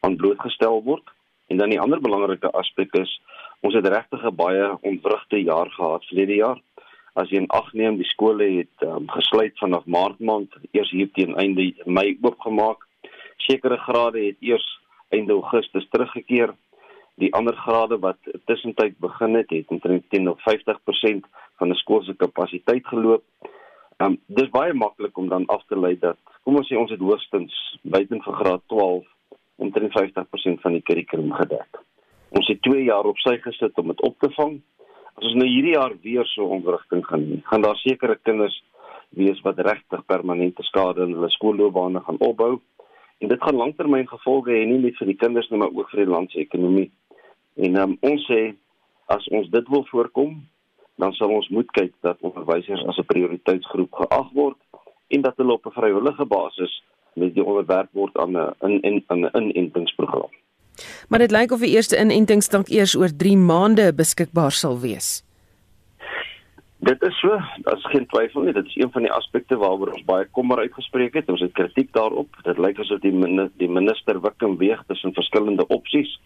aan 0.00 0.16
blootgestel 0.16 0.82
word. 0.82 1.06
En 1.48 1.56
dan 1.56 1.70
die 1.70 1.80
ander 1.80 2.00
belangrike 2.00 2.50
aspek 2.50 2.94
is 2.94 3.20
ons 3.60 3.74
het 3.74 3.86
regtig 3.86 4.24
'n 4.24 4.34
baie 4.34 4.78
ontwrigte 4.82 5.42
jaar 5.42 5.70
gehad 5.70 6.04
verlede 6.04 6.34
jaar. 6.34 6.60
As 7.14 7.30
jy 7.30 7.36
in 7.36 7.50
ag 7.50 7.72
neem 7.72 7.96
die 7.96 8.06
skole 8.06 8.46
het 8.58 8.86
um, 8.86 9.08
gesluit 9.10 9.58
vanaf 9.58 9.86
Maart 9.86 10.20
maand, 10.20 10.52
eers 10.70 10.90
hier 10.90 11.10
teen 11.12 11.34
einde 11.36 11.72
Mei 11.84 12.18
oopgemaak. 12.22 12.86
Sekere 13.36 13.76
grade 13.76 14.20
het 14.26 14.36
eers 14.40 14.66
einde 15.08 15.32
Augustus 15.32 15.88
teruggekeer. 15.90 16.54
Die 17.18 17.32
ander 17.34 17.56
grade 17.56 17.98
wat 17.98 18.18
tussentyd 18.46 18.98
begin 18.98 19.34
het, 19.34 19.50
het 19.50 19.68
omtrent 19.68 20.04
teen 20.10 20.28
50% 20.28 21.26
van 21.58 21.70
'n 21.70 21.74
skool 21.74 22.02
se 22.02 22.14
kapasiteit 22.14 22.86
geloop. 22.86 23.24
Ehm 23.98 24.12
um, 24.12 24.16
dis 24.38 24.50
baie 24.54 24.74
maklik 24.78 25.16
om 25.18 25.28
dan 25.28 25.44
af 25.50 25.64
te 25.66 25.76
lei 25.78 25.96
dat 25.98 26.18
kom 26.46 26.56
ons 26.60 26.68
sê 26.70 26.76
ons 26.78 26.90
het 26.94 27.00
hoogstens 27.02 27.54
buiten 27.82 28.20
vir 28.22 28.34
graad 28.40 28.62
12 28.70 29.06
omtrent 29.64 29.96
50% 29.96 30.60
van 30.62 30.76
die 30.76 30.82
kurrikulum 30.86 31.32
gedek. 31.34 31.80
Ons 32.38 32.46
het 32.46 32.60
2 32.62 32.84
jaar 32.86 33.08
op 33.10 33.18
sy 33.18 33.34
gesit 33.42 33.80
om 33.82 33.90
dit 33.90 34.04
op 34.06 34.14
te 34.22 34.30
vang. 34.36 34.52
As 35.18 35.26
ons 35.26 35.34
nou 35.40 35.48
hierdie 35.48 35.74
jaar 35.74 35.96
weer 36.04 36.30
so 36.30 36.46
onrigting 36.46 37.02
gaan 37.08 37.24
nie, 37.26 37.40
gaan 37.50 37.64
daar 37.66 37.80
sekere 37.80 38.14
kinders 38.22 38.60
wees 39.18 39.42
wat 39.42 39.58
regtig 39.66 40.04
permanente 40.06 40.62
skade 40.68 41.02
in 41.02 41.16
hulle 41.16 41.30
skoolloopbane 41.34 42.04
gaan 42.06 42.22
opbou. 42.28 42.52
En 43.18 43.34
dit 43.34 43.42
gaan 43.42 43.58
langtermyn 43.58 44.06
gevolge 44.06 44.54
hê 44.54 44.62
nie 44.62 44.78
net 44.84 45.00
vir 45.00 45.10
die 45.10 45.18
kinders 45.24 45.50
nie, 45.50 45.58
maar 45.58 45.74
ook 45.74 45.90
vir 45.90 46.04
die 46.04 46.12
land 46.12 46.30
se 46.30 46.44
ekonomie. 46.46 46.86
En 47.66 47.82
um, 47.82 47.98
ons 48.12 48.30
sê 48.30 48.44
as 49.10 49.26
ons 49.34 49.50
dit 49.50 49.74
wil 49.74 49.82
voorkom, 49.90 50.38
dan 50.98 51.12
sal 51.14 51.30
ons 51.30 51.48
moet 51.54 51.70
kyk 51.78 51.92
dat 52.02 52.18
onderwysers 52.26 52.84
as 52.90 52.98
'n 52.98 53.10
prioriteitsgroep 53.12 53.92
geag 54.00 54.28
word 54.34 54.58
en 55.08 55.22
dat 55.22 55.36
hulle 55.36 55.52
op 55.52 55.66
'n 55.66 55.78
vrywillige 55.80 56.24
basis 56.24 56.82
met 57.14 57.34
die 57.34 57.44
onderwerp 57.44 57.88
word 57.92 58.16
aan 58.18 58.36
'n 58.36 58.54
in 58.82 58.82
in 58.82 59.04
'n 59.08 59.30
inentingsprogram. 59.32 60.30
Maar 61.08 61.18
dit 61.18 61.30
lyk 61.30 61.52
of 61.52 61.60
die 61.60 61.74
eerste 61.74 61.98
inentings 61.98 62.48
dalk 62.48 62.68
eers 62.68 62.96
oor 62.96 63.16
3 63.16 63.36
maande 63.36 63.94
beskikbaar 63.94 64.52
sal 64.52 64.78
wees. 64.80 65.24
Dit 66.80 67.02
is 67.02 67.18
so, 67.18 67.28
daar's 67.66 67.86
geen 67.90 68.06
twyfel 68.06 68.42
nie, 68.42 68.52
dit 68.52 68.66
is 68.66 68.76
een 68.76 68.90
van 68.90 69.02
die 69.02 69.12
aspekte 69.12 69.56
waaroor 69.56 69.92
ons 69.92 70.04
baie 70.04 70.26
kommer 70.30 70.58
uitgespreek 70.58 71.14
het. 71.14 71.28
Ons 71.28 71.40
het 71.40 71.52
kritiek 71.52 71.92
daarop. 71.92 72.28
Dit 72.42 72.58
lyk 72.58 72.78
asof 72.78 73.00
die 73.00 73.12
minister, 73.12 73.58
die 73.58 73.68
minister 73.68 74.20
wik 74.20 74.42
en 74.42 74.56
weeg 74.56 74.84
tussen 74.86 75.12
verskillende 75.12 75.66
opsies. 75.66 76.20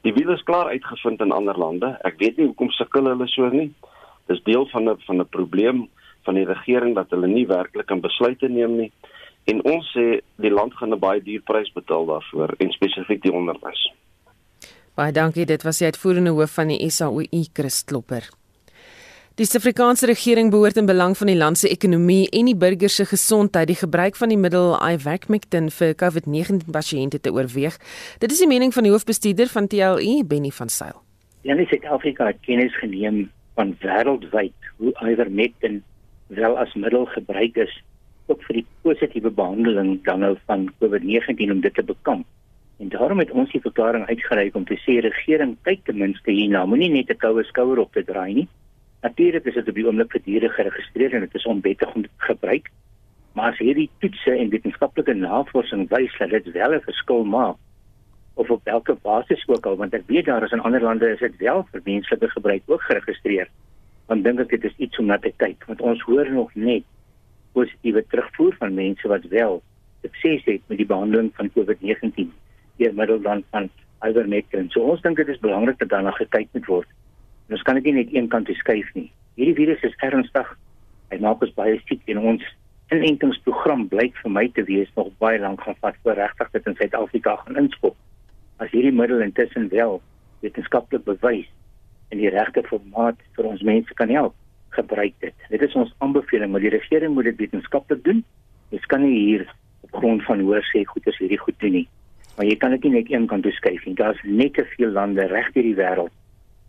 Die 0.00 0.12
wiel 0.12 0.32
is 0.32 0.42
klaar 0.42 0.66
uitgevind 0.66 1.20
in 1.20 1.32
ander 1.32 1.58
lande. 1.58 1.98
Ek 2.02 2.16
weet 2.18 2.36
nie 2.36 2.46
hoekom 2.46 2.70
sukkel 2.70 3.04
hulle 3.04 3.26
so 3.26 3.48
nie 3.48 3.74
dis 4.26 4.42
deel 4.44 4.66
van 4.66 4.88
'n 4.88 4.98
van 5.06 5.20
'n 5.20 5.28
probleem 5.28 5.88
van 6.24 6.34
die 6.34 6.44
regering 6.44 6.94
dat 6.94 7.10
hulle 7.10 7.26
nie 7.26 7.46
werklik 7.46 7.86
kan 7.86 8.00
besluite 8.00 8.48
neem 8.48 8.76
nie 8.76 8.92
En 9.50 9.62
ons 9.66 9.88
sê 9.90 10.20
die 10.38 10.52
land 10.52 10.74
gaan 10.74 10.94
'n 10.94 10.98
baie 10.98 11.22
duur 11.22 11.42
prys 11.42 11.72
betaal 11.72 12.06
daarvoor 12.06 12.54
en 12.58 12.70
spesifiek 12.70 13.22
die 13.22 13.32
onderwys. 13.32 13.92
Baie 14.94 15.12
dankie, 15.12 15.46
dit 15.46 15.62
was 15.62 15.78
die 15.78 15.86
uitvoerende 15.86 16.30
hoof 16.30 16.54
van 16.54 16.68
die 16.68 16.90
SAOI 16.90 17.48
Chris 17.52 17.84
Klopper. 17.84 18.28
Die 19.34 19.46
Suid-Afrikaanse 19.46 20.06
regering 20.06 20.50
behoort 20.50 20.76
in 20.76 20.86
belang 20.86 21.16
van 21.16 21.26
die 21.26 21.36
land 21.36 21.58
se 21.58 21.68
ekonomie 21.68 22.28
en 22.30 22.44
die 22.44 22.56
burgers 22.56 22.94
se 22.94 23.04
gesondheid 23.04 23.66
die 23.66 23.76
gebruik 23.76 24.16
van 24.16 24.28
die 24.28 24.36
middel 24.36 24.76
Ivermectin 24.76 25.70
vir 25.70 25.94
COVID-19 25.94 26.70
pasiënte 26.70 27.20
te 27.20 27.32
oorweeg. 27.32 27.78
Dit 28.18 28.30
is 28.30 28.38
die 28.38 28.46
mening 28.46 28.74
van 28.74 28.82
die 28.82 28.92
hoofbestuurder 28.92 29.48
van 29.48 29.66
TLE, 29.66 30.24
Benny 30.24 30.50
van 30.50 30.68
Sail. 30.68 31.02
Ja, 31.42 31.54
die 31.54 31.66
Suid-Afrika 31.66 32.26
het 32.26 32.40
kennis 32.40 32.78
geneem 32.78 33.30
van 33.62 33.74
wêreldwyd 33.78 34.70
hoe 34.76 34.92
Ivermectin 35.06 35.82
wel 36.26 36.58
as 36.58 36.74
middel 36.74 37.04
gebruik 37.14 37.56
is 37.56 37.74
ook 38.26 38.42
vir 38.46 38.60
die 38.60 38.66
positiewe 38.86 39.30
behandeling 39.30 40.00
dan 40.06 40.22
nou 40.24 40.34
van 40.50 40.66
COVID-19 40.82 41.52
om 41.54 41.60
dit 41.60 41.74
te 41.74 41.84
bekamp. 41.86 42.26
En 42.82 42.90
daarom 42.90 43.20
het 43.22 43.30
ons 43.30 43.50
die 43.52 43.62
verklaring 43.62 44.06
uitgereik 44.08 44.56
om 44.58 44.64
te 44.66 44.78
sê 44.82 44.98
regering 45.04 45.54
kyk 45.68 45.84
ten 45.86 46.00
minste 46.00 46.34
hierna, 46.34 46.64
moenie 46.66 46.90
net 46.90 47.10
'n 47.10 47.22
koue 47.24 47.44
skouer 47.44 47.78
op 47.78 47.92
te 47.92 48.04
draai 48.04 48.34
nie. 48.34 48.48
Natuurlik 49.02 49.44
is 49.44 49.54
dit 49.54 49.68
op 49.68 49.74
die 49.74 49.86
oomblik 49.86 50.10
vir 50.10 50.22
diere 50.24 50.48
geregistreer 50.48 51.14
en 51.14 51.20
dit 51.20 51.34
is 51.34 51.46
onwettig 51.46 51.94
om 51.94 52.02
te 52.02 52.10
gebruik. 52.16 52.70
Maar 53.34 53.52
as 53.52 53.58
hierdie 53.58 53.90
toetse 53.98 54.30
en 54.30 54.50
wetenskaplike 54.50 55.14
navorsing 55.14 55.88
wys 55.88 56.18
dat 56.18 56.30
dit 56.30 56.52
wel 56.52 56.74
'n 56.74 56.80
verskil 56.80 57.24
maak 57.24 57.56
of 58.34 58.50
op 58.50 58.64
watter 58.64 58.96
basis 59.02 59.42
ook 59.48 59.66
al 59.66 59.76
want 59.76 59.94
ek 59.94 60.06
weet 60.06 60.26
daar 60.26 60.44
is 60.44 60.52
in 60.52 60.60
ander 60.60 60.82
lande 60.82 61.10
is 61.10 61.18
dit 61.18 61.36
wel 61.36 61.66
vir 61.72 61.84
menslike 61.84 62.30
gebruik 62.30 62.62
ook 62.66 62.82
geregistreer. 62.82 63.50
Dan 64.06 64.22
dink 64.22 64.40
ek 64.40 64.54
dit 64.56 64.64
is 64.64 64.76
iets 64.76 64.98
om 64.98 65.10
na 65.10 65.18
te 65.18 65.32
kyk 65.36 65.64
want 65.66 65.80
ons 65.80 66.02
hoor 66.08 66.30
nog 66.30 66.54
net 66.54 66.88
positiewe 67.52 68.04
terugvoer 68.08 68.56
van 68.58 68.74
mense 68.74 69.08
wat 69.08 69.28
wel 69.34 69.62
sukses 70.02 70.44
het 70.44 70.62
met 70.66 70.80
die 70.80 70.88
behandeling 70.88 71.30
van 71.36 71.50
COVID-19 71.56 72.32
deur 72.76 72.94
middel 72.94 73.20
dan 73.20 73.44
van 73.50 73.68
ivermectin. 74.02 74.70
So 74.70 74.80
ons 74.80 75.02
dink 75.04 75.16
dit 75.16 75.28
is 75.28 75.38
belangrik 75.38 75.78
dat 75.78 75.92
daarna 75.92 76.10
gekyk 76.16 76.48
moet 76.52 76.66
word. 76.66 76.88
En 77.48 77.58
ons 77.58 77.62
kan 77.62 77.78
dit 77.78 77.84
nie 77.84 78.00
net 78.00 78.14
een 78.14 78.28
kant 78.28 78.46
toe 78.46 78.56
skuif 78.58 78.88
nie. 78.94 79.10
Hierdie 79.38 79.54
virus 79.54 79.84
is 79.86 79.94
ernstig. 80.04 80.48
Hy 81.12 81.18
maak 81.22 81.44
ons 81.44 81.54
baie 81.54 81.78
siek 81.86 82.02
en 82.10 82.22
ons 82.32 82.44
inentingsprogram 82.92 83.86
blyk 83.92 84.16
vir 84.20 84.32
my 84.32 84.46
te 84.56 84.64
wees 84.68 84.90
nog 84.96 85.12
baie 85.22 85.38
lank 85.40 85.62
gaan 85.64 85.78
vat 85.84 85.96
voor 86.02 86.18
regtig 86.18 86.50
dit 86.56 86.66
in 86.66 86.78
Suid-Afrika 86.80 87.36
gaan 87.44 87.60
inskop. 87.64 87.96
As 88.62 88.70
hierdie 88.70 88.94
middel 88.94 89.24
intussen 89.24 89.66
wel 89.72 89.98
wetenskaplik 90.44 91.02
bewys 91.08 91.48
in 92.14 92.20
die 92.20 92.30
regte 92.30 92.62
formaat 92.68 93.18
vir 93.36 93.48
ons 93.48 93.64
mense 93.66 93.94
kan 93.98 94.12
help, 94.12 94.36
gebruik 94.76 95.14
dit. 95.24 95.46
Dit 95.50 95.64
is 95.66 95.74
ons 95.78 95.90
aanbeveling, 96.04 96.52
maar 96.52 96.62
die 96.62 96.70
regering 96.74 97.16
moet 97.16 97.30
dit 97.30 97.40
wetenskaplik 97.40 98.04
doen. 98.06 98.20
Ons 98.70 98.86
kan 98.92 99.02
nie 99.02 99.16
hier 99.16 99.46
op 99.82 99.96
grond 99.98 100.22
van 100.28 100.44
hoor 100.46 100.62
sê 100.70 100.84
goed 100.86 101.08
is 101.10 101.18
hierdie 101.18 101.40
goed 101.40 101.58
doen 101.64 101.74
nie. 101.80 101.86
Maar 102.36 102.46
jy 102.48 102.56
kan 102.60 102.76
dit 102.76 102.86
nie 102.86 102.92
net 103.00 103.10
een 103.10 103.26
kant 103.28 103.44
toe 103.44 103.52
skuif 103.56 103.82
nie. 103.88 103.96
Daar's 103.98 104.20
net 104.24 104.54
te 104.54 104.64
veel 104.76 104.94
lande 104.94 105.26
reg 105.32 105.50
deur 105.56 105.66
die 105.66 105.78
wêreld 105.80 106.14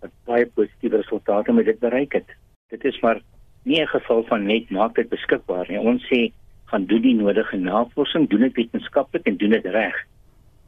wat 0.04 0.16
baie 0.28 0.48
positiewe 0.58 1.00
resultate 1.00 1.54
met 1.56 1.70
dit 1.70 1.80
bereik 1.80 2.18
het. 2.18 2.34
Dit 2.74 2.84
is 2.90 2.98
maar 3.06 3.22
nie 3.64 3.80
'n 3.82 3.94
geval 3.94 4.24
van 4.32 4.48
net 4.48 4.72
maak 4.72 4.96
dit 4.96 5.10
beskikbaar 5.10 5.70
nie. 5.70 5.80
Ons 5.80 6.04
sê 6.12 6.32
gaan 6.66 6.86
doen 6.86 7.02
die 7.02 7.16
nodige 7.16 7.58
navorsing, 7.58 8.30
doen 8.30 8.42
dit 8.42 8.56
wetenskaplik 8.56 9.28
en 9.28 9.38
doen 9.38 9.50
dit 9.50 9.66
reg. 9.66 9.96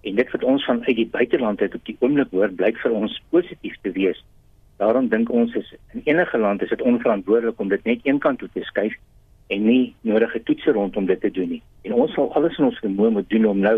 En 0.05 0.15
dit 0.15 0.31
wat 0.31 0.43
ons 0.43 0.65
van 0.65 0.83
uit 0.85 0.95
die 0.95 1.07
buiteland 1.09 1.61
uit 1.61 1.75
op 1.75 1.85
die 1.89 1.97
oomblik 1.99 2.31
hoor, 2.31 2.53
blyk 2.53 2.77
vir 2.83 2.93
ons 2.93 3.17
positief 3.33 3.75
te 3.81 3.91
wees. 3.95 4.21
Daarom 4.81 5.09
dink 5.09 5.31
ons 5.31 5.53
is 5.57 5.73
in 5.95 6.05
enige 6.05 6.37
land 6.37 6.61
is 6.61 6.69
dit 6.69 6.81
onverantwoordelik 6.81 7.59
om 7.59 7.69
dit 7.73 7.83
net 7.89 7.99
een 8.03 8.19
kant 8.19 8.39
toe 8.39 8.49
te 8.53 8.63
skuif 8.69 8.95
en 9.53 9.65
nie 9.65 9.95
nodige 10.01 10.41
toetse 10.43 10.73
rondom 10.77 11.05
dit 11.09 11.21
te 11.21 11.31
doen 11.31 11.49
nie. 11.57 11.61
En 11.87 11.93
ons 11.93 12.13
sal 12.13 12.33
alles 12.35 12.57
in 12.59 12.69
ons 12.69 12.81
vermoë 12.83 13.17
moet 13.19 13.29
doen 13.29 13.45
om 13.49 13.61
nou 13.65 13.77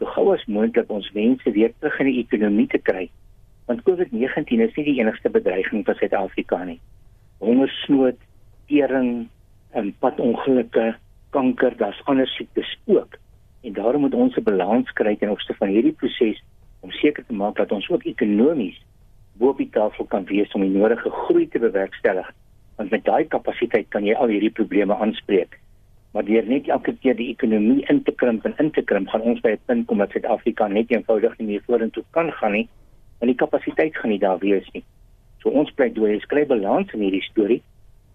so 0.00 0.08
gou 0.16 0.30
as 0.34 0.46
moontlik 0.46 0.90
ons 0.90 1.10
mense 1.14 1.54
weer 1.54 1.74
terug 1.78 2.00
in 2.00 2.10
die 2.10 2.22
ekonomie 2.24 2.68
te 2.70 2.80
kry 2.82 3.08
want 3.70 3.84
COVID-19 3.86 4.60
is 4.66 4.74
nie 4.76 4.86
die 4.88 4.98
enigste 5.00 5.30
bedreiging 5.30 5.84
vir 5.86 5.98
Suid-Afrika 6.00 6.58
nie. 6.66 6.78
Hongersnood, 7.42 8.18
tering, 8.70 9.28
en 9.78 9.92
padongelukke, 10.02 10.92
kanker, 11.32 11.76
daar's 11.80 12.00
ander 12.10 12.28
siektes 12.34 12.68
ook. 12.90 13.16
En 13.62 13.72
daarom 13.72 14.00
moet 14.00 14.14
ons 14.14 14.36
'n 14.36 14.42
balans 14.42 14.92
kry 14.92 15.16
ten 15.16 15.30
opsigte 15.30 15.58
van 15.58 15.68
hierdie 15.68 15.92
proses 15.92 16.42
om 16.80 16.90
seker 16.90 17.26
te 17.26 17.32
maak 17.32 17.56
dat 17.56 17.72
ons 17.72 17.88
ook 17.88 18.04
ekonomies 18.04 18.82
bo 19.32 19.48
op 19.48 19.56
die 19.58 19.70
tafel 19.70 20.04
kan 20.04 20.24
wees 20.24 20.52
om 20.52 20.60
die 20.60 20.78
nodige 20.78 21.10
groei 21.10 21.48
te 21.48 21.58
bewerkstellig. 21.58 22.32
Want 22.76 22.90
met 22.90 23.04
daai 23.04 23.24
kapasiteit 23.24 23.88
kan 23.88 24.04
jy 24.04 24.14
al 24.14 24.26
hierdie 24.26 24.50
probleme 24.50 24.94
aanspreek. 24.94 25.58
Maar 26.12 26.24
deur 26.24 26.46
net 26.46 26.68
elke 26.68 26.96
keer 27.00 27.16
die 27.16 27.30
ekonomie 27.32 27.86
in 27.88 28.02
te 28.02 28.12
krimp 28.12 28.44
en 28.44 28.54
in 28.58 28.70
te 28.70 28.82
krimp, 28.82 29.08
gaan 29.08 29.20
ons 29.20 29.40
by 29.40 29.50
'n 29.50 29.60
punt 29.66 29.86
kom 29.86 29.98
dat 29.98 30.10
Suid-Afrika 30.10 30.68
net 30.68 30.90
eenvoudig 30.90 31.38
nie 31.38 31.46
meer 31.46 31.62
vorentoe 31.66 32.04
kan 32.10 32.32
gaan 32.32 32.52
nie 32.52 32.68
en 33.20 33.26
die 33.26 33.36
kapasiteit 33.36 33.96
gaan 33.96 34.10
nie 34.10 34.18
daar 34.18 34.38
wees 34.38 34.68
nie. 34.72 34.84
So 35.38 35.48
ons 35.48 35.70
pleidooi 35.70 36.16
is 36.16 36.26
kry 36.26 36.46
balans 36.46 36.92
in 36.92 37.00
hierdie 37.00 37.22
storie 37.30 37.62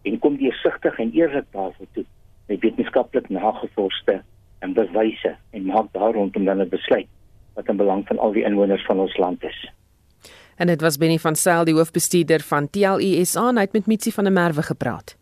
en 0.04 0.20
kom 0.20 0.38
deursigtig 0.38 1.00
en 1.00 1.12
eerlik 1.12 1.46
daarvoor 1.52 1.88
toe 1.94 2.06
met 2.48 2.60
wetenskaplik 2.60 3.30
nagevorsde 3.30 4.24
en 4.60 4.74
bewyse 4.74 5.36
en 5.52 5.66
maak 5.66 5.92
daar 5.92 6.14
rondom 6.14 6.46
dan 6.46 6.62
'n 6.62 6.70
besluit 6.70 7.08
wat 7.54 7.68
in 7.68 7.78
belang 7.78 8.08
van 8.08 8.18
al 8.18 8.32
die 8.32 8.44
inwoners 8.44 8.86
van 8.86 9.00
ons 9.00 9.18
land 9.18 9.44
is. 9.44 9.72
En 10.56 10.68
dit 10.68 10.82
was 10.82 10.98
Benny 10.98 11.18
van 11.18 11.36
Sail 11.36 11.66
die 11.66 11.74
hoofbestuurder 11.74 12.40
van 12.40 12.70
TLESA 12.70 13.48
en 13.50 13.56
hy 13.56 13.62
het 13.62 13.74
met 13.74 13.86
Mitsi 13.86 14.12
van 14.12 14.24
der 14.24 14.34
Merwe 14.34 14.62
gepraat. 14.62 15.18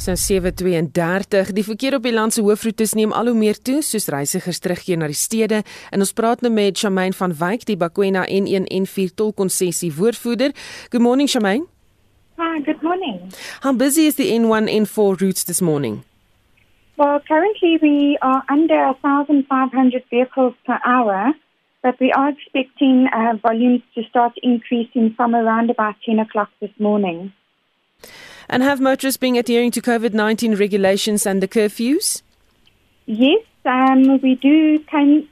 So 0.00 0.14
732. 0.16 1.52
Die 1.52 1.64
verkeer 1.64 1.94
op 1.98 2.06
die 2.08 2.12
land 2.12 2.32
se 2.32 2.40
hoofroetes 2.40 2.94
neem 2.96 3.10
al 3.12 3.28
hoe 3.28 3.36
meer 3.36 3.58
toe 3.60 3.82
soos 3.84 4.06
reisigers 4.08 4.58
terugkeer 4.64 4.96
na 4.96 5.10
die 5.12 5.18
stede. 5.18 5.58
En 5.92 6.00
ons 6.00 6.12
praat 6.16 6.40
nou 6.40 6.48
met 6.54 6.78
Shamaine 6.80 7.12
van 7.18 7.34
Wyk, 7.36 7.66
die 7.68 7.76
Bakwena 7.76 8.22
N1N4 8.24 9.12
tolkonssessie 9.20 9.90
woordvoerder. 9.92 10.54
Good 10.88 11.04
morning 11.04 11.28
Shamaine. 11.28 11.66
Hi, 12.40 12.62
good 12.64 12.80
morning. 12.80 13.28
How 13.60 13.74
busy 13.76 14.06
is 14.08 14.16
the 14.16 14.30
N1N4 14.32 15.20
routes 15.20 15.44
this 15.44 15.60
morning? 15.60 16.00
Well, 16.96 17.20
currently 17.28 17.76
we 17.82 18.16
are 18.22 18.42
under 18.48 18.94
1,500 19.02 20.04
vehicles 20.08 20.54
per 20.64 20.80
hour, 20.82 21.34
but 21.82 22.00
we 22.00 22.10
are 22.12 22.30
expecting 22.30 23.06
uh, 23.12 23.36
volumes 23.42 23.82
to 23.94 24.02
start 24.08 24.32
increasing 24.42 25.12
from 25.14 25.34
around 25.34 25.68
about 25.68 25.96
10 26.06 26.20
o'clock 26.20 26.48
this 26.62 26.72
morning. 26.78 27.34
And 28.52 28.64
have 28.64 28.80
motorists 28.80 29.16
been 29.16 29.36
adhering 29.36 29.70
to 29.70 29.80
COVID 29.80 30.12
19 30.12 30.56
regulations 30.56 31.24
and 31.24 31.40
the 31.40 31.46
curfews? 31.46 32.22
Yes, 33.06 33.44
um, 33.64 34.20
we 34.20 34.34
do. 34.34 34.84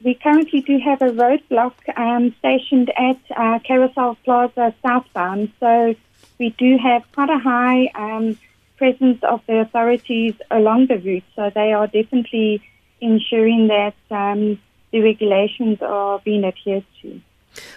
We 0.05 0.15
currently 0.15 0.61
do 0.61 0.79
have 0.79 1.03
a 1.03 1.11
roadblock 1.11 1.75
um, 1.99 2.33
stationed 2.39 2.93
at 2.97 3.19
uh, 3.37 3.59
Carousel 3.59 4.17
Plaza 4.25 4.73
southbound. 4.87 5.51
So 5.59 5.97
we 6.39 6.51
do 6.51 6.79
have 6.79 7.03
quite 7.13 7.29
a 7.29 7.39
high 7.39 7.91
um, 7.97 8.39
presence 8.77 9.19
of 9.25 9.43
the 9.49 9.63
authorities 9.63 10.35
along 10.53 10.87
the 10.87 10.99
route. 10.99 11.25
So 11.35 11.51
they 11.53 11.73
are 11.73 11.89
definitely 11.89 12.63
ensuring 13.01 13.67
that 13.67 13.97
um, 14.13 14.61
the 14.93 15.01
regulations 15.01 15.83
are 15.83 16.21
being 16.21 16.45
adhered 16.45 16.85
to. 17.03 17.21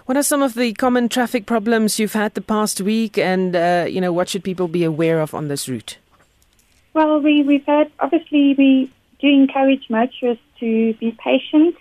What 0.05 0.17
are 0.17 0.23
some 0.23 0.41
of 0.41 0.53
the 0.53 0.73
common 0.73 1.09
traffic 1.09 1.45
problems 1.45 1.99
you've 1.99 2.13
had 2.13 2.33
the 2.33 2.41
past 2.41 2.81
week, 2.81 3.17
and 3.17 3.55
uh, 3.55 3.85
you 3.89 4.01
know 4.01 4.11
what 4.11 4.29
should 4.29 4.43
people 4.43 4.67
be 4.67 4.83
aware 4.83 5.21
of 5.21 5.33
on 5.33 5.47
this 5.47 5.67
route? 5.67 5.97
Well, 6.93 7.19
we, 7.21 7.43
we've 7.43 7.65
had 7.65 7.91
obviously 7.99 8.55
we 8.57 8.91
do 9.19 9.27
encourage 9.27 9.89
motorists 9.89 10.43
to 10.59 10.93
be 10.95 11.17
patient. 11.23 11.75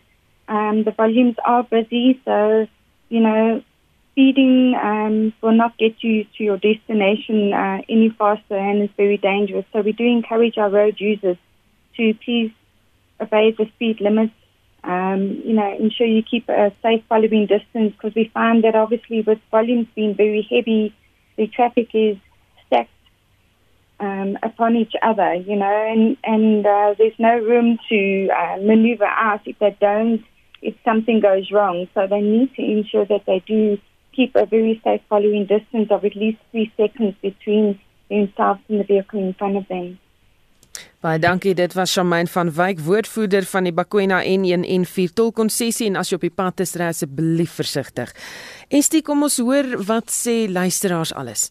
Um, 0.49 0.85
the 0.85 0.93
volumes 0.93 1.37
are 1.45 1.63
busy, 1.63 2.21
so 2.25 2.67
you 3.09 3.21
know 3.21 3.63
speeding 4.13 4.75
um, 4.75 5.33
will 5.41 5.53
not 5.53 5.77
get 5.79 6.03
you 6.03 6.25
to 6.37 6.45
your 6.45 6.59
destination 6.59 7.53
uh, 7.53 7.83
any 7.89 8.11
faster, 8.11 8.57
and 8.57 8.83
it's 8.83 8.95
very 8.97 9.17
dangerous. 9.17 9.65
So 9.73 9.81
we 9.81 9.93
do 9.93 10.05
encourage 10.05 10.59
our 10.59 10.69
road 10.69 10.97
users 10.99 11.37
to 11.97 12.15
please 12.25 12.53
obey 13.21 13.53
the 13.53 13.67
speed 13.75 14.01
limits 14.01 14.35
um, 14.85 15.43
you 15.45 15.53
know, 15.53 15.77
ensure 15.79 16.07
you 16.07 16.23
keep 16.23 16.49
a 16.49 16.73
safe 16.83 17.03
following 17.09 17.47
distance 17.47 17.93
because 17.93 18.15
we 18.15 18.31
find 18.33 18.65
that 18.65 18.75
obviously 18.75 19.21
with 19.23 19.39
volumes 19.51 19.87
being 19.95 20.15
very 20.15 20.47
heavy, 20.51 20.95
the 21.37 21.47
traffic 21.47 21.91
is 21.93 22.17
stacked 22.67 22.91
um, 23.99 24.39
upon 24.43 24.77
each 24.77 24.95
other, 25.03 25.35
you 25.35 25.57
know, 25.57 25.87
and, 25.91 26.17
and 26.25 26.67
uh, 26.67 26.95
there's 26.97 27.19
no 27.19 27.39
room 27.39 27.79
to 27.89 28.29
uh, 28.29 28.57
maneuver 28.63 29.05
out 29.05 29.41
if 29.47 29.59
they 29.59 29.77
don't, 29.81 30.25
if 30.63 30.75
something 30.85 31.21
goes 31.21 31.51
wrong. 31.51 31.87
So 31.95 32.07
they 32.07 32.21
need 32.21 32.55
to 32.55 32.63
ensure 32.63 33.05
that 33.07 33.27
they 33.27 33.43
do 33.47 33.79
keep 34.15 34.35
a 34.35 34.47
very 34.47 34.81
safe 34.83 35.03
following 35.09 35.47
distance 35.47 35.91
of 35.91 36.05
at 36.05 36.17
least 36.17 36.39
three 36.51 36.73
seconds 36.77 37.15
between 37.21 37.79
themselves 38.09 38.61
and 38.69 38.81
the 38.81 38.85
vehicle 38.85 39.21
in 39.21 39.35
front 39.35 39.57
of 39.57 39.69
them. 39.69 39.99
Baie 41.01 41.17
dankie. 41.17 41.55
Dit 41.57 41.73
was 41.73 41.95
Shamaine 41.95 42.29
van 42.29 42.51
Wyk, 42.53 42.81
woordvoerder 42.85 43.47
van 43.49 43.65
die 43.65 43.73
Bakwena 43.73 44.19
N114 44.21 45.15
tolkonsessie 45.17 45.87
en 45.89 45.97
as 45.97 46.11
jy 46.13 46.19
op 46.19 46.27
die 46.27 46.33
pad 46.43 46.61
is, 46.61 46.75
ry 46.77 46.91
asseblief 46.93 47.55
versigtig. 47.57 48.13
Estie, 48.69 49.01
kom 49.01 49.25
ons 49.25 49.39
hoor 49.41 49.79
wat 49.89 50.13
sê 50.13 50.43
luisteraars 50.53 51.15
alles. 51.17 51.49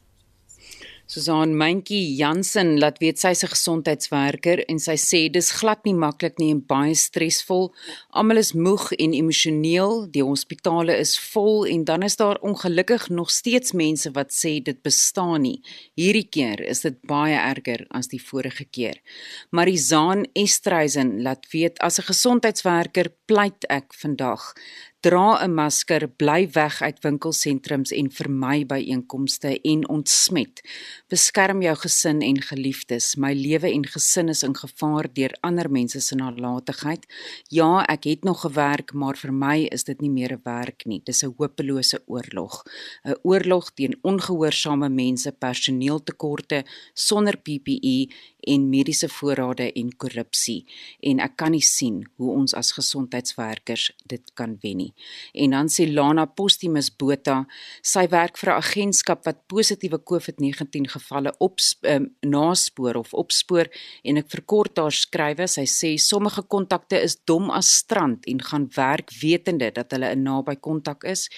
Susan 1.09 1.55
Mentjie 1.57 2.13
Jansen 2.19 2.75
laat 2.77 2.99
weet 3.01 3.17
sy 3.17 3.31
is 3.33 3.41
'n 3.43 3.49
gesondheidswerker 3.49 4.59
en 4.69 4.77
sy 4.77 4.93
sê 4.93 5.21
dis 5.33 5.49
glad 5.57 5.81
nie 5.83 5.95
maklik 5.97 6.37
nie 6.37 6.51
en 6.53 6.61
baie 6.61 6.93
stresvol. 6.93 7.73
Almal 8.13 8.37
is 8.37 8.53
moeg 8.53 8.93
en 8.93 9.15
emosioneel, 9.17 10.05
die 10.11 10.21
hospitale 10.21 10.93
is 10.93 11.17
vol 11.17 11.65
en 11.65 11.83
dan 11.83 12.03
is 12.03 12.15
daar 12.15 12.37
ongelukkig 12.41 13.09
nog 13.09 13.31
steeds 13.31 13.73
mense 13.73 14.11
wat 14.13 14.29
sê 14.29 14.61
dit 14.61 14.83
bestaan 14.83 15.41
nie. 15.41 15.63
Hierdie 15.97 16.29
keer 16.29 16.61
is 16.61 16.81
dit 16.81 17.01
baie 17.01 17.33
erger 17.33 17.87
as 17.89 18.07
die 18.07 18.21
vorige 18.21 18.65
keer. 18.65 19.01
Marizaan 19.49 20.27
Estreisen 20.35 21.23
laat 21.23 21.49
weet 21.51 21.79
as 21.79 21.97
'n 21.97 22.05
gesondheidswerker 22.05 23.09
pleit 23.25 23.65
ek 23.67 23.93
vandag 23.93 24.53
dra 25.01 25.39
'n 25.39 25.53
masker, 25.53 26.07
bly 26.07 26.49
weg 26.51 26.81
uit 26.81 26.97
winkelsentrums 26.99 27.91
en 27.91 28.11
vermy 28.11 28.65
byeenkomste 28.65 29.61
en 29.61 29.87
ontsmet. 29.89 30.61
Beskerm 31.07 31.61
jou 31.61 31.75
gesin 31.75 32.21
en 32.21 32.41
geliefdes. 32.41 33.15
My 33.15 33.33
lewe 33.33 33.71
en 33.71 33.85
gesin 33.85 34.29
is 34.29 34.43
in 34.43 34.55
gevaar 34.55 35.07
deur 35.13 35.37
ander 35.39 35.71
mense 35.71 36.01
se 36.01 36.15
nalatigheid. 36.15 37.05
Ja, 37.47 37.85
ek 37.87 38.03
het 38.03 38.23
nog 38.23 38.41
gewerk, 38.41 38.93
maar 38.93 39.15
vir 39.15 39.33
my 39.33 39.67
is 39.71 39.83
dit 39.83 40.01
nie 40.01 40.09
meer 40.09 40.33
'n 40.33 40.41
werk 40.43 40.85
nie. 40.85 41.01
Dis 41.05 41.23
'n 41.23 41.33
hopelose 41.37 42.01
oorlog. 42.05 42.63
'n 43.05 43.15
Oorlog 43.23 43.71
teen 43.73 43.95
ongehoorsame 44.01 44.89
mense, 44.89 45.31
personeeltekorte, 45.31 46.65
sonder 46.93 47.37
PPE 47.37 48.09
en 48.39 48.69
mediese 48.69 49.09
voorrade 49.09 49.71
en 49.73 49.95
korrupsie. 49.97 50.65
En 50.99 51.19
ek 51.19 51.35
kan 51.35 51.51
nie 51.51 51.61
sien 51.61 52.09
hoe 52.15 52.31
ons 52.31 52.53
as 52.53 52.71
gesondheidswerkers 52.71 53.91
dit 54.05 54.31
kan 54.33 54.57
wen 54.61 54.77
nie 54.77 54.88
nie. 54.89 55.43
En 55.43 55.55
dan 55.55 55.69
sê 55.71 55.87
Lana 55.87 56.25
Postumus 56.25 56.89
Botha, 56.89 57.45
sy 57.81 58.07
werk 58.11 58.37
vir 58.37 58.49
'n 58.51 58.61
agentskap 58.61 59.25
wat 59.25 59.45
positiewe 59.47 59.99
COVID-19 60.01 60.89
gevalle 60.89 61.33
op 61.39 61.59
um, 61.83 62.09
naspoor 62.25 62.95
of 62.95 63.13
opspoor 63.13 63.69
en 64.03 64.17
ek 64.17 64.29
verkort 64.29 64.77
haar 64.77 64.91
skrywe. 64.91 65.47
Sy 65.47 65.65
sê 65.65 65.97
sommige 65.97 66.43
kontakte 66.47 66.97
is 67.01 67.17
dom 67.25 67.49
as 67.51 67.69
strand 67.81 68.25
en 68.27 68.41
gaan 68.41 68.67
werk 68.75 69.11
wetende 69.21 69.71
dat 69.71 69.91
hulle 69.91 70.15
'n 70.15 70.23
naby 70.23 70.55
kontak 70.55 71.03
is 71.03 71.29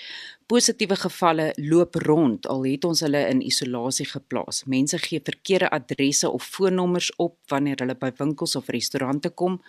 positiewe 0.52 0.98
gevalle 1.00 1.46
loop 1.56 1.96
rond 2.04 2.48
al 2.52 2.66
het 2.68 2.84
ons 2.84 3.00
hulle 3.06 3.22
in 3.32 3.40
isolasie 3.46 4.06
geplaas. 4.10 4.66
Mense 4.68 4.98
gee 5.00 5.24
verkeerde 5.24 5.70
adresse 5.72 6.28
of 6.30 6.44
foonnommers 6.44 7.08
op 7.24 7.38
wanneer 7.54 7.80
hulle 7.80 7.96
by 7.96 8.10
winkels 8.18 8.58
of 8.60 8.68
restaurante 8.76 9.32
kom, 9.42 9.62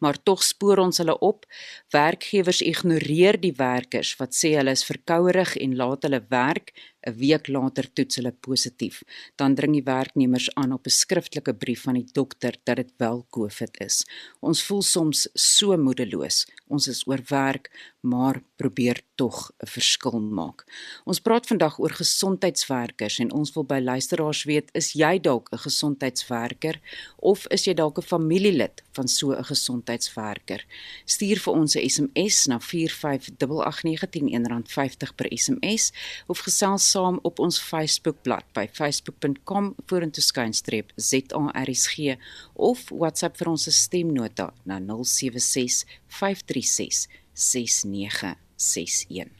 maar 0.00 0.16
tog 0.22 0.40
spoor 0.46 0.80
ons 0.86 1.02
hulle 1.02 1.18
op. 1.18 1.44
Werkgewers 1.92 2.62
ignoreer 2.64 3.36
die 3.40 3.52
werkers 3.58 4.14
wat 4.22 4.32
sê 4.38 4.54
hulle 4.56 4.72
is 4.72 4.86
verkouerig 4.88 5.58
en 5.60 5.76
laat 5.76 6.08
hulle 6.08 6.22
werk 6.32 6.72
'n 7.06 7.16
week 7.16 7.48
later 7.48 7.92
toets 7.92 8.16
hulle 8.16 8.32
positief. 8.32 9.02
Dan 9.36 9.54
dring 9.54 9.72
die 9.72 9.84
werknemers 9.84 10.54
aan 10.54 10.72
op 10.72 10.86
'n 10.86 10.90
skriftelike 10.90 11.54
brief 11.54 11.82
van 11.82 11.94
die 11.94 12.08
dokter 12.12 12.56
dat 12.64 12.76
dit 12.76 12.92
wel 12.96 13.26
COVID 13.30 13.80
is. 13.80 14.06
Ons 14.40 14.62
voel 14.62 14.82
soms 14.82 15.28
so 15.34 15.76
moedeloos. 15.76 16.46
Ons 16.68 16.88
is 16.88 17.06
oorwerk, 17.06 17.70
maar 18.00 18.42
probeer 18.56 19.00
tog 19.14 19.52
'n 19.58 19.66
verskil 19.66 20.20
maak. 20.20 20.64
Ons 21.04 21.20
praat 21.20 21.46
vandag 21.46 21.78
oor 21.78 21.90
gesondheidswerkers 21.90 23.18
en 23.18 23.32
ons 23.32 23.52
wil 23.52 23.64
by 23.64 23.80
luisteraars 23.80 24.44
weet, 24.44 24.68
is 24.72 24.92
jy 24.92 25.20
dalk 25.20 25.48
'n 25.52 25.58
gesondheidswerker 25.58 26.80
of 27.18 27.46
is 27.46 27.64
jy 27.64 27.74
dalk 27.74 27.98
'n 27.98 28.02
familielid 28.02 28.82
van 28.92 29.08
so 29.08 29.32
'n 29.32 29.44
gesondheidswerker? 29.44 30.64
Stuur 31.04 31.38
vir 31.38 31.52
ons 31.52 31.76
'n 31.76 31.88
SMS 31.88 32.46
na 32.46 32.58
4588910 32.58 34.64
R50 34.64 35.14
per 35.14 35.26
SMS 35.30 35.92
of 36.26 36.38
gesels 36.38 36.89
saam 36.90 37.18
op 37.22 37.40
ons 37.42 37.58
Facebookblad 37.62 38.46
by 38.56 38.66
facebook.com 38.68 39.72
vorentoe 39.90 40.24
skynstreep 40.24 40.92
ZARSG 40.96 42.16
of 42.54 42.86
WhatsApp 42.90 43.38
vir 43.40 43.52
ons 43.54 43.68
stemnota 43.80 44.50
na 44.68 44.80
076 44.82 45.84
536 46.20 47.06
6961. 47.34 49.39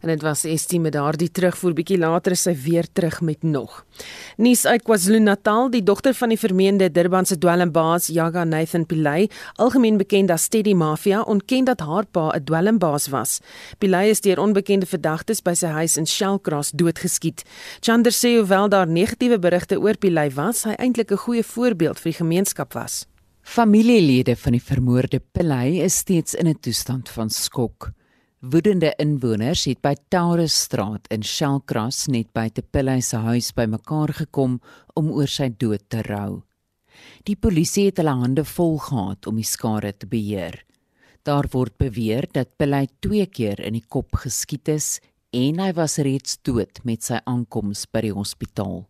En 0.00 0.08
dit 0.08 0.22
was 0.22 0.44
Estie 0.44 0.80
met 0.80 0.92
daardie 0.92 1.30
terugvoer 1.30 1.74
bietjie 1.74 1.98
later 1.98 2.32
is 2.32 2.42
sy 2.46 2.54
weer 2.54 2.86
terug 2.92 3.20
met 3.20 3.42
nog. 3.42 3.84
Nuus 4.36 4.64
uit 4.66 4.82
KwaZulu-Natal, 4.86 5.70
die 5.70 5.82
dogter 5.82 6.14
van 6.14 6.28
die 6.28 6.38
vermeende 6.38 6.90
Durbanse 6.90 7.38
dwelmbaas 7.38 8.06
Jaga 8.14 8.44
Nathan 8.44 8.86
Pillay, 8.86 9.28
algemeen 9.56 9.98
bekend 9.98 10.30
as 10.30 10.48
Teddy 10.48 10.74
Mafia, 10.74 11.22
ontken 11.22 11.64
dat 11.64 11.80
haar 11.80 12.06
pa 12.06 12.30
'n 12.34 12.44
dwelmbaas 12.44 13.08
was. 13.08 13.40
Pillay 13.78 14.08
is 14.10 14.20
deur 14.20 14.38
onbekende 14.38 14.86
verdagtes 14.86 15.42
by 15.42 15.54
sy 15.54 15.66
huis 15.66 15.96
in 15.96 16.06
Shellcross 16.06 16.70
doodgeskiet. 16.70 17.42
Chander 17.80 18.12
sê 18.12 18.36
hoewel 18.38 18.68
daar 18.68 18.86
negatiewe 18.86 19.38
berigte 19.38 19.80
oor 19.80 19.96
Pillay 19.96 20.30
was, 20.30 20.64
hy 20.64 20.74
eintlik 20.78 21.10
'n 21.10 21.16
goeie 21.16 21.42
voorbeeld 21.42 21.98
vir 21.98 22.12
die 22.12 22.18
gemeenskap 22.18 22.72
was. 22.72 23.06
Familielede 23.42 24.36
van 24.36 24.52
die 24.52 24.62
vermoorde 24.62 25.22
Pillay 25.32 25.80
is 25.80 25.96
steeds 25.96 26.34
in 26.34 26.46
'n 26.46 26.60
toestand 26.60 27.08
van 27.08 27.30
skok. 27.30 27.90
Woedende 28.38 28.92
inwoners 29.02 29.64
het 29.66 29.80
by 29.82 29.96
Taurusstraat 30.14 31.08
in 31.10 31.24
Shellcross 31.26 32.04
net 32.06 32.28
by 32.30 32.44
te 32.54 32.62
Pillay 32.62 33.00
se 33.02 33.18
huis 33.18 33.48
bymekaar 33.50 34.12
gekom 34.14 34.60
om 34.94 35.08
oor 35.10 35.26
sy 35.26 35.48
dood 35.50 35.82
te 35.90 36.04
rou. 36.06 36.44
Die 37.26 37.34
polisie 37.34 37.88
het 37.88 37.98
hulle 37.98 38.14
hande 38.14 38.46
vol 38.46 38.78
gehad 38.86 39.26
om 39.26 39.42
die 39.42 39.48
skade 39.48 39.90
te 39.90 40.06
beheer. 40.06 40.60
Daar 41.26 41.50
word 41.50 41.74
beweer 41.82 42.30
dat 42.30 42.54
Pillay 42.62 42.86
twee 43.02 43.26
keer 43.26 43.58
in 43.58 43.74
die 43.74 43.82
kop 43.82 44.14
geskiet 44.22 44.70
is 44.70 45.00
en 45.34 45.58
hy 45.58 45.72
was 45.74 45.98
reeds 45.98 46.38
dood 46.46 46.78
met 46.86 47.02
sy 47.02 47.18
aankoms 47.26 47.88
by 47.90 48.06
die 48.06 48.14
hospitaal. 48.14 48.84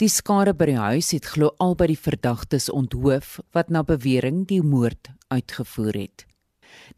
Die 0.00 0.08
skade 0.08 0.56
by 0.56 0.72
die 0.72 0.80
huis 0.80 1.12
het 1.12 1.34
glo 1.36 1.52
albei 1.60 1.92
die 1.92 2.00
verdagtes 2.00 2.72
onthoof 2.72 3.42
wat 3.52 3.68
na 3.68 3.84
bewering 3.84 4.46
die 4.48 4.64
moord 4.64 5.12
uitgevoer 5.28 6.06
het. 6.06 6.24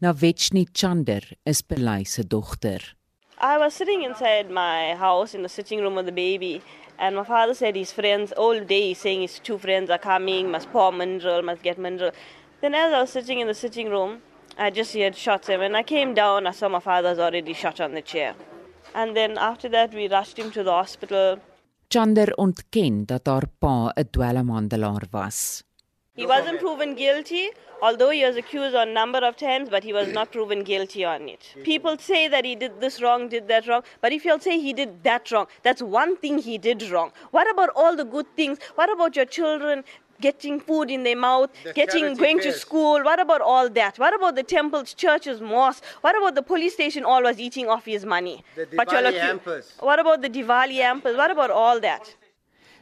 Navechni 0.01 0.65
Chander 0.73 1.23
is 1.45 1.61
Pelay 1.61 2.05
se 2.05 2.23
dogter. 2.23 2.81
I 3.39 3.57
was 3.57 3.73
sitting 3.75 4.01
inside 4.03 4.49
my 4.49 4.95
house 4.95 5.35
in 5.35 5.43
the 5.43 5.49
sitting 5.49 5.79
room 5.81 5.95
with 5.95 6.05
the 6.05 6.11
baby 6.11 6.61
and 6.97 7.15
my 7.15 7.23
father 7.23 7.53
said 7.53 7.75
his 7.75 7.91
friends 7.91 8.31
all 8.31 8.59
day 8.59 8.93
saying 8.93 9.21
his 9.21 9.39
two 9.39 9.57
friends 9.57 9.89
are 9.89 9.99
coming, 9.99 10.49
must 10.49 10.71
pour 10.71 10.91
mineral, 10.91 11.43
must 11.43 11.61
get 11.61 11.77
mineral. 11.77 12.11
Then 12.61 12.73
as 12.73 12.93
I 12.93 13.01
was 13.01 13.11
sitting 13.11 13.39
in 13.39 13.47
the 13.47 13.53
sitting 13.53 13.89
room, 13.89 14.21
I 14.57 14.71
just 14.71 14.93
heard 14.95 15.15
shots 15.15 15.49
and 15.49 15.59
when 15.59 15.75
I 15.75 15.83
came 15.83 16.15
down 16.15 16.47
I 16.47 16.51
saw 16.51 16.67
my 16.67 16.79
father's 16.79 17.19
already 17.19 17.53
shot 17.53 17.79
on 17.79 17.93
the 17.93 18.01
chair. 18.01 18.33
And 18.95 19.15
then 19.15 19.37
after 19.37 19.69
that 19.69 19.93
we 19.93 20.07
rushed 20.07 20.39
him 20.39 20.49
to 20.51 20.63
the 20.63 20.71
hospital. 20.71 21.37
Chander 21.89 22.33
ontken 22.37 23.05
dat 23.05 23.27
haar 23.27 23.47
pa 23.59 23.91
'n 23.95 24.09
dwelmhandelaar 24.11 25.07
was. 25.11 25.66
He 26.17 26.25
wasn't 26.25 26.59
proven 26.59 26.95
guilty, 26.95 27.49
although 27.81 28.09
he 28.09 28.25
was 28.25 28.35
accused 28.35 28.75
on 28.75 28.89
a 28.89 28.91
number 28.91 29.19
of 29.19 29.37
times, 29.37 29.69
but 29.69 29.83
he 29.83 29.93
was 29.93 30.07
not 30.11 30.31
proven 30.31 30.63
guilty 30.63 31.05
on 31.05 31.29
it. 31.29 31.53
People 31.63 31.97
say 31.97 32.27
that 32.27 32.43
he 32.43 32.55
did 32.55 32.81
this 32.81 33.01
wrong, 33.01 33.29
did 33.29 33.47
that 33.47 33.67
wrong, 33.67 33.83
but 34.01 34.11
if 34.11 34.25
you'll 34.25 34.39
say 34.39 34.59
he 34.59 34.73
did 34.73 35.03
that 35.03 35.31
wrong, 35.31 35.45
that's 35.61 35.81
one 35.81 36.17
thing 36.17 36.39
he 36.39 36.57
did 36.57 36.81
wrong. 36.89 37.11
What 37.31 37.49
about 37.49 37.69
all 37.75 37.95
the 37.95 38.03
good 38.03 38.25
things? 38.35 38.57
What 38.75 38.91
about 38.91 39.15
your 39.15 39.25
children 39.25 39.83
getting 40.19 40.59
food 40.59 40.89
in 40.89 41.03
their 41.03 41.15
mouth, 41.15 41.51
the 41.63 41.73
getting 41.73 42.15
going 42.15 42.39
fairs. 42.39 42.55
to 42.55 42.59
school. 42.59 43.03
What 43.03 43.19
about 43.19 43.41
all 43.41 43.69
that? 43.69 43.99
What 43.99 44.15
about 44.15 44.35
the 44.35 44.43
temples, 44.43 44.93
churches, 44.93 45.41
mosques? 45.41 45.85
What 46.01 46.17
about 46.17 46.33
the 46.33 46.41
police 46.41 46.73
station 46.73 47.03
always 47.03 47.39
eating 47.39 47.67
off 47.69 47.85
his 47.85 48.05
money? 48.05 48.43
The 48.55 48.65
Diwali 48.65 49.19
hampers. 49.19 49.73
What 49.79 49.99
about 49.99 50.21
the 50.23 50.29
Diwali 50.29 50.81
hampers? 50.81 51.15
What 51.15 51.29
about 51.29 51.51
all 51.51 51.79
that? 51.81 52.15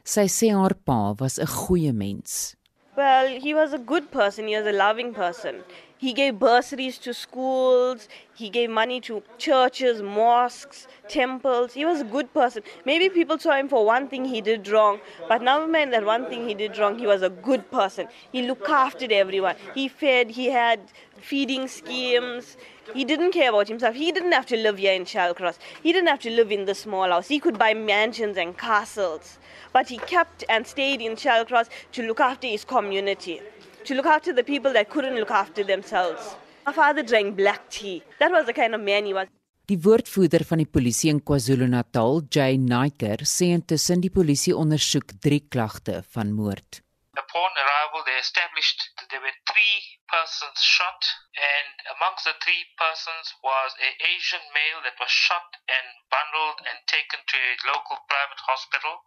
Sy 0.06 0.28
sê 0.30 0.52
haar 0.54 0.76
pa 0.86 1.16
was 1.20 1.40
'n 1.40 1.48
goeie 1.48 1.92
mens. 1.92 2.56
Well, 2.96 3.28
he 3.28 3.54
was 3.54 3.74
a 3.74 3.78
good 3.78 4.12
person. 4.12 4.48
He 4.48 4.56
was 4.56 4.66
a 4.66 4.72
loving 4.72 5.14
person. 5.14 5.64
He 6.06 6.14
gave 6.14 6.38
bursaries 6.38 7.00
to 7.00 7.16
schools. 7.16 8.08
He 8.36 8.50
gave 8.50 8.70
money 8.70 9.02
to 9.02 9.24
churches, 9.40 10.04
mosques, 10.04 10.88
temples. 11.08 11.74
He 11.74 11.84
was 11.84 12.02
a 12.02 12.04
good 12.04 12.32
person. 12.32 12.62
Maybe 12.86 13.10
people 13.10 13.40
saw 13.40 13.54
him 13.54 13.68
for 13.68 13.84
one 13.84 14.08
thing 14.08 14.26
he 14.26 14.40
did 14.40 14.68
wrong, 14.68 15.00
but 15.28 15.42
never 15.42 15.66
mind 15.66 15.94
that 15.94 16.06
one 16.06 16.28
thing 16.28 16.48
he 16.48 16.54
did 16.54 16.78
wrong. 16.78 17.00
He 17.00 17.08
was 17.08 17.24
a 17.24 17.32
good 17.32 17.72
person. 17.72 18.08
He 18.32 18.44
looked 18.44 18.70
after 18.70 19.08
everyone. 19.10 19.56
He 19.74 19.88
fed. 19.88 20.30
He 20.30 20.52
had 20.52 20.80
feeding 21.18 21.68
schemes. 21.68 22.56
He 22.94 23.04
didn't 23.04 23.32
care 23.32 23.50
about 23.50 23.68
himself. 23.68 23.96
He 23.96 24.12
didn't 24.12 24.34
have 24.34 24.46
to 24.48 24.58
live 24.58 24.78
here 24.78 24.94
in 24.94 25.06
Shellcross. 25.06 25.58
He 25.82 25.92
didn't 25.92 26.10
have 26.10 26.20
to 26.20 26.30
live 26.30 26.52
in 26.52 26.66
the 26.66 26.76
small 26.76 27.10
house. 27.10 27.28
He 27.30 27.40
could 27.40 27.58
buy 27.58 27.74
mansions 27.74 28.38
and 28.38 28.56
castles. 28.56 29.40
But 29.74 29.90
he 29.90 29.98
kept 29.98 30.44
and 30.48 30.68
stayed 30.68 31.02
in 31.02 31.16
Shellcross 31.16 31.68
to 31.94 32.04
look 32.04 32.20
after 32.20 32.46
his 32.46 32.64
community, 32.64 33.42
to 33.86 33.94
look 33.94 34.06
after 34.08 34.34
the 34.34 34.44
people 34.44 34.74
that 34.74 34.90
couldn't 34.90 35.16
look 35.16 35.32
after 35.32 35.64
themselves. 35.64 36.36
My 36.66 36.74
father 36.74 37.04
drank 37.04 37.36
black 37.36 37.70
tea. 37.70 38.02
That 38.20 38.32
was 38.32 38.46
the 38.46 38.54
kind 38.54 38.74
of 38.74 38.82
man 38.82 39.06
he 39.06 39.14
was. 39.14 39.28
Die 39.66 39.80
woordvoerder 39.82 40.44
van 40.46 40.62
die 40.62 40.70
polisie 40.70 41.10
in 41.10 41.24
KwaZulu-Natal, 41.26 42.20
Jay 42.30 42.58
Naiker, 42.58 43.24
sê 43.26 43.48
intussen 43.50 44.02
die 44.02 44.12
polisie 44.14 44.54
ondersoek 44.54 45.16
3 45.26 45.40
klagte 45.50 46.04
van 46.14 46.34
moord. 46.38 46.82
Upon 47.18 47.50
arrival, 47.58 48.06
they 48.06 48.18
established 48.22 48.78
that 48.98 49.10
there 49.10 49.24
were 49.26 49.34
three 49.50 49.78
persons 50.06 50.62
shot, 50.62 51.02
and 51.34 51.74
amongst 51.98 52.30
the 52.30 52.38
three 52.46 52.62
persons 52.78 53.34
was 53.42 53.74
a 53.82 53.90
Asian 54.14 54.46
male 54.54 54.86
that 54.86 55.02
was 55.02 55.10
shot 55.10 55.50
and 55.66 55.88
bundled 56.14 56.62
and 56.70 56.78
taken 56.86 57.22
to 57.26 57.38
a 57.38 57.62
local 57.74 57.98
private 58.06 58.42
hospital, 58.46 59.02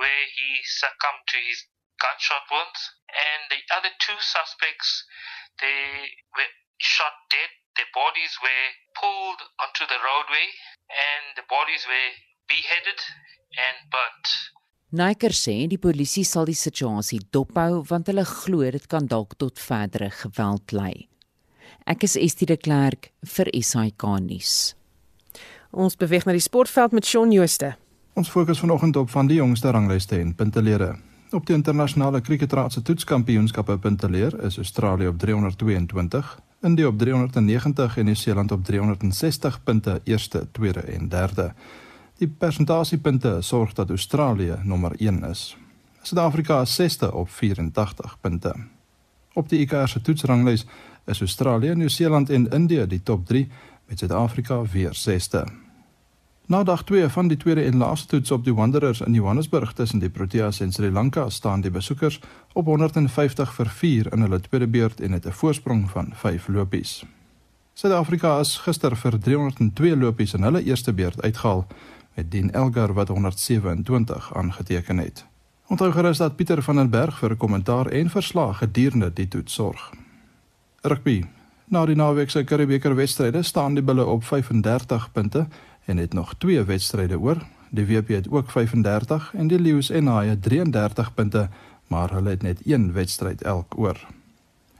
where 0.00 0.24
he 0.40 0.50
succumbed 0.80 1.24
to 1.28 1.38
his 1.48 1.68
gunshot 2.02 2.44
wounds. 2.50 2.80
And 3.08 3.42
the 3.54 3.62
other 3.76 3.92
two 4.04 4.18
suspects, 4.20 5.04
they 5.60 6.08
were 6.36 6.52
shot 6.78 7.14
dead. 7.30 7.50
Their 7.76 7.90
bodies 7.94 8.34
were 8.42 8.66
pulled 8.98 9.40
onto 9.62 9.84
the 9.86 10.00
roadway, 10.02 10.46
and 10.90 11.24
the 11.38 11.46
bodies 11.46 11.86
were 11.86 12.10
beheaded 12.50 13.00
and 13.54 13.76
burnt. 13.92 14.26
Niker 14.90 15.34
sê 15.36 15.66
die 15.68 15.76
polisie 15.76 16.24
sal 16.24 16.48
die 16.48 16.56
situasie 16.56 17.20
dophou 17.30 17.82
want 17.90 18.08
hulle 18.08 18.24
glo 18.24 18.64
dit 18.72 18.86
kan 18.88 19.04
dalk 19.06 19.36
tot 19.36 19.60
verdere 19.60 20.08
geweld 20.22 20.72
lei. 20.72 21.08
Ek 21.84 22.06
is 22.08 22.16
Estie 22.16 22.48
de 22.48 22.56
Klerk 22.56 23.10
vir 23.36 23.50
SAK 23.52 24.06
nuus. 24.24 24.54
Ons 25.72 25.98
beweeg 26.00 26.24
na 26.24 26.32
die 26.32 26.44
sportveld 26.44 26.96
met 26.96 27.04
Shaun 27.04 27.32
Jooste. 27.32 27.74
Ons 28.16 28.32
fokus 28.32 28.64
vanoggend 28.64 28.96
op 28.96 29.12
van 29.12 29.28
die 29.28 29.38
jongste 29.38 29.70
ranglyste 29.76 30.16
en 30.18 30.34
puntelere. 30.34 30.96
Op 31.30 31.46
die 31.46 31.54
internasionale 31.54 32.20
kriketraad 32.20 32.72
se 32.72 32.82
toetskampioenskappe 32.82 33.78
punteleer 33.78 34.32
is 34.44 34.56
Australië 34.56 35.06
op 35.06 35.18
322, 35.18 36.38
India 36.62 36.86
op 36.86 36.98
390 36.98 37.96
en 37.96 38.04
Nieu-Seeland 38.04 38.52
op 38.52 38.64
360 38.64 39.62
punte, 39.62 40.00
eerste, 40.04 40.46
tweede 40.52 40.80
en 40.80 41.08
derde. 41.08 41.52
Die 42.16 42.28
persentasiepunte 42.28 43.36
sorg 43.40 43.72
dat 43.72 43.88
Australië 43.88 44.56
nommer 44.62 44.92
1 44.96 45.24
is. 45.24 45.56
Suid-Afrika 46.02 46.60
is 46.60 46.80
6ste 46.80 47.12
op 47.12 47.30
84 47.30 48.16
punte. 48.20 48.54
Op 49.32 49.48
die 49.48 49.60
ICC 49.60 49.88
se 49.88 50.00
toetsranglys 50.00 50.66
is 51.04 51.20
Australië, 51.20 51.74
Nieu-Seeland 51.74 52.30
en 52.30 52.50
Indië 52.50 52.86
die 52.86 53.02
top 53.02 53.26
3 53.26 53.48
met 53.86 53.98
Suid-Afrika 53.98 54.62
weer 54.62 54.96
6ste. 55.08 55.67
Na 56.48 56.62
dag 56.62 56.84
2 56.84 57.08
van 57.08 57.28
die 57.28 57.36
tweede 57.36 57.62
en 57.62 57.76
laaste 57.76 58.06
toets 58.06 58.30
op 58.30 58.44
die 58.44 58.54
Wanderers 58.54 59.00
in 59.00 59.12
Johannesburg 59.12 59.72
tussen 59.72 59.98
die 60.00 60.08
Proteas 60.08 60.60
en 60.60 60.72
Sri 60.72 60.90
Lanka 60.90 61.28
staan 61.30 61.60
die 61.60 61.70
besoekers 61.70 62.20
op 62.52 62.64
150 62.64 63.52
vir 63.54 63.68
4 63.68 64.08
in 64.12 64.24
hulle 64.24 64.40
tweede 64.40 64.66
beurt 64.66 65.00
en 65.00 65.12
het 65.12 65.26
'n 65.26 65.32
voorsprong 65.32 65.90
van 65.90 66.08
5 66.14 66.48
lopies. 66.48 67.04
Suid-Afrika 67.72 68.38
is 68.40 68.56
gister 68.56 68.96
vir 68.96 69.18
302 69.18 69.96
lopies 69.96 70.34
in 70.34 70.42
hulle 70.42 70.62
eerste 70.62 70.92
beurt 70.92 71.22
uitgehaal 71.22 71.66
met 72.14 72.30
Dean 72.30 72.50
Elgar 72.50 72.92
wat 72.92 73.08
127 73.08 74.34
aangeteken 74.34 74.98
het. 74.98 75.24
Onthou 75.66 75.92
gerus 75.92 76.18
dat 76.18 76.36
Pieter 76.36 76.62
van 76.62 76.76
den 76.76 76.90
Berg 76.90 77.18
vir 77.18 77.30
'n 77.30 77.36
kommentaar 77.36 77.86
en 77.86 78.10
verslag 78.10 78.58
gedurende 78.58 79.12
die 79.12 79.28
toets 79.28 79.54
sorg. 79.54 79.92
Rugby. 80.80 81.24
Na 81.64 81.86
die 81.86 81.96
naweek 81.96 82.30
se 82.30 82.44
Curriebeeker 82.44 82.94
wedstryde 82.94 83.42
staan 83.42 83.74
die 83.74 83.82
Bulle 83.82 84.06
op 84.06 84.24
35 84.24 85.12
punte 85.12 85.46
en 85.88 85.96
het 85.96 86.12
nog 86.12 86.34
twee 86.38 86.62
wedstryde 86.62 87.18
oor. 87.18 87.40
Die 87.70 87.86
WP 87.86 88.08
het 88.08 88.30
ook 88.30 88.50
35 88.50 89.32
en 89.34 89.48
die 89.48 89.60
Lions 89.60 89.90
en 89.90 90.06
Haie 90.06 90.38
33 90.38 91.14
punte, 91.14 91.48
maar 91.86 92.12
hulle 92.12 92.30
het 92.30 92.42
net 92.42 92.60
een 92.64 92.92
wedstryd 92.92 93.42
elk 93.42 93.78
oor. 93.78 94.06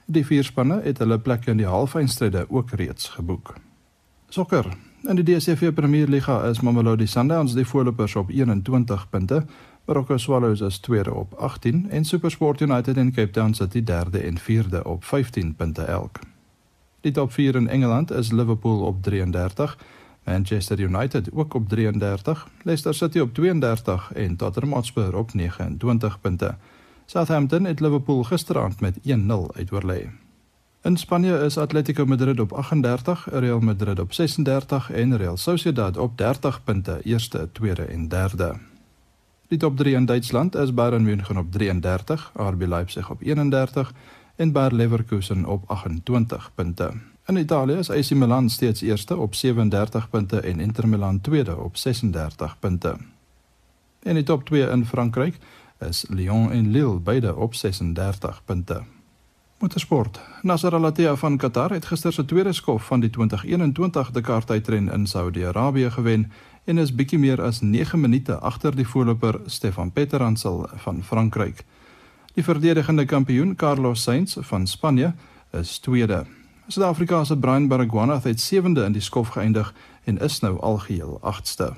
Die 0.04 0.24
vier 0.26 0.44
spanne 0.44 0.80
het 0.84 0.98
hulle 0.98 1.18
plekke 1.18 1.50
in 1.50 1.60
die 1.60 1.66
halfeindstryde 1.68 2.46
ook 2.48 2.70
reeds 2.70 3.08
geboek. 3.08 3.54
Sokker. 4.28 4.66
In 5.08 5.16
die 5.16 5.24
DStv 5.24 5.72
Premier 5.72 6.08
Liga 6.08 6.42
is 6.48 6.60
Mamelodi 6.60 7.06
Sundowns 7.06 7.54
die 7.54 7.66
voorlopers 7.66 8.16
op 8.16 8.30
21 8.30 9.08
punte, 9.10 9.44
Marokko 9.88 10.16
Swallows 10.16 10.60
is 10.60 10.78
tweede 10.78 11.14
op 11.14 11.34
18 11.34 11.90
en 11.90 12.04
SuperSport 12.04 12.60
United 12.60 12.96
en 12.96 13.12
Cape 13.12 13.30
Town 13.30 13.54
die 13.68 13.82
derde 13.82 14.18
en 14.18 14.38
vierde 14.38 14.84
op 14.84 15.04
15 15.04 15.54
punte 15.54 15.82
elk. 15.82 16.18
Die 17.00 17.12
top 17.12 17.32
4 17.32 17.54
in 17.54 17.68
Engeland 17.68 18.10
is 18.10 18.32
Liverpool 18.32 18.80
op 18.80 19.02
33, 19.02 19.78
Manchester 20.28 20.80
United 20.80 21.32
ook 21.32 21.54
op 21.54 21.68
33, 21.68 22.48
Leicester 22.62 22.94
City 22.94 23.18
op 23.18 23.34
32 23.34 24.12
en 24.14 24.36
Tottenham 24.36 24.72
Hotspur 24.72 25.16
op 25.16 25.34
29 25.34 26.20
punte. 26.20 26.54
Southampton 27.06 27.64
het 27.64 27.80
Liverpool 27.80 28.22
gisteraand 28.22 28.80
met 28.80 28.98
1-0 28.98 29.02
uitoorlei. 29.56 30.10
In 30.82 30.96
Spanje 30.96 31.38
is 31.38 31.58
Atletico 31.58 32.04
Madrid 32.04 32.40
op 32.40 32.52
38, 32.52 33.28
Real 33.30 33.60
Madrid 33.60 34.00
op 34.00 34.12
36 34.12 34.90
en 34.90 35.16
Real 35.16 35.36
Sociedad 35.36 35.96
op 35.96 36.18
30 36.18 36.64
punte, 36.64 37.00
eerste, 37.02 37.48
tweede 37.52 37.82
en 37.82 38.08
derde. 38.08 38.54
Die 39.48 39.58
top 39.58 39.76
3 39.76 39.94
in 39.94 40.04
Duitsland 40.04 40.54
is 40.54 40.74
Bayern 40.74 41.02
München 41.02 41.36
op 41.36 41.52
33, 41.52 42.32
RB 42.34 42.66
Leipzig 42.66 43.10
op 43.10 43.22
31 43.22 43.92
en 44.36 44.52
Bayer 44.52 44.74
Leverkusen 44.74 45.44
op 45.44 45.62
28 45.66 46.50
punte. 46.54 46.92
In 47.28 47.36
Italië 47.36 47.72
is 47.72 47.90
AC 47.90 48.10
Milan 48.10 48.50
steeds 48.50 48.80
eerste 48.80 49.16
op 49.16 49.34
37 49.34 50.10
punte 50.10 50.40
en 50.40 50.60
Inter 50.60 50.88
Milan 50.88 51.20
tweede 51.20 51.56
op 51.56 51.76
36 51.76 52.58
punte. 52.58 52.96
In 54.02 54.14
die 54.14 54.22
top 54.22 54.44
2 54.44 54.70
in 54.70 54.86
Frankryk 54.86 55.36
is 55.78 56.04
Lyon 56.08 56.50
en 56.50 56.70
Lille 56.70 56.98
beide 56.98 57.36
op 57.36 57.54
36 57.54 58.42
punte. 58.44 58.82
Motorsport. 59.58 60.20
Nasser 60.42 60.74
Al-Attiyah 60.74 61.16
van 61.16 61.36
Qatar 61.36 61.70
het 61.70 61.84
gister 61.84 62.12
se 62.12 62.24
tweede 62.24 62.52
skof 62.52 62.86
van 62.86 63.00
die 63.00 63.10
2021 63.10 64.10
Dakar 64.10 64.44
tydren 64.44 64.92
in 64.92 65.06
Saudi-Arabië 65.06 65.90
gewen 65.90 66.32
en 66.64 66.78
is 66.78 66.94
bietjie 66.94 67.18
meer 67.18 67.42
as 67.42 67.60
9 67.60 68.00
minute 68.00 68.38
agter 68.38 68.76
die 68.76 68.88
voorloper 68.88 69.40
Stefan 69.46 69.92
Petteransel 69.92 70.68
van 70.74 71.04
Frankryk. 71.04 71.64
Die 72.34 72.44
verdedigende 72.44 73.04
kampioen 73.04 73.54
Carlos 73.56 74.02
Sainz 74.02 74.36
van 74.40 74.66
Spanje 74.66 75.12
is 75.50 75.78
tweede. 75.78 76.24
Suid-Afrika 76.70 77.24
se 77.24 77.36
Brian 77.36 77.68
Baragwanath 77.68 78.24
het 78.24 78.40
sewende 78.40 78.84
in 78.84 78.92
die 78.92 79.00
skof 79.00 79.28
geëindig 79.28 79.70
en 80.04 80.18
is 80.20 80.40
nou 80.40 80.58
algeheel 80.60 81.18
agste. 81.22 81.72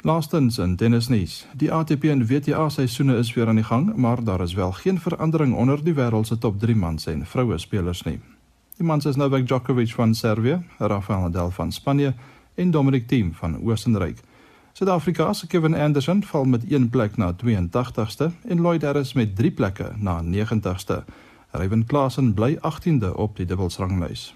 Laastens 0.00 0.58
in 0.58 0.76
tennisnuus. 0.76 1.46
Die 1.52 1.68
ATP 1.72 2.04
en 2.04 2.26
WTA 2.26 2.68
seisoene 2.68 3.18
is 3.20 3.34
weer 3.34 3.48
aan 3.48 3.60
die 3.60 3.64
gang, 3.64 3.90
maar 3.96 4.24
daar 4.24 4.40
is 4.40 4.54
wel 4.54 4.72
geen 4.72 5.00
verandering 5.00 5.54
onder 5.54 5.84
die 5.84 5.94
wêreld 5.94 6.26
se 6.26 6.38
top 6.38 6.60
3 6.60 6.76
mans 6.76 7.06
en 7.06 7.26
vroue 7.26 7.58
spelers 7.58 8.02
nie. 8.02 8.20
Die 8.76 8.86
mans 8.86 9.04
is 9.04 9.16
Novak 9.16 9.46
Djokovic 9.46 9.92
van 9.92 10.14
Servië, 10.14 10.62
Rafael 10.78 11.20
Nadal 11.20 11.50
van 11.50 11.72
Spanje 11.72 12.14
en 12.54 12.70
Dominic 12.70 13.08
Thiem 13.08 13.34
van 13.34 13.60
Oostenryk. 13.60 14.18
Suid-Afrika 14.72 15.32
se 15.32 15.46
Kevin 15.46 15.74
Anderson 15.74 16.24
val 16.24 16.44
met 16.44 16.64
1 16.64 16.88
plek 16.88 17.16
na 17.16 17.32
82ste 17.32 18.32
en 18.48 18.60
Lloyd 18.60 18.82
Harris 18.82 19.12
met 19.12 19.36
3 19.36 19.50
plekke 19.50 19.92
na 19.96 20.22
90ste. 20.22 21.04
Ryan 21.52 21.86
Klassen 21.86 22.34
bly 22.34 22.56
18de 22.60 23.14
op 23.14 23.36
die 23.36 23.46
dubbelsranglys. 23.46 24.30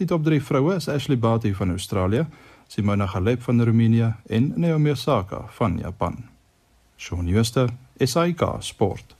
Die 0.00 0.06
top 0.06 0.24
3 0.24 0.40
vroue 0.42 0.74
is 0.74 0.88
Ashley 0.88 1.18
Barty 1.18 1.52
van 1.54 1.70
Australië, 1.70 2.26
Simona 2.66 3.06
Halep 3.06 3.42
van 3.42 3.62
Roemenië 3.62 4.14
en 4.26 4.52
Naomi 4.56 4.90
Osaka 4.90 5.44
van 5.58 5.78
Japan. 5.78 6.16
Shaun 6.96 7.28
Schuster, 7.28 7.68
SAK 7.98 8.56
Sport. 8.58 9.14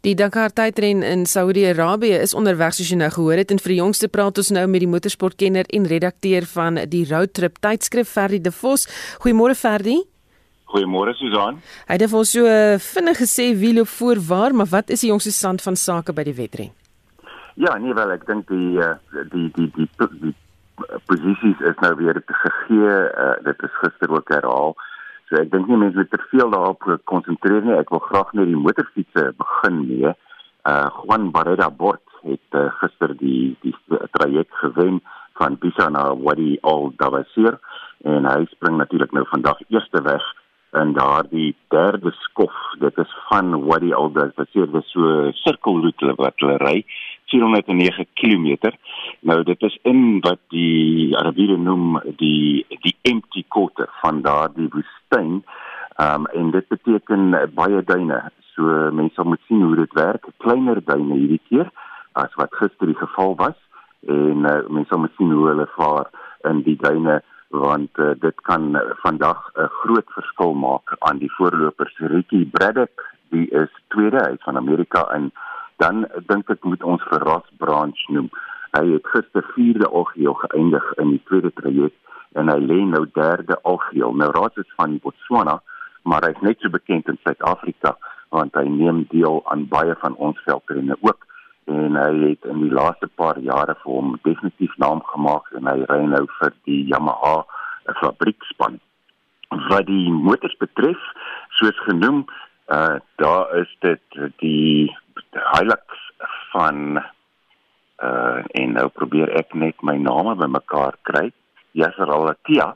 Die 0.00 0.14
Dakar 0.14 0.52
tydren 0.52 1.02
in 1.02 1.26
Saudi-Arabië 1.26 2.20
is 2.24 2.32
onderweg 2.34 2.72
soos 2.72 2.88
jy 2.88 2.96
nou 2.96 3.10
gehoor 3.12 3.40
het 3.42 3.50
en 3.52 3.60
vir 3.60 3.74
die 3.74 3.80
jongste 3.82 4.08
praat 4.08 4.38
ons 4.40 4.52
nou 4.56 4.62
met 4.68 4.80
die 4.80 4.88
motorsportkenner 4.88 5.68
en 5.76 5.88
redakteur 5.88 6.46
van 6.54 6.80
die 6.88 7.02
Roadtrip 7.08 7.60
tydskrif 7.60 8.08
Ferdi 8.08 8.40
De 8.40 8.52
Vos. 8.52 8.88
Goeiemôre 9.20 9.56
Ferdi. 9.56 9.98
Goeiemôre 10.70 11.14
Susan. 11.18 11.58
Hy 11.88 11.96
het 11.98 12.10
vir 12.10 12.18
ons 12.20 12.32
so 12.36 12.50
vinnig 12.92 13.18
gesê 13.18 13.48
wie 13.58 13.72
loop 13.74 13.90
voor 13.90 14.20
waar, 14.28 14.54
maar 14.54 14.70
wat 14.70 14.92
is 14.94 15.02
die 15.02 15.10
jongste 15.10 15.32
stand 15.34 15.62
van 15.62 15.76
sake 15.76 16.14
by 16.14 16.24
die 16.28 16.36
wedren? 16.36 16.70
Ja, 17.58 17.74
nee 17.82 17.94
wel, 17.94 18.14
ek 18.14 18.26
dink 18.28 18.46
die 18.48 18.78
die 18.78 19.50
die 19.56 19.68
die 19.74 19.88
die, 19.98 20.08
die 20.22 20.34
posisies 21.10 21.60
is 21.72 21.82
nou 21.82 21.92
weer 21.98 22.22
gegee. 22.26 22.94
Uh, 23.24 23.34
dit 23.44 23.66
is 23.66 23.74
gister 23.82 24.14
ook 24.14 24.30
herhaal. 24.32 24.76
So 25.28 25.40
ek 25.42 25.50
dink 25.52 25.68
nie 25.68 25.78
mense 25.80 25.98
moet 25.98 26.10
te 26.14 26.22
veel 26.30 26.54
daarop 26.54 26.86
konsentreer 27.10 27.66
nie. 27.66 27.76
Ek 27.78 27.90
wil 27.90 28.02
graag 28.06 28.32
met 28.38 28.50
die 28.50 28.58
motorfietsse 28.58 29.30
begin 29.42 29.82
mee. 29.88 30.14
Uh 30.70 30.86
Juan 31.00 31.30
Barrera 31.34 31.70
Bort 31.70 32.04
het 32.22 32.58
uh, 32.58 32.68
gister 32.80 33.16
die 33.18 33.56
die 33.64 33.74
traject 34.14 34.54
gewen 34.62 35.00
van 35.40 35.58
Pisa 35.58 35.88
na 35.88 36.10
Wadi 36.14 36.58
Al 36.62 36.92
Dawasir 37.00 37.56
en 38.04 38.26
hy 38.28 38.44
spring 38.52 38.76
natuurlik 38.76 39.12
nou 39.16 39.24
vandag 39.28 39.60
eerste 39.68 40.02
weg 40.04 40.24
in 40.72 40.92
daardie 40.94 41.54
derde 41.68 42.10
skof. 42.10 42.54
Dit 42.78 42.98
is 42.98 43.14
van 43.28 43.54
Wadi 43.64 43.92
Al 43.92 44.12
Dawasir, 44.12 44.68
dit 44.70 44.82
is 44.82 44.92
so 44.94 45.30
sirkelroete 45.42 46.14
wat 46.18 46.38
hulle 46.42 46.58
ry. 46.62 46.76
409 47.30 48.06
km. 48.18 48.72
Nou 49.26 49.42
dit 49.46 49.62
is 49.62 49.78
in 49.86 50.20
wat 50.26 50.40
die 50.54 51.16
Arabiere 51.18 51.58
noem 51.58 52.00
die 52.18 52.66
die 52.82 52.96
empty 53.02 53.44
quarter 53.48 53.90
van 54.02 54.22
daardie 54.26 54.70
woestyn. 54.74 55.40
Ehm 55.96 56.26
um, 56.26 56.26
en 56.26 56.50
dit 56.50 56.68
beteken 56.68 57.34
baie 57.54 57.82
duine. 57.84 58.22
So 58.54 58.90
mense 58.92 59.24
moet 59.24 59.42
sien 59.46 59.62
hoe 59.62 59.76
dit 59.76 59.98
werk. 59.98 60.26
Kleiner 60.38 60.82
duine 60.84 61.14
hierdie 61.14 61.42
keer 61.48 61.70
as 62.12 62.34
wat 62.34 62.54
gister 62.58 62.90
die 62.90 62.98
geval 62.98 63.36
was 63.38 63.58
en 64.06 64.46
uh, 64.48 64.68
mense 64.68 64.96
moet 64.96 65.12
sien 65.16 65.30
hoe 65.30 65.46
hulle 65.48 65.66
vaar 65.76 66.08
in 66.48 66.62
die 66.66 66.76
duine 66.80 67.20
want 67.50 67.98
uh, 67.98 68.10
dit 68.18 68.40
kan 68.40 68.80
vandag 69.02 69.50
'n 69.54 69.68
groot 69.82 70.08
verskil 70.16 70.54
maak 70.54 70.96
aan 70.98 71.18
die 71.18 71.32
voorlopers 71.32 71.98
Ricky 71.98 72.46
Braddock 72.50 73.04
die 73.28 73.50
is 73.50 73.72
tweede 73.88 74.20
uit 74.20 74.42
van 74.42 74.56
Amerika 74.56 75.06
en 75.14 75.32
dan 75.76 76.06
dink 76.26 76.50
ek 76.50 76.64
moet 76.64 76.82
ons 76.82 77.02
vir 77.02 77.22
Ross 77.24 77.48
Branch 77.56 78.00
noem. 78.08 78.30
Hy 78.70 78.84
het 78.92 79.06
gister 79.06 79.44
vierde 79.54 79.88
algeheel 79.88 80.34
geëindig 80.34 80.92
in 81.02 81.10
die 81.10 81.22
tweede 81.24 81.50
traject 81.52 81.96
en 82.32 82.48
hy 82.48 82.58
lê 82.58 82.84
nou 82.86 83.06
derde 83.12 83.58
algeheel. 83.62 84.12
Nou 84.14 84.30
Ross 84.30 84.56
is 84.56 84.72
van 84.76 84.98
Botswana, 85.02 85.62
maar 86.02 86.22
hy 86.22 86.30
is 86.36 86.44
net 86.46 86.60
so 86.60 86.70
bekend 86.70 87.08
in 87.08 87.18
Suid-Afrika 87.22 87.96
want 88.30 88.54
hy 88.54 88.66
neem 88.70 89.06
deel 89.10 89.40
aan 89.50 89.66
baie 89.68 89.94
van 90.02 90.14
ons 90.14 90.38
veldrenne 90.46 90.96
ook 91.00 91.26
en 91.70 91.96
hy 91.96 92.10
het 92.28 92.46
in 92.50 92.64
die 92.64 92.74
laaste 92.74 93.08
paar 93.20 93.38
jare 93.44 93.76
vir 93.82 93.92
hom 93.92 94.14
definitief 94.26 94.76
naam 94.82 95.02
gemaak 95.12 95.50
en 95.58 95.70
hy 95.70 95.78
ry 95.90 96.00
nou 96.10 96.24
vir 96.38 96.54
die 96.68 96.82
Yamaha 96.90 97.40
fabriekspan. 98.00 98.78
Wat 99.68 99.86
die 99.86 100.10
motors 100.10 100.56
betref, 100.62 101.00
soos 101.58 101.78
genoem, 101.86 102.24
uh 102.70 102.98
daar 103.22 103.50
is 103.58 103.70
dit 103.86 104.20
die 104.42 104.90
Hilux 105.32 106.04
van 106.52 107.00
uh 107.00 108.42
en 108.62 108.76
nou 108.78 108.88
probeer 108.88 109.32
ek 109.38 109.54
net 109.54 109.82
my 109.82 109.96
name 109.98 110.36
bymekaar 110.38 110.98
kry. 111.02 111.30
Yasser 111.72 112.10
Al-Attiyah 112.10 112.74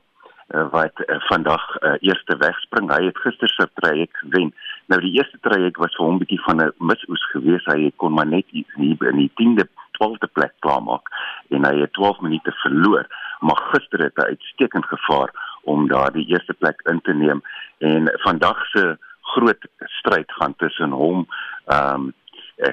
uh, 0.54 0.66
wat 0.70 0.98
uh, 1.06 1.16
vandag 1.30 1.64
uh, 1.82 1.94
eerste 2.00 2.36
wegspring. 2.36 2.90
Hy 2.92 3.08
het 3.08 3.22
gister 3.24 3.50
sy 3.54 3.66
traject 3.80 4.18
gewen. 4.22 4.52
Nou 4.86 5.00
die 5.00 5.14
eerste 5.16 5.38
traject 5.40 5.80
was 5.80 5.94
vir 5.96 6.04
hom 6.06 6.14
'n 6.16 6.22
bietjie 6.22 6.42
van 6.46 6.60
'n 6.62 6.72
misoes 6.78 7.24
geweest. 7.32 7.66
Hy 7.72 7.92
kon 7.96 8.12
maar 8.12 8.26
net 8.26 8.44
hier 8.50 8.64
in 8.76 9.16
die 9.16 9.32
10de, 9.34 9.68
12de 9.98 10.28
plek 10.32 10.52
klaarmaak 10.58 11.08
en 11.48 11.64
hy 11.64 11.80
het 11.80 11.92
12 11.92 12.20
minute 12.20 12.52
verloor. 12.52 13.06
Maar 13.40 13.60
gister 13.72 14.02
het 14.02 14.16
hy 14.16 14.24
uitstekend 14.34 14.84
gevaar 14.84 15.30
om 15.62 15.88
daardie 15.88 16.26
eerste 16.26 16.54
plek 16.54 16.80
in 16.90 17.00
te 17.00 17.12
neem 17.12 17.42
en 17.78 18.10
vandag 18.26 18.66
se 18.66 18.98
groot 19.20 19.66
stryd 20.00 20.32
gaan 20.32 20.54
tussen 20.56 20.90
hom 20.90 21.26
ehm 21.66 21.94
um, 21.94 22.12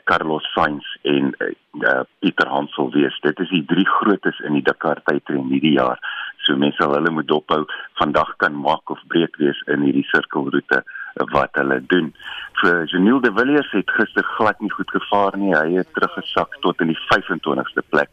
Carlos 0.04 0.46
Sainz 0.54 0.86
en 1.02 1.36
uh, 1.40 2.02
Pieter 2.20 2.48
Hansel 2.48 2.92
wees. 2.92 3.20
Dit 3.20 3.40
is 3.40 3.50
die 3.50 3.66
drie 3.66 3.88
grootes 3.88 4.40
in 4.46 4.54
die 4.54 4.62
Dakar 4.62 5.02
tydren 5.04 5.48
hierdie 5.50 5.74
jaar. 5.74 5.98
So 6.46 6.56
mense 6.56 6.78
sal 6.78 6.94
hulle 6.94 7.10
moet 7.10 7.28
dophou. 7.28 7.64
Vandag 7.98 8.36
kan 8.38 8.54
maak 8.54 8.94
of 8.94 9.02
breek 9.08 9.40
wees 9.42 9.58
in 9.74 9.82
hierdie 9.82 10.06
sirkelroete 10.12 10.84
wat 11.14 11.50
hulle 11.60 11.82
doen. 11.88 12.14
Vir 12.62 12.86
Janiel 12.86 13.22
de 13.22 13.32
Villiers 13.36 13.72
het 13.72 13.92
gister 13.92 14.24
glad 14.24 14.60
nie 14.60 14.72
goed 14.72 14.90
gevaar 14.90 15.38
nie. 15.38 15.54
Hy 15.56 15.78
het 15.80 15.94
teruggesak 15.94 16.58
tot 16.66 16.82
in 16.82 16.94
die 16.94 17.00
25ste 17.10 17.84
plek 17.90 18.10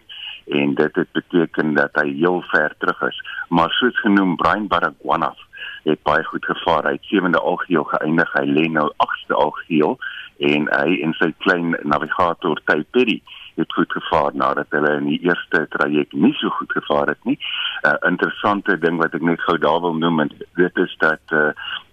en 0.49 0.75
dit 0.75 0.95
het 0.97 1.11
beteken 1.13 1.75
dat 1.77 1.99
hy 2.01 2.07
heel 2.15 2.41
ver 2.53 2.75
terug 2.79 3.03
is. 3.11 3.19
Maar 3.49 3.71
soos 3.71 4.01
genoem 4.01 4.37
Brian 4.37 4.67
Baragwanath 4.67 5.45
het 5.85 6.03
baie 6.03 6.25
goed 6.25 6.45
gevaar. 6.45 6.85
Hy 6.85 6.97
het 6.97 7.11
sewende 7.11 7.41
algeheel 7.41 7.85
geëindig. 7.85 8.33
Hy 8.33 8.47
lê 8.47 8.69
nou 8.73 8.89
agste 9.05 9.35
algeheel 9.35 9.99
en 10.39 10.69
hy 10.73 11.01
en 11.05 11.15
sy 11.19 11.33
klein 11.45 11.77
navigator 11.83 12.61
Ty 12.65 12.85
Perry 12.95 13.21
het 13.59 13.73
goed 13.73 13.93
gevaar 13.93 14.31
nadat 14.35 14.71
hulle 14.77 14.95
in 15.01 15.11
die 15.13 15.21
eerste 15.27 15.67
traject 15.75 16.13
nie 16.13 16.35
so 16.39 16.49
goed 16.59 16.73
gevaar 16.73 17.13
het 17.13 17.25
nie. 17.25 17.39
'n 17.39 17.89
uh, 17.89 18.11
Interessante 18.11 18.79
ding 18.79 18.97
wat 19.03 19.15
ek 19.15 19.23
net 19.23 19.41
gou 19.41 19.59
daar 19.59 19.81
wil 19.81 19.95
noem 19.95 20.21
en 20.21 20.31
dit 20.55 20.77
is 20.77 20.97
dat 20.99 21.25
uh, 21.33 21.53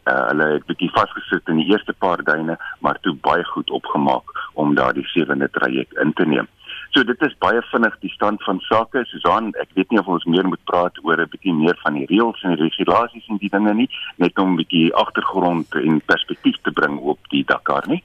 uh, 0.09 0.27
hulle 0.29 0.47
het 0.53 0.65
bietjie 0.65 0.91
vasgesit 0.93 1.47
in 1.47 1.61
die 1.61 1.69
eerste 1.71 1.93
paar 1.93 2.23
duine, 2.23 2.57
maar 2.79 2.99
toe 3.01 3.15
baie 3.15 3.43
goed 3.43 3.69
opgemaak 3.69 4.35
om 4.53 4.75
daardie 4.75 5.07
sewende 5.07 5.49
traject 5.49 5.97
in 5.97 6.13
te 6.13 6.25
neem. 6.25 6.47
So 6.95 7.03
dit 7.03 7.21
is 7.27 7.35
baie 7.43 7.61
vinnig 7.71 7.95
die 7.99 8.11
stand 8.13 8.43
van 8.43 8.61
sake. 8.69 9.03
Susan, 9.09 9.51
ek 9.59 9.73
weet 9.75 9.91
nie 9.91 9.99
of 9.99 10.07
ons 10.07 10.25
meer 10.31 10.47
moet 10.47 10.63
praat 10.69 10.95
oor 11.03 11.19
'n 11.21 11.29
bietjie 11.33 11.53
meer 11.53 11.77
van 11.83 11.93
die 11.99 12.07
reëls 12.11 12.43
en 12.43 12.55
die 12.55 12.63
regulasies 12.69 13.27
en 13.27 13.37
die 13.37 13.49
dinge 13.49 13.73
nie, 13.73 13.89
net 14.17 14.39
om 14.39 14.53
'n 14.53 14.61
bietjie 14.61 14.93
agtergrond 14.93 15.75
en 15.75 16.01
perspektief 16.05 16.55
te 16.61 16.71
bring 16.71 16.99
op 16.99 17.19
die 17.29 17.43
Dakar 17.43 17.83
nie. 17.87 18.03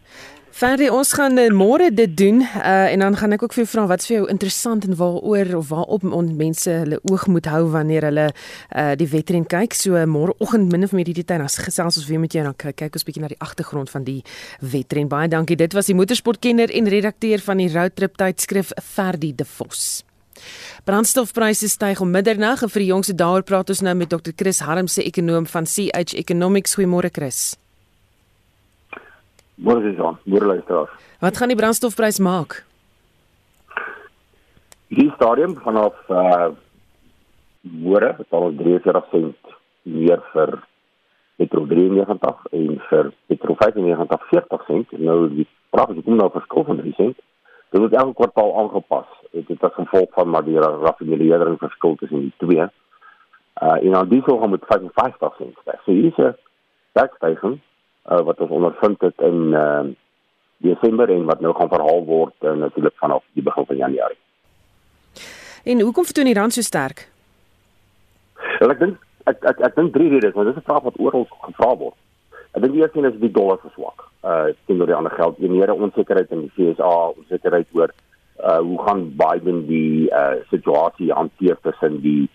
Ferdy, 0.50 0.88
ons 0.90 1.12
gaan 1.14 1.38
uh, 1.38 1.46
môre 1.54 1.92
dit 1.94 2.10
doen 2.18 2.40
uh, 2.42 2.90
en 2.90 3.02
dan 3.04 3.16
gaan 3.16 3.36
ek 3.36 3.44
ook 3.46 3.54
vir 3.54 3.62
jou 3.62 3.68
vra 3.70 3.84
wat's 3.92 4.08
vir 4.10 4.16
jou 4.16 4.24
interessant 4.32 4.82
en 4.84 4.96
waaroor 4.98 5.52
of 5.60 5.68
waarop 5.70 6.04
ons 6.04 6.32
mense 6.36 6.66
hulle 6.74 6.98
oog 7.06 7.28
moet 7.30 7.46
hou 7.52 7.62
wanneer 7.70 8.08
hulle 8.08 8.26
uh, 8.32 8.90
die 8.98 9.06
wedren 9.12 9.46
kyk. 9.46 9.76
So 9.78 10.00
môreoggend 10.10 10.74
min 10.74 10.84
of 10.84 10.92
meer 10.96 11.06
hierdie 11.06 11.24
tyd 11.24 11.44
as 11.44 11.60
gesels 11.62 12.00
ons 12.02 12.08
weer 12.10 12.20
met 12.20 12.34
jou 12.34 12.42
en 12.42 12.50
dan 12.50 12.74
kyk 12.74 12.98
ons 12.98 13.06
bietjie 13.06 13.22
na 13.22 13.30
die 13.30 13.38
agtergrond 13.38 13.94
van 13.94 14.04
die 14.04 14.18
wedren. 14.58 15.08
Baie 15.12 15.30
dankie. 15.30 15.56
Dit 15.56 15.78
was 15.78 15.88
die 15.88 15.96
motorsportkenner 15.96 16.74
en 16.74 16.90
redakteur 16.90 17.46
van 17.46 17.62
die 17.62 17.70
Roadtrip 17.70 18.18
tydskrif 18.18 18.74
Ferdy 18.82 19.32
De 19.38 19.46
Vos. 19.46 20.02
Brandstofpryse 20.84 21.70
styg 21.70 22.02
om 22.02 22.10
middernag 22.10 22.66
en 22.66 22.74
vir 22.74 22.88
die 22.88 22.90
jongste 22.90 23.14
daaroor 23.14 23.46
praat 23.46 23.70
ons 23.70 23.86
nou 23.86 23.94
met 23.94 24.10
Dr. 24.10 24.34
Chris 24.34 24.64
Harmse, 24.66 25.04
ekonom 25.04 25.46
van 25.46 25.68
CH 25.68 26.18
Economics. 26.18 26.74
Goeiemôre 26.74 27.14
Chris. 27.14 27.59
Môre 29.60 29.92
is 29.92 29.98
aan, 30.00 30.16
môre 30.24 30.46
luisteraars. 30.46 30.92
Wat 31.20 31.36
gaan 31.36 31.50
die 31.52 31.58
brandstofprys 31.58 32.18
maak? 32.24 32.62
Die 34.88 35.10
stadium 35.18 35.58
vanaf 35.60 35.96
uh 36.08 36.50
môre 37.60 38.14
betaal 38.16 38.46
ons 38.46 38.56
43 38.56 39.08
sent 39.12 39.50
meer 39.84 40.22
vir 40.32 40.54
petrol 41.36 41.66
93 41.68 42.48
en 42.56 42.80
vir 42.88 43.12
petrol 43.28 43.58
95 43.60 44.24
40 44.32 44.64
sent. 44.70 44.96
Nou 44.96 45.18
die 45.28 45.46
prys 45.76 45.92
het 45.98 46.08
nou 46.08 46.30
verskil 46.32 46.64
van 46.70 46.80
3 46.80 46.96
sent. 46.96 47.20
Dit 47.70 47.84
word 47.84 48.00
elke 48.00 48.16
kwartaal 48.22 48.56
aangepas. 48.62 49.08
Dit 49.36 49.52
is 49.52 49.66
as 49.68 49.76
gevolg 49.76 50.08
van 50.16 50.32
maar 50.32 50.46
die 50.48 50.56
raffinering 50.56 51.60
verskil 51.60 52.00
tussen 52.00 52.30
die 52.30 52.36
twee. 52.40 52.64
Uh 53.60 53.76
en 53.76 53.92
dan 53.92 54.08
diesel 54.08 54.40
gaan 54.40 54.56
met 54.56 54.64
55 54.72 55.36
sent. 55.36 55.66
So 55.84 55.92
hier 55.92 56.08
is 56.08 56.16
'n 56.24 56.32
stygings 56.96 57.60
uh, 58.10 58.20
wat 58.26 58.40
ons 58.40 58.50
ondervind 58.50 59.00
het 59.00 59.22
in 59.26 59.54
uh, 59.54 59.86
Desember 60.56 61.10
en 61.10 61.24
wat 61.24 61.40
nou 61.40 61.54
gaan 61.54 61.72
verhaal 61.72 62.04
word 62.04 62.34
uh, 62.40 62.52
natuurlik 62.52 62.96
vanaf 62.96 63.24
die 63.32 63.42
begin 63.42 63.66
van 63.66 63.76
Januarie. 63.76 64.18
En 65.64 65.80
hoekom 65.80 66.04
vertoon 66.04 66.30
die 66.30 66.34
rand 66.34 66.52
so 66.52 66.64
sterk? 66.64 67.08
Wel 68.58 68.74
ek 68.74 68.82
dink 68.84 69.08
ek 69.30 69.44
ek 69.52 69.64
ek 69.70 69.76
dink 69.76 69.92
drie 69.94 70.08
redes, 70.12 70.34
want 70.34 70.48
dit 70.48 70.56
is 70.56 70.62
'n 70.62 70.68
vraag 70.68 70.86
wat 70.88 70.98
oral 70.98 71.26
gevra 71.46 71.76
word. 71.76 71.96
Ek 72.52 72.62
dink 72.62 72.72
die 72.74 72.82
eerste 72.82 72.98
een 72.98 73.12
is 73.12 73.20
die 73.20 73.32
dollar 73.32 73.58
verswak. 73.62 74.06
Uh 74.24 74.52
teenoor 74.66 74.86
die 74.86 74.96
ander 74.96 75.14
geld, 75.16 75.38
die 75.38 75.50
meer 75.50 75.72
onsekerheid 75.72 76.30
in 76.30 76.48
die 76.48 76.52
FSA, 76.72 77.12
onsekerheid 77.16 77.68
oor 77.72 77.92
uh 78.42 78.58
hoe 78.58 78.78
gaan 78.86 79.16
Biden 79.16 79.66
die 79.66 80.10
uh 80.10 80.40
situasie 80.50 81.12
hanteer 81.12 81.56
tussen 81.62 82.00
die 82.00 82.28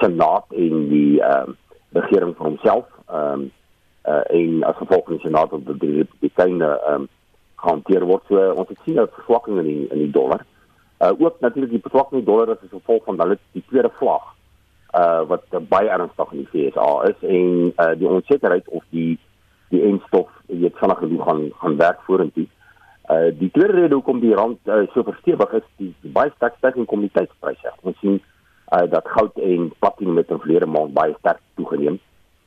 senaat 0.00 0.46
en 0.50 0.88
die 0.88 1.20
ehm 1.20 1.50
uh, 1.50 1.56
regering 1.92 2.36
vir 2.36 2.46
homself. 2.46 2.86
Ehm 3.08 3.32
um, 3.32 3.50
uh, 4.10 4.20
en 4.40 4.62
as 4.62 4.76
gevolg 4.76 5.04
van 5.04 5.16
die 5.16 5.24
senaat 5.26 5.52
op 5.52 5.72
die 5.80 5.96
republikeine 6.02 6.70
ehm 6.78 7.06
um, 7.06 7.08
hanteer 7.60 8.04
word 8.08 8.22
so 8.28 8.40
uh, 8.40 8.52
ons 8.56 8.68
het 8.72 8.78
sien 8.84 8.98
'n 9.00 9.08
verswakking 9.16 9.58
in 9.60 9.66
die 9.68 9.86
in 9.94 9.98
die 9.98 10.10
dollar. 10.10 10.44
Uh 11.04 11.12
ook 11.18 11.40
natuurlik 11.40 11.70
die 11.70 11.84
verswakking 11.86 12.20
in 12.20 12.24
die 12.24 12.32
dollar 12.32 12.50
as 12.50 12.70
gevolg 12.70 13.04
van 13.04 13.20
hulle 13.20 13.38
die 13.52 13.64
tweede 13.68 13.90
vlag 13.98 14.24
uh 15.00 15.22
wat 15.32 15.44
uh, 15.50 15.60
baie 15.74 15.88
ernstig 15.88 16.32
in 16.32 16.46
die 16.52 16.70
FSA 16.70 16.88
is 17.10 17.20
en 17.36 17.72
uh 17.76 17.92
die 17.98 18.08
onsekerheid 18.08 18.68
of 18.68 18.84
die 18.90 19.18
die 19.68 19.82
enstof 19.82 20.28
weet 20.46 20.80
vinnig 20.80 20.98
genoeg 20.98 21.24
gaan 21.24 21.42
gaan 21.60 21.76
werk 21.76 22.00
vorentoe. 22.08 22.46
Uh 23.10 23.28
die 23.38 23.50
tweede 23.50 23.72
rede 23.72 23.94
hoekom 23.94 24.20
die 24.20 24.34
rand 24.34 24.58
uh, 24.64 24.86
so 24.94 25.02
verstewig 25.02 25.52
is 25.52 25.66
die, 25.76 25.94
die 26.00 26.12
baie 26.12 26.32
sterk 26.36 26.56
stygings 26.56 26.86
in 26.86 26.92
kommoditeitspryse. 26.92 27.72
Ons 27.82 27.98
sien 28.00 28.22
uh 28.72 28.86
dat 28.90 29.08
goud 29.08 29.36
en 29.36 29.72
platina 29.78 30.10
met 30.10 30.30
'n 30.30 30.40
verlede 30.40 30.66
maand 30.66 30.94
baie 30.94 31.14
sterk 31.18 31.40
toegeneem 31.54 32.00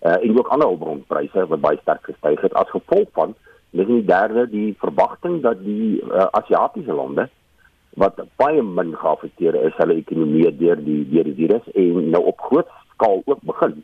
uh, 0.03 0.17
en 0.19 0.37
ook 0.37 0.47
ander 0.47 0.67
hulpbronpryse 0.67 1.45
wat 1.47 1.61
baie 1.61 1.79
sterk 1.81 2.03
gestyg 2.09 2.41
het 2.41 2.53
as 2.59 2.69
gevolg 2.75 3.09
van 3.19 3.35
dis 3.73 3.87
in 3.87 4.01
die 4.01 4.09
derde 4.09 4.45
die 4.49 4.75
verwagting 4.79 5.41
dat 5.41 5.63
die 5.63 6.01
uh, 6.01 6.27
Asiatiese 6.39 6.93
lande 6.93 7.29
wat 8.01 8.19
baie 8.41 8.61
min 8.61 8.93
geaffekteer 8.97 9.55
is 9.69 9.75
hulle 9.77 9.97
ekonomie 10.01 10.49
deur 10.57 10.81
die 10.81 11.01
deur 11.09 11.29
die 11.29 11.37
virus 11.39 11.71
en 11.73 12.09
nou 12.13 12.23
op 12.33 12.41
groot 12.49 12.69
skaal 12.93 13.21
ook 13.25 13.41
begin 13.49 13.81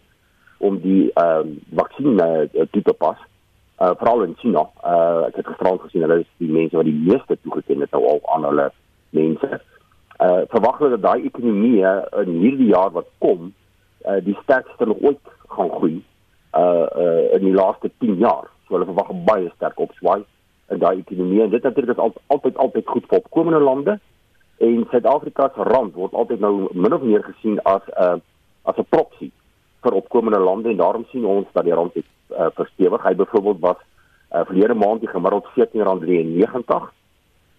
om 0.59 0.79
die 0.83 1.11
ehm 1.13 1.55
uh, 1.55 1.75
vaksinne 1.79 2.29
uh, 2.51 2.65
toe 2.71 2.81
te 2.83 2.93
pas 2.93 3.19
uh, 3.79 3.93
veral 3.95 4.25
in 4.25 4.35
China. 4.41 4.65
Uh, 4.83 5.29
ek 5.29 5.37
het 5.39 5.47
gisterand 5.47 5.81
gesien 5.85 6.03
hulle 6.03 6.19
is 6.25 6.31
die 6.43 6.51
mense 6.51 6.75
wat 6.75 6.89
die 6.89 6.97
meeste 7.05 7.37
toegeken 7.45 7.85
het 7.85 7.95
nou 7.95 8.03
al 8.11 8.19
aan 8.35 8.47
hulle 8.49 8.65
mense. 9.15 9.61
Uh, 10.19 10.41
verwag 10.51 10.81
hulle 10.81 10.97
dat 10.97 11.05
daai 11.05 11.29
ekonomie 11.29 11.79
in 12.25 12.33
hierdie 12.43 12.73
jaar 12.73 12.91
wat 12.97 13.07
kom 13.23 13.53
uh, 14.03 14.19
die 14.25 14.35
sterkste 14.43 14.89
nog 14.89 14.99
ooit 14.99 15.35
gaan 15.55 15.71
groei 15.77 16.01
uh 16.53 16.87
uh 17.03 17.33
in 17.37 17.45
die 17.45 17.53
laaste 17.53 17.91
10 17.99 18.17
jaar. 18.17 18.49
So 18.67 18.75
hulle 18.75 18.85
verwag 18.85 19.11
baie 19.25 19.51
sterk 19.55 19.79
opswaai 19.79 20.23
in 20.69 20.79
daai 20.79 20.99
ekonomie 20.99 21.41
en 21.41 21.49
dit 21.49 21.63
natuurlik 21.63 21.97
is 21.97 22.03
al, 22.03 22.13
altyd 22.27 22.57
altyd 22.57 22.87
goed 22.87 23.05
vir 23.09 23.17
opkomende 23.17 23.59
lande 23.59 23.99
en 24.59 24.85
Suid-Afrika 24.91 25.51
se 25.55 25.63
rand 25.63 25.95
word 25.95 26.13
altyd 26.13 26.39
nou 26.43 26.69
min 26.73 26.93
of 26.93 27.01
meer 27.01 27.23
gesien 27.23 27.59
as 27.63 27.81
'n 27.87 28.03
uh, 28.03 28.17
as 28.69 28.77
'n 28.77 28.89
proxy 28.89 29.31
vir 29.83 29.93
opkomende 29.93 30.39
lande 30.39 30.69
en 30.69 30.77
daarom 30.77 31.05
sien 31.11 31.25
ons 31.25 31.47
dat 31.53 31.63
die 31.63 31.73
rand 31.73 31.93
het 31.93 32.05
uh, 32.31 32.49
verstewig. 32.53 33.03
Hy 33.03 33.15
byvoorbeeld 33.15 33.59
was 33.59 33.79
uh, 34.33 34.45
verlede 34.45 34.73
maand 34.73 34.99
die 34.99 35.09
gemiddeld 35.09 35.45
R14.93 35.55 36.89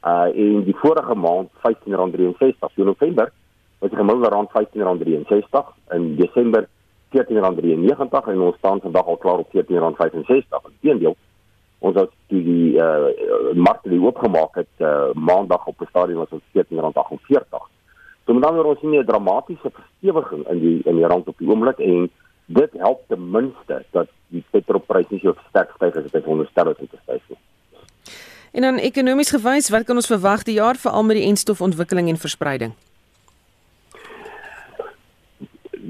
uh 0.00 0.28
en 0.44 0.64
die 0.64 0.76
vorige 0.76 1.14
maand 1.14 1.50
R15.63. 1.50 2.74
So 2.74 2.84
November 2.84 3.32
was 3.78 3.90
die 3.90 3.98
gemiddelde 3.98 4.28
rand 4.28 4.50
R15.63 4.50 5.72
in 5.96 6.16
Desember 6.16 6.68
R14.93 7.10 8.32
en 8.32 8.40
ons 8.40 8.56
staan 8.56 8.80
vandag 8.80 9.06
al 9.06 9.16
klaar 9.16 9.38
op 9.38 9.48
R14.65. 9.54 10.70
Inteendeel, 10.80 11.16
ons 11.78 11.96
het 11.96 12.10
die 12.28 12.78
eh 12.78 12.86
uh, 12.86 13.54
markte 13.54 13.88
die 13.88 14.00
oopgemaak 14.00 14.54
het 14.54 14.74
uh, 14.78 15.10
maandag 15.14 15.66
op 15.66 15.80
'n 15.80 15.88
stadium 15.88 16.18
was 16.18 16.30
ons 16.30 16.42
R14.48. 16.54 17.68
So 18.26 18.34
met 18.34 18.44
ander 18.44 18.64
ons 18.64 18.80
sien 18.80 18.94
'n 18.98 19.04
dramatiese 19.04 19.70
verstewiging 19.72 20.48
in 20.48 20.58
die 20.60 20.80
in 20.84 20.96
die 20.96 21.06
rand 21.06 21.28
op 21.28 21.38
die 21.38 21.48
oomblik 21.48 21.78
en 21.78 22.10
dit 22.46 22.70
help 22.72 23.00
ten 23.08 23.30
minste 23.30 23.84
dat 23.90 24.08
die 24.28 24.44
petrolprys 24.50 25.08
nie 25.08 25.20
so 25.20 25.34
sterk 25.48 25.70
styg 25.74 25.96
as 25.96 26.10
dit 26.10 26.22
veronderstel 26.22 26.70
is 26.70 26.78
om 26.78 26.88
te 26.90 26.98
styg 27.02 27.22
nie. 27.28 27.38
En 28.52 28.62
dan 28.62 28.78
ekonomies 28.82 29.30
gewys, 29.30 29.70
wat 29.70 29.84
kan 29.86 29.96
ons 29.96 30.10
verwag 30.10 30.42
die 30.42 30.54
jaar 30.54 30.76
veral 30.76 31.02
met 31.02 31.16
die 31.16 31.26
enstofontwikkeling 31.26 32.08
en 32.08 32.16
verspreiding? 32.16 32.72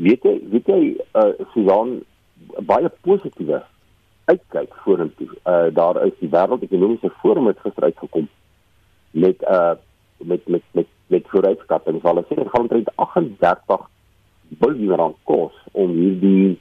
Weet 0.00 0.24
jy, 0.24 0.38
weet 0.52 0.68
jy 0.70 0.80
uh 1.20 1.32
Susan 1.52 1.98
baie 2.64 2.88
positiewe 3.04 3.60
uitkyk 4.30 4.74
vorentoe. 4.84 5.28
Uh 5.44 5.68
daar 5.76 6.00
is 6.06 6.16
die 6.22 6.30
wêreldekonomiese 6.32 7.10
forum 7.20 7.50
het 7.50 7.60
gister 7.64 7.90
uitgekom 7.90 8.28
met 9.10 9.42
uh 9.42 9.74
met 10.24 10.48
met 10.48 10.64
met 10.72 10.88
met 11.06 11.28
vooruitskattinge 11.32 12.00
van 12.00 12.14
hulle 12.14 12.26
sê 12.28 12.38
dit 12.38 12.52
gaan 12.52 12.66
omtrent 12.66 12.90
38 12.96 13.86
miljard 14.62 15.00
rand 15.00 15.16
kos 15.24 15.56
om 15.72 15.92
hierdie 15.96 16.58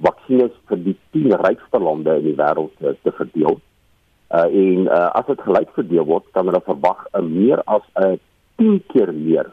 vaksines 0.00 0.54
vir 0.70 0.84
die 0.84 0.96
10 1.16 1.36
rykste 1.44 1.78
lande 1.78 2.16
in 2.20 2.30
die 2.30 2.38
wêreld 2.38 2.72
te, 2.78 2.94
te 3.02 3.12
verdeel. 3.18 3.60
Uh 4.30 4.46
en 4.46 4.86
uh, 4.86 5.08
as 5.20 5.26
dit 5.26 5.42
gelyk 5.48 5.72
verdeel 5.76 6.06
word, 6.08 6.28
kan 6.32 6.48
hulle 6.48 6.62
verwag 6.64 7.06
'n 7.12 7.28
meer 7.34 7.62
as 7.66 7.84
'n 7.98 8.20
10 8.56 8.80
keer 8.92 9.12
meer 9.12 9.52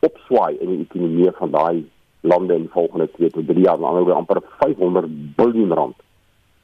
opswaai 0.00 0.56
in 0.60 0.70
die 0.70 0.86
ekonomie 0.86 1.32
van 1.40 1.50
daai 1.50 1.84
lande 2.24 2.56
in 2.56 2.66
die 2.66 2.72
volgende 2.72 3.08
2 3.16 3.30
tot 3.30 3.46
3 3.46 3.60
jaar, 3.60 3.78
die 3.78 3.86
ander 3.86 4.14
amper 4.14 4.40
500 4.62 5.08
miljard 5.36 5.78
rand 5.78 6.02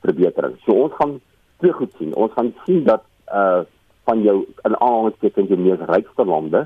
verbetering. 0.05 0.57
So 0.65 0.73
ons 0.87 0.97
gaan 0.99 1.19
twee 1.61 1.73
goed 1.77 1.93
sien. 1.99 2.15
Ons 2.17 2.33
gaan 2.37 2.55
sien 2.65 2.85
dat 2.89 3.05
uh 3.33 3.63
van 4.09 4.23
jou 4.25 4.41
in 4.67 4.75
aangestekens 4.81 5.51
jou 5.53 5.59
mees 5.61 5.83
rykste 5.87 6.25
lande 6.25 6.65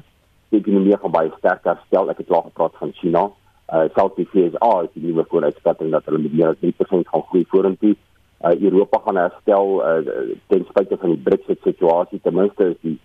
die 0.48 0.60
ekonomie 0.60 0.96
gaan 0.96 1.12
baie 1.12 1.32
sterk 1.38 1.66
herstel. 1.66 2.08
Ek 2.12 2.22
het 2.22 2.30
al 2.30 2.46
gepraat 2.46 2.78
van 2.80 2.92
China. 3.00 3.24
Uh 3.68 3.88
Southeast 3.96 4.36
Asia 4.38 4.74
is 4.86 4.92
die 4.94 5.02
nuwe 5.08 5.26
vooruitskatting 5.28 5.90
dat 5.92 6.06
hulle 6.08 6.30
meer 6.30 6.54
as 6.54 6.60
3% 6.62 7.10
gaan 7.10 7.26
groei 7.30 7.44
vorentoe. 7.50 7.96
Uh 8.44 8.54
Europa 8.54 9.02
gaan 9.04 9.20
herstel 9.20 9.74
uh 9.82 10.38
ten 10.52 10.64
spyte 10.70 11.00
van 11.02 11.16
die 11.16 11.24
Brexit 11.26 11.60
situasie. 11.66 12.22
Ten 12.22 12.38
minste 12.38 12.70
is 12.70 12.80
die 12.86 12.96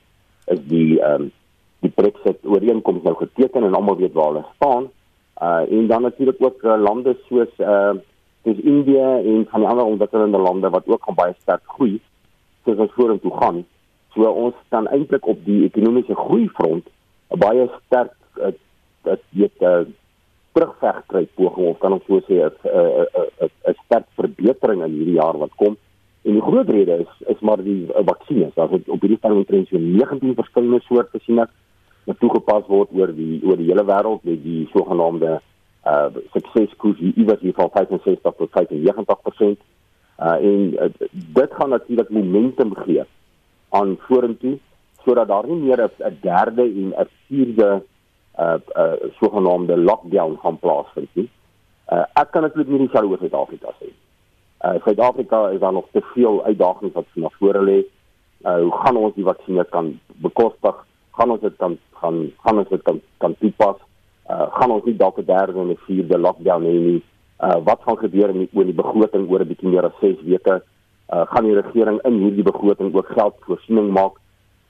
is 0.46 0.64
die 0.70 1.02
ehm 1.02 1.28
um, 1.28 1.32
die 1.80 1.92
Brexit 1.96 2.44
ooreenkoms 2.44 3.06
nou 3.06 3.16
geteken 3.16 3.64
en 3.64 3.76
almal 3.76 3.96
weet 4.00 4.14
waar 4.14 4.34
hulle 4.34 4.46
staan. 4.56 4.90
Uh 5.42 5.64
en 5.72 5.88
dan 5.88 6.02
natuurlik 6.02 6.36
ook 6.40 6.64
uh, 6.64 6.76
lande 6.82 7.18
soos 7.28 7.52
uh 7.58 7.94
dis 8.42 8.60
India 8.60 9.18
en 9.18 9.48
van 9.50 9.60
die 9.60 9.70
ander 9.70 9.86
ontwikkelende 9.86 10.38
lande 10.38 10.70
wat 10.70 10.88
ook 10.88 11.04
gaan 11.04 11.16
baie 11.16 11.36
sterk 11.40 11.62
groei 11.66 12.00
soos 12.66 12.78
ons 12.78 12.94
vorentoe 12.96 13.32
gaan. 13.38 13.66
So 14.14 14.24
ons 14.24 14.56
staan 14.66 14.88
eintlik 14.88 15.28
op 15.28 15.46
die 15.46 15.64
ekonomiese 15.64 16.16
groei 16.16 16.50
front 16.50 16.88
'n 17.30 17.40
baie 17.40 17.70
sterk 17.86 18.16
dat 19.04 19.22
weet 19.30 19.60
'n 19.60 19.66
uh, 19.66 19.86
terugvegkry 20.52 21.28
poging 21.36 21.68
of 21.68 21.78
kan 21.78 21.94
ons 21.94 22.06
so 22.08 22.20
sê 22.28 22.36
'n 22.44 22.54
'n 23.70 23.76
sterk 23.86 24.08
verbetering 24.16 24.84
in 24.84 24.92
hierdie 24.92 25.20
jaar 25.22 25.38
wat 25.38 25.56
kom. 25.56 25.78
En 26.22 26.34
die 26.34 26.42
groot 26.42 26.70
rede 26.70 27.00
is 27.06 27.28
is 27.28 27.40
maar 27.40 27.64
die 27.64 27.88
uh, 27.88 28.02
vaksines. 28.06 28.54
Daar 28.54 28.70
het 28.70 28.90
op 28.90 29.02
hierdie 29.02 29.18
stadium 29.18 29.40
omtrent 29.40 29.68
so 29.68 29.78
19 29.78 30.36
verskillende 30.36 30.82
soorte 30.82 31.20
ek 31.42 31.50
wat 32.10 32.20
toegepas 32.20 32.66
word 32.68 32.90
oor 32.98 33.12
die 33.14 33.38
oor 33.46 33.60
die 33.60 33.70
hele 33.70 33.86
wêreld 33.86 34.24
met 34.26 34.42
die 34.44 34.64
sogenaamde 34.74 35.38
uh 35.90 36.08
sukseskoers 36.34 36.98
hier 37.00 37.14
iewers 37.22 37.44
hier 37.46 37.54
van 37.58 37.70
65 37.76 38.34
tot 38.38 38.50
95%. 38.56 39.62
Uh 40.20 40.38
en 40.50 40.74
uh, 40.74 40.90
dit 41.40 41.54
gaan 41.60 41.70
natuurlik 41.70 42.10
momentum 42.10 42.74
gee 42.76 43.06
aan 43.70 43.96
vorentoe 44.08 44.58
sodat 45.06 45.28
daar 45.28 45.48
nie 45.48 45.62
meer 45.62 45.86
'n 45.86 46.18
derde 46.22 46.64
en 46.64 46.94
'n 46.98 47.10
vierde 47.28 47.84
uh 48.40 48.58
uh 48.76 48.94
sogenaamde 49.22 49.78
lockdown 49.78 50.38
gaan 50.42 50.60
plaasvind 50.60 51.10
nie. 51.14 51.30
Uh 51.92 52.06
ek 52.14 52.32
kan 52.32 52.42
natuurlik 52.42 52.70
nie 52.70 52.80
dieselfde 52.80 53.10
oor 53.10 53.18
Suid-Afrika 53.18 53.74
sê. 53.80 53.94
Uh 54.66 54.82
Suid-Afrika 54.84 55.50
is 55.50 55.60
daar 55.60 55.74
nog 55.74 55.88
te 55.92 56.02
veel 56.14 56.44
uitdagings 56.44 56.94
wat 56.94 57.34
vore 57.40 57.62
lê. 57.62 57.80
Uh 58.42 58.62
hoe 58.62 58.78
gaan 58.82 58.98
ons 58.98 59.16
die 59.16 59.24
vaksines 59.24 59.70
kan 59.70 60.00
bekostig? 60.08 60.86
Gaan 61.12 61.32
ons 61.32 61.42
dit 61.42 61.56
kan 61.58 61.78
gaan 62.02 62.32
gaan 62.44 62.58
ons 62.58 62.70
dit 62.70 62.84
kan 62.84 63.02
kan 63.18 63.36
toepas? 63.40 63.78
uh, 64.30 64.48
gaan 64.58 64.72
ons 64.72 64.86
nie 64.86 64.98
dalk 64.98 65.18
'n 65.20 65.26
derde 65.26 65.60
en 65.60 65.70
'n 65.70 65.86
vierde 65.86 66.18
lockdown 66.18 66.64
hê 66.64 66.78
nie. 66.88 67.04
Uh, 67.40 67.58
wat 67.64 67.82
gaan 67.86 67.98
gebeur 67.98 68.34
die, 68.34 68.50
oor 68.54 68.66
die 68.66 68.82
begroting 68.82 69.30
oor 69.30 69.42
'n 69.42 69.48
bietjie 69.48 69.70
meer 69.70 69.86
as 69.86 70.00
6 70.02 70.22
weke? 70.24 70.62
Uh, 71.14 71.26
gaan 71.26 71.44
die 71.44 71.60
regering 71.62 72.00
in 72.04 72.20
hierdie 72.24 72.44
begroting 72.44 72.96
ook 72.96 73.08
geld 73.08 73.36
voorsiening 73.40 73.92
maak 73.92 74.20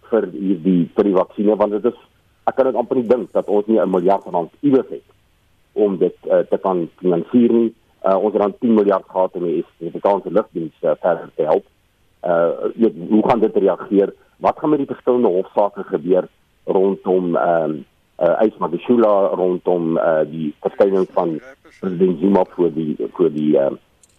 vir 0.09 0.29
hierdie 0.31 0.89
vir 0.95 1.03
die 1.03 1.13
vaksines 1.13 1.57
want 1.57 1.71
dit 1.71 1.85
is 1.85 1.99
ek 2.47 2.55
kan 2.55 2.65
dit 2.65 2.75
amper 2.75 2.95
nie 2.95 3.07
dink 3.07 3.31
dat 3.31 3.47
ons 3.47 3.65
nie 3.67 3.79
'n 3.79 3.89
miljard 3.89 4.23
rand 4.25 4.51
iewers 4.61 4.89
het 4.89 5.03
om 5.73 5.97
dit 5.97 6.15
uh, 6.25 6.39
te 6.39 6.57
kan 6.57 6.89
finansier 6.95 7.51
nie. 7.51 7.73
Uh, 8.03 8.15
ons 8.15 8.33
het 8.33 8.41
dan 8.41 8.55
10 8.59 8.73
miljard 8.73 9.05
gehad 9.07 9.35
om 9.35 9.43
die 9.43 9.65
Suid-Afrikaanse 9.77 10.31
lugdiens 10.31 10.73
uh, 10.81 10.91
verder 11.01 11.29
te 11.35 11.43
help. 11.43 11.65
Uh 12.23 12.71
weet, 12.75 12.95
hoe 13.09 13.27
gaan 13.27 13.39
dit 13.39 13.55
reageer? 13.55 14.13
Wat 14.37 14.59
gaan 14.59 14.69
met 14.69 14.79
die 14.79 14.87
verskillende 14.87 15.27
hofsaake 15.27 15.83
gebeur 15.83 16.27
rondom 16.69 17.35
ehm 17.35 17.71
uh, 17.71 17.85
uh, 18.19 18.35
Ys 18.45 18.57
Magashula 18.59 19.31
rondom 19.39 19.97
uh, 19.97 20.23
die 20.27 20.51
verskyning 20.63 21.07
van 21.15 21.39
president 21.79 22.19
Zuma 22.19 22.43
voor 22.55 22.73
die 22.73 22.95
voor 23.13 23.31
die 23.31 23.55
uh, 23.57 23.71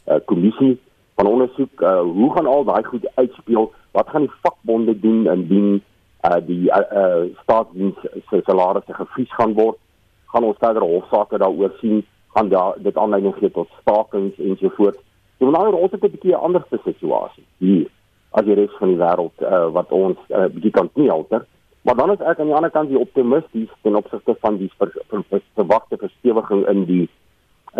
uh, 0.08 0.18
kommissie 0.24 0.78
van 1.14 1.26
ondersoek. 1.26 1.80
Uh, 1.80 2.00
hoe 2.00 2.32
gaan 2.34 2.46
al 2.46 2.64
daai 2.64 2.84
goed 2.84 3.10
uitspeel? 3.14 3.72
Wat 3.90 4.08
gaan 4.08 4.26
die 4.26 4.38
vakbonde 4.42 5.00
doen 5.00 5.26
indien 5.26 5.82
uh, 6.24 6.40
die 6.46 6.70
uh, 6.70 6.80
uh, 6.92 7.28
staatsdiens 7.42 7.98
se 8.30 8.40
salarisse 8.44 8.94
gevries 8.94 9.34
gaan 9.34 9.54
word? 9.54 9.78
Gaan 10.32 10.44
ons 10.44 10.58
verder 10.58 10.82
hofsaake 10.82 11.38
daaroor 11.38 11.76
sien? 11.80 12.04
Gaan 12.34 12.48
daar 12.48 12.74
dit 12.78 12.96
aanleiding 12.96 13.34
gee 13.38 13.50
tot 13.50 13.68
stakings 13.80 14.38
ensovoorts? 14.38 15.02
So 15.38 15.50
nou 15.50 15.74
ons 15.74 15.90
het 15.90 16.04
'n 16.04 16.10
bietjie 16.10 16.32
'n 16.32 16.44
ander 16.46 16.64
situasie 16.70 17.44
hier 17.58 17.88
as 18.30 18.44
die 18.44 18.54
res 18.54 18.74
van 18.78 18.88
die 18.88 18.96
wêreld 18.96 19.42
uh, 19.42 19.68
wat 19.72 19.92
ons 19.92 20.18
'n 20.28 20.34
uh, 20.34 20.46
bietjie 20.46 20.70
kan 20.70 20.90
nie 20.94 21.10
alter 21.10 21.46
Maar 21.82 21.96
dan 21.96 22.12
is 22.12 22.20
ek 22.20 22.38
aan 22.38 22.50
die 22.50 22.54
ander 22.54 22.70
kant 22.70 22.90
die 22.90 23.00
optimisties 23.00 23.70
ten 23.82 23.96
opsigte 23.96 24.34
van 24.40 24.58
die 24.60 24.68
ver, 24.76 24.90
ver, 25.08 25.22
ver, 25.28 25.42
verwagte 25.56 25.96
verstewiging 25.96 26.66
in 26.68 26.84
die 26.84 27.06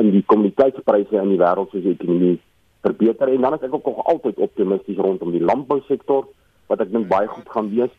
in 0.00 0.12
die 0.14 0.22
kommuniteitspryse 0.30 1.18
in 1.18 1.32
die 1.32 1.40
wêreld 1.40 1.72
soos 1.72 1.82
die 1.84 1.96
ekonomie 1.96 2.38
verbeter 2.86 3.28
en 3.28 3.42
dan 3.44 3.56
is 3.58 3.66
ek 3.66 3.74
ook 3.74 3.90
nog 3.90 4.06
altyd 4.12 4.38
optimisties 4.38 5.00
rondom 5.02 5.34
die 5.34 5.42
landbousektor 5.44 6.28
wat 6.70 6.84
ek 6.84 6.92
dink 6.94 7.10
baie 7.10 7.28
goed 7.28 7.50
gaan 7.52 7.68
wees. 7.74 7.92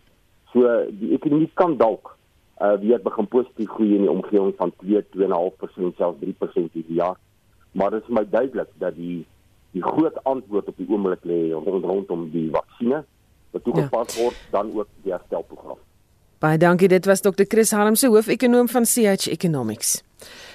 So 0.53 0.71
die 1.01 1.11
ekonomie 1.17 1.51
kan 1.59 1.77
dalk 1.77 2.15
uh 2.61 2.73
weer 2.81 3.01
begin 3.01 3.27
positief 3.27 3.69
groei 3.75 3.95
in 3.97 4.07
die 4.07 4.13
omgewing 4.13 4.55
van 4.57 4.73
2 4.81 5.03
2.5% 5.17 6.01
selfs 6.01 6.19
3% 6.23 6.73
hierdie 6.77 6.97
jaar. 6.97 7.19
Maar 7.77 7.93
dit 7.97 8.09
is 8.09 8.15
my 8.17 8.25
duidelik 8.29 8.73
dat 8.81 8.97
die 8.97 9.21
die 9.71 9.85
groot 9.85 10.17
antwoord 10.27 10.67
op 10.67 10.77
die 10.81 10.89
oomblik 10.89 11.23
lê 11.29 11.39
rondom 11.53 12.27
die 12.33 12.49
vaksines 12.51 13.05
wat 13.51 13.63
toegepas 13.63 14.15
ja. 14.15 14.23
word 14.23 14.43
dan 14.51 14.73
ook 14.75 14.89
die 15.05 15.13
herstelprogram. 15.13 15.79
Baie 16.41 16.57
dankie. 16.57 16.87
Dit 16.87 17.05
was 17.05 17.21
Dr. 17.21 17.45
Chris 17.47 17.71
Harmse, 17.71 18.07
hoofekonoom 18.07 18.69
van 18.69 18.85
CH 18.85 19.27
Economics. 19.29 20.01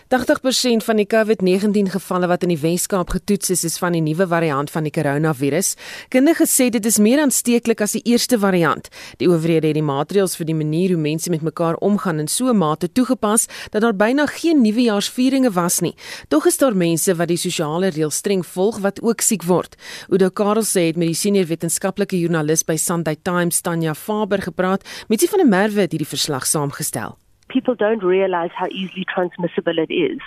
80% 0.08 0.84
van 0.86 1.00
die 1.00 1.06
COVID-19 1.10 1.88
gevalle 1.90 2.28
wat 2.30 2.44
in 2.46 2.52
die 2.52 2.60
Wes-Kaap 2.62 3.10
getoets 3.10 3.50
is, 3.50 3.64
is 3.66 3.78
van 3.82 3.96
die 3.96 4.02
nuwe 4.04 4.28
variant 4.30 4.70
van 4.70 4.86
die 4.86 4.92
koronavirus. 4.94 5.72
Kundiges 6.14 6.52
sê 6.54 6.68
dit 6.70 6.86
is 6.86 7.00
meer 7.02 7.24
aansteeklik 7.24 7.82
as 7.82 7.96
die 7.96 8.04
eerste 8.06 8.38
variant. 8.38 8.86
Die 9.18 9.26
owerhede 9.26 9.72
het 9.72 9.74
die 9.74 9.82
maatreëls 9.82 10.38
vir 10.38 10.46
die 10.46 10.54
manier 10.54 10.94
hoe 10.94 11.02
mense 11.02 11.32
met 11.34 11.42
mekaar 11.42 11.74
omgaan 11.82 12.22
in 12.22 12.30
so 12.30 12.46
'n 12.46 12.56
mate 12.56 12.92
toegepas 12.92 13.48
dat 13.72 13.82
daar 13.82 13.96
byna 13.96 14.26
geen 14.26 14.62
nuwejaarsvieringe 14.62 15.50
was 15.50 15.80
nie. 15.80 15.96
Tog 16.28 16.46
is 16.46 16.56
daar 16.56 16.76
mense 16.76 17.14
wat 17.14 17.28
die 17.28 17.36
sosiale 17.36 17.90
reëls 17.90 18.16
streng 18.16 18.46
volg 18.46 18.78
wat 18.78 19.02
ook 19.02 19.20
siek 19.20 19.42
word. 19.42 19.74
Oudo 20.08 20.30
Karel 20.30 20.62
sê 20.62 20.86
het 20.86 20.96
met 20.96 21.08
die 21.08 21.14
senior 21.14 21.46
wetenskaplike 21.46 22.16
joernalis 22.18 22.62
by 22.62 22.76
Sunday 22.76 23.16
Times, 23.22 23.60
Tanya 23.60 23.94
Faber, 23.94 24.42
gepraat. 24.42 24.84
Mitsie 25.08 25.28
van 25.28 25.38
der 25.38 25.48
Merwe 25.48 25.80
het 25.80 25.90
hierdie 25.90 26.08
verslag 26.08 26.46
saamgestel. 26.46 27.25
People 27.48 27.74
don't 27.74 28.02
realize 28.02 28.50
how 28.54 28.66
easily 28.70 29.04
transmissible 29.12 29.78
it 29.78 29.92
is. 29.92 30.20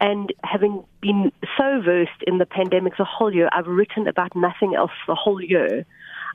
And 0.00 0.32
having 0.42 0.82
been 1.02 1.30
so 1.58 1.82
versed 1.82 2.22
in 2.26 2.38
the 2.38 2.46
pandemic 2.46 2.96
the 2.96 3.04
whole 3.04 3.32
year, 3.32 3.50
I've 3.52 3.66
written 3.66 4.08
about 4.08 4.34
nothing 4.34 4.74
else 4.74 4.92
the 5.06 5.14
whole 5.14 5.42
year. 5.42 5.84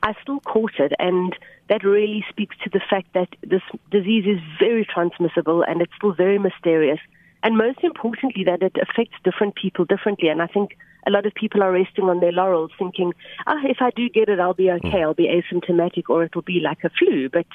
I 0.04 0.14
still 0.22 0.40
caught 0.42 0.74
it, 0.78 0.94
and 1.00 1.36
that 1.68 1.84
really 1.84 2.24
speaks 2.30 2.56
to 2.64 2.70
the 2.70 2.82
fact 2.90 3.14
that 3.14 3.30
this 3.42 3.64
disease 3.90 4.26
is 4.28 4.40
very 4.60 4.86
transmissible 4.86 5.64
and 5.64 5.82
it's 5.82 5.94
still 5.98 6.14
very 6.14 6.38
mysterious. 6.38 7.00
And 7.42 7.58
most 7.58 7.80
importantly, 7.84 8.44
that 8.44 8.62
it 8.62 8.76
affects 8.82 9.16
different 9.24 9.56
people 9.56 9.86
differently. 9.86 10.30
And 10.30 10.42
I 10.42 10.48
think 10.48 10.78
a 11.08 11.12
lot 11.12 11.26
of 11.26 11.34
people 11.34 11.64
are 11.64 11.72
resting 11.72 12.06
on 12.06 12.20
their 12.20 12.32
laurels, 12.32 12.72
thinking, 12.78 13.14
"Ah, 13.48 13.60
oh, 13.64 13.68
if 13.68 13.82
I 13.82 13.90
do 13.92 14.10
get 14.10 14.30
it, 14.30 14.40
I'll 14.40 14.54
be 14.54 14.72
okay. 14.72 15.02
I'll 15.02 15.14
be 15.14 15.28
asymptomatic, 15.28 16.10
or 16.10 16.24
it'll 16.24 16.42
be 16.42 16.60
like 16.60 16.84
a 16.84 16.90
flu." 16.90 17.30
But 17.30 17.48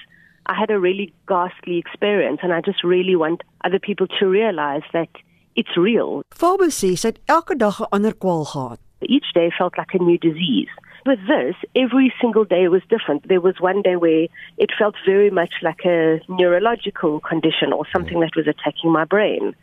I 0.50 0.54
had 0.54 0.70
a 0.72 0.80
really 0.80 1.12
ghastly 1.28 1.78
experience 1.78 2.40
and 2.42 2.52
I 2.52 2.60
just 2.60 2.82
really 2.82 3.14
want 3.14 3.42
other 3.64 3.78
people 3.78 4.08
to 4.18 4.26
realize 4.26 4.82
that 4.92 5.08
it's 5.54 5.76
real. 5.76 6.22
Faber 6.34 6.70
sê 6.74 6.90
sy 6.98 7.12
het 7.12 7.20
elke 7.36 7.54
dag 7.54 7.76
'n 7.80 7.90
ander 7.96 8.14
kwaal 8.22 8.44
gehad. 8.52 8.78
Each 9.16 9.30
day 9.32 9.48
felt 9.58 9.78
like 9.78 9.94
a 9.94 10.02
new 10.02 10.18
disease. 10.18 10.72
With 11.06 11.22
this, 11.32 11.54
every 11.84 12.12
single 12.20 12.44
day 12.44 12.66
was 12.68 12.82
different. 12.94 13.28
There 13.28 13.40
was 13.48 13.60
one 13.60 13.80
day 13.82 13.96
where 13.96 14.26
it 14.64 14.70
felt 14.76 14.96
very 15.06 15.30
much 15.30 15.54
like 15.62 15.82
a 15.84 16.20
neurological 16.40 17.20
condition 17.20 17.72
or 17.72 17.84
something 17.92 18.18
mm. 18.18 18.24
that 18.24 18.34
was 18.36 18.48
attacking 18.48 18.90
my 18.90 19.04
brain. 19.04 19.54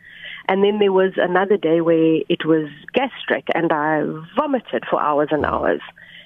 And 0.48 0.64
then 0.64 0.78
there 0.78 0.96
was 1.02 1.12
another 1.16 1.58
day 1.58 1.78
where 1.82 2.22
it 2.34 2.42
was 2.46 2.66
gastric 2.98 3.46
and 3.54 3.70
I 3.72 3.92
vomited 4.40 4.82
for 4.90 4.98
hours 5.08 5.28
and 5.30 5.44
hours. 5.44 5.82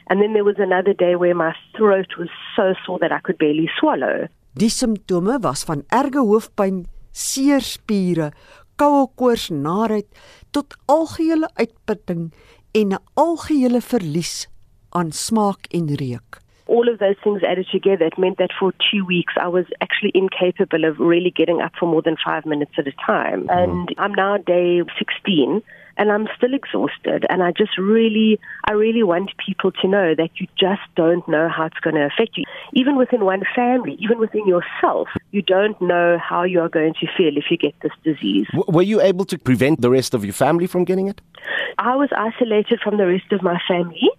And 0.09 0.23
then 0.23 0.33
there 0.35 0.45
was 0.45 0.59
another 0.59 0.95
day 0.95 1.17
where 1.17 1.35
my 1.35 1.53
throat 1.77 2.11
was 2.17 2.31
so 2.57 2.75
sore 2.85 3.01
that 3.01 3.13
I 3.13 3.19
could 3.19 3.39
barely 3.39 3.69
swallow. 3.79 4.29
Die 4.53 4.69
simptome 4.69 5.39
was 5.41 5.65
van 5.65 5.81
erge 5.89 6.21
hoofpyn, 6.21 6.83
seer 7.17 7.63
spiere, 7.65 8.33
koue 8.77 9.07
koors, 9.17 9.47
naait 9.49 10.09
tot 10.53 10.77
algehele 10.93 11.49
uitputting 11.57 12.33
en 12.77 12.93
'n 12.93 13.01
algehele 13.15 13.81
verlies 13.81 14.49
aan 14.91 15.11
smaak 15.13 15.67
en 15.73 15.89
reuk. 15.97 16.41
All 16.67 16.89
of 16.89 16.99
those 16.99 17.17
things 17.23 17.43
added 17.43 17.69
together, 17.71 18.07
it 18.07 18.19
meant 18.19 18.37
that 18.37 18.53
for 18.53 18.73
two 18.91 19.05
weeks 19.07 19.35
I 19.37 19.49
was 19.49 19.67
actually 19.81 20.13
incapable 20.15 20.85
of 20.85 20.99
really 20.99 21.31
getting 21.31 21.63
up 21.63 21.75
for 21.79 21.89
more 21.89 22.03
than 22.03 22.17
five 22.17 22.45
minutes 22.45 22.79
at 22.79 22.87
a 22.87 22.97
time. 23.07 23.49
And 23.49 23.89
I'm 23.99 24.15
now 24.15 24.37
day 24.37 24.83
16 24.99 25.63
and 25.97 26.11
I'm 26.11 26.29
still 26.37 26.55
exhausted. 26.55 27.27
And 27.29 27.43
I 27.43 27.53
just 27.53 27.79
really, 27.79 28.41
I 28.65 28.73
really 28.73 29.03
want 29.03 29.31
people 29.45 29.73
to 29.73 29.89
know 29.89 30.15
that 30.15 30.31
you 30.41 30.47
just 30.59 30.83
don't 30.97 31.27
know 31.29 31.49
how 31.49 31.67
it's 31.67 31.81
going 31.81 31.97
to 31.97 32.07
affect 32.07 32.37
you. 32.37 32.45
Even 32.73 32.97
within 32.97 33.25
one 33.25 33.43
family, 33.55 33.97
even 34.01 34.19
within 34.19 34.47
yourself, 34.47 35.09
you 35.31 35.43
don't 35.43 35.81
know 35.81 36.19
how 36.19 36.43
you 36.45 36.61
are 36.61 36.69
going 36.69 36.95
to 36.95 37.07
feel 37.17 37.37
if 37.37 37.45
you 37.51 37.57
get 37.57 37.75
this 37.83 37.93
disease. 38.05 38.47
W- 38.53 38.77
were 38.77 38.83
you 38.83 39.01
able 39.01 39.25
to 39.27 39.39
prevent 39.39 39.81
the 39.81 39.91
rest 39.91 40.15
of 40.15 40.25
your 40.25 40.35
family 40.35 40.67
from 40.67 40.85
getting 40.85 41.09
it? 41.09 41.21
I 41.79 41.97
was 41.97 42.11
isolated 42.17 42.81
from 42.83 42.97
the 42.97 43.07
rest 43.07 43.33
of 43.33 43.43
my 43.43 43.59
family. 43.69 44.11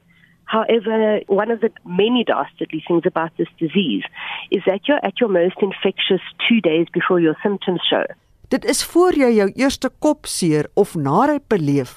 However, 0.45 1.21
one 1.27 1.49
of 1.49 1.61
the 1.61 1.71
many 1.83 2.23
dastardly 2.23 2.83
things 2.87 3.03
about 3.05 3.31
this 3.37 3.47
disease 3.57 4.03
is 4.51 4.61
that 4.67 4.87
you're 4.87 5.03
at 5.03 5.19
your 5.19 5.29
most 5.29 5.55
infectious 5.61 6.21
two 6.47 6.61
days 6.61 6.87
before 6.93 7.19
your 7.19 7.35
symptoms 7.41 7.81
show. 7.89 8.05
Dit 8.53 8.65
is 8.69 8.83
voor 8.85 9.15
jy 9.17 9.31
jou 9.33 9.47
eerste 9.57 9.89
kopseer 10.05 10.67
of 10.77 10.91
naait 10.93 11.41
beleef 11.49 11.93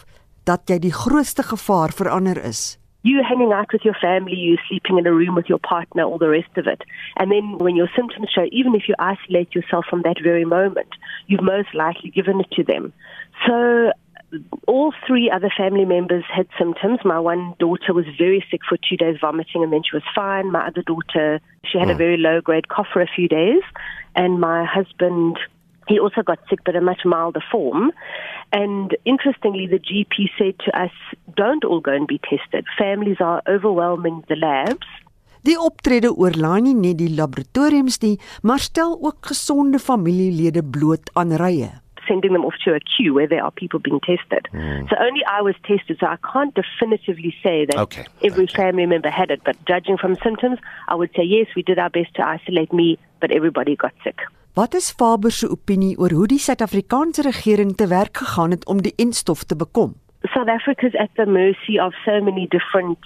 dat 0.48 0.70
jy 0.72 0.78
die 0.86 0.92
grootste 0.94 1.44
gevaar 1.44 1.92
vir 1.92 2.08
ander 2.08 2.38
is. 2.48 2.78
You 3.04 3.20
hanging 3.20 3.52
out 3.52 3.74
with 3.76 3.84
your 3.84 3.98
family, 4.00 4.38
you 4.40 4.56
sleeping 4.64 4.96
in 4.96 5.06
a 5.06 5.12
room 5.12 5.36
with 5.36 5.50
your 5.52 5.60
partner, 5.60 6.06
all 6.06 6.16
the 6.16 6.32
rest 6.32 6.56
of 6.56 6.66
it. 6.66 6.80
And 7.20 7.30
then 7.30 7.58
when 7.60 7.76
your 7.76 7.90
symptoms 7.94 8.32
show, 8.32 8.48
even 8.52 8.74
if 8.74 8.88
you 8.88 8.94
isolate 8.98 9.52
yourself 9.54 9.84
from 9.90 10.00
that 10.08 10.16
very 10.22 10.46
moment, 10.46 10.88
you've 11.26 11.44
most 11.44 11.74
likely 11.74 12.08
given 12.08 12.40
it 12.40 12.50
to 12.56 12.64
them. 12.64 12.94
So 13.46 13.92
all 14.66 14.94
three 15.06 15.30
other 15.30 15.52
family 15.54 15.84
members 15.84 16.24
had 16.34 16.48
symptoms. 16.56 17.00
My 17.04 17.20
one 17.20 17.52
daughter 17.58 17.92
was 17.92 18.06
very 18.16 18.42
sick 18.50 18.62
for 18.66 18.78
two 18.78 18.96
days, 18.96 19.18
vomiting, 19.20 19.62
and 19.62 19.74
then 19.74 19.82
she 19.84 19.94
was 19.94 20.08
fine. 20.14 20.50
My 20.52 20.66
other 20.66 20.80
daughter, 20.80 21.38
she 21.68 21.78
had 21.78 21.90
a 21.90 21.94
very 21.94 22.16
low 22.16 22.40
grade 22.40 22.68
cough 22.68 22.88
for 22.94 23.02
a 23.02 23.12
few 23.14 23.28
days. 23.28 23.62
And 24.14 24.40
my 24.40 24.64
husband, 24.64 25.36
he 25.86 25.98
also 26.00 26.22
got 26.22 26.38
sick, 26.48 26.60
but 26.64 26.76
a 26.76 26.80
much 26.80 27.04
milder 27.04 27.42
form. 27.50 27.92
And 28.52 28.96
interestingly, 29.04 29.66
the 29.66 29.78
GP 29.78 30.30
said 30.38 30.58
to 30.66 30.70
us, 30.80 30.90
don't 31.36 31.64
all 31.64 31.80
go 31.80 31.92
and 31.92 32.06
be 32.06 32.18
tested. 32.18 32.64
Families 32.78 33.16
are 33.20 33.42
overwhelming 33.48 34.24
the 34.28 34.36
labs. 34.36 34.86
Die 35.46 35.54
optrede 35.62 36.10
oorlaai 36.10 36.60
nie 36.64 36.74
net 36.74 36.96
die 36.98 37.12
laboratoriums 37.14 38.00
nie, 38.02 38.16
maar 38.42 38.58
stel 38.58 38.96
ook 38.98 39.28
gesonde 39.30 39.78
familielede 39.78 40.64
bloot 40.64 41.10
aan 41.14 41.36
rye. 41.38 41.70
sending 42.08 42.32
them 42.32 42.44
off 42.44 42.54
to 42.64 42.72
a 42.72 42.80
queue 42.80 43.12
where 43.12 43.26
there 43.26 43.42
are 43.42 43.50
people 43.50 43.80
being 43.80 44.00
tested. 44.00 44.46
Hmm. 44.52 44.86
So 44.88 44.96
only 45.00 45.24
I 45.26 45.42
was 45.42 45.54
tested, 45.64 45.98
so 45.98 46.06
I 46.06 46.16
can't 46.32 46.54
definitively 46.54 47.34
say 47.42 47.66
that 47.66 47.76
Okay, 47.76 48.06
every 48.22 48.46
family 48.46 48.86
member 48.86 49.10
had 49.10 49.30
it. 49.30 49.42
But 49.44 49.56
judging 49.66 49.98
from 49.98 50.16
symptoms, 50.22 50.58
I 50.88 50.94
would 50.94 51.10
say 51.16 51.24
yes, 51.24 51.48
we 51.56 51.62
did 51.62 51.78
our 51.78 51.90
best 51.90 52.14
to 52.14 52.26
isolate 52.26 52.72
me, 52.72 52.98
but 53.20 53.30
everybody 53.32 53.76
got 53.76 53.92
sick. 54.04 54.20
Wat 54.56 54.74
is 54.74 54.90
Faber 54.96 55.30
se 55.30 55.50
opinie 55.50 55.98
oor 56.00 56.12
hoe 56.16 56.26
die 56.26 56.38
Suid-Afrikaanse 56.40 57.22
regering 57.22 57.74
te 57.76 57.86
werk 57.86 58.16
gegaan 58.16 58.50
het 58.50 58.62
om 58.66 58.78
die 58.82 58.92
enstof 58.96 59.42
te 59.44 59.56
bekom? 59.56 59.90
South 60.32 60.48
Africa's 60.48 60.94
at 60.96 61.10
the 61.14 61.26
mercy 61.26 61.76
of 61.78 61.92
so 62.04 62.22
many 62.24 62.46
different 62.48 62.98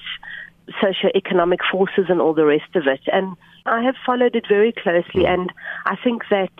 socio-economic 0.78 1.64
forces 1.64 2.08
and 2.08 2.20
all 2.20 2.34
the 2.34 2.46
rest 2.46 2.76
of 2.76 2.86
it. 2.86 3.02
And 3.12 3.34
I 3.66 3.82
have 3.82 3.98
followed 4.06 4.34
it 4.36 4.46
very 4.46 4.72
closely, 4.72 5.26
and 5.26 5.50
I 5.90 5.96
think 6.04 6.22
that 6.30 6.54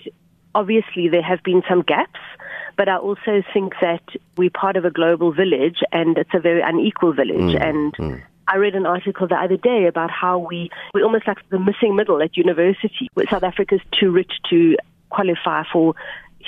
obviously 0.55 1.09
there 1.09 1.23
have 1.23 1.43
been 1.45 1.63
some 1.69 1.83
gaps, 1.87 2.19
but 2.77 2.89
I 2.89 2.97
also 2.97 3.45
think 3.53 3.75
that 3.81 4.03
we're 4.37 4.51
part 4.51 4.77
of 4.77 4.85
a 4.85 4.91
global 4.91 5.31
village, 5.31 5.87
and 5.93 6.19
it's 6.19 6.35
a 6.35 6.41
very 6.41 6.63
unequal 6.63 7.13
village. 7.13 7.55
And 7.55 7.95
I 8.53 8.57
read 8.57 8.75
an 8.75 8.85
article 8.85 9.29
the 9.29 9.37
other 9.37 9.57
day 9.57 9.87
about 9.87 10.11
how 10.11 10.39
we 10.51 10.71
we're 10.93 11.05
almost 11.05 11.27
like 11.29 11.39
the 11.51 11.61
missing 11.61 11.95
middle 11.95 12.21
at 12.21 12.37
university. 12.37 13.07
Where 13.15 13.27
South 13.29 13.45
Africa's 13.45 13.85
too 13.99 14.11
rich 14.11 14.33
to 14.51 14.77
qualify 15.11 15.63
for 15.73 15.95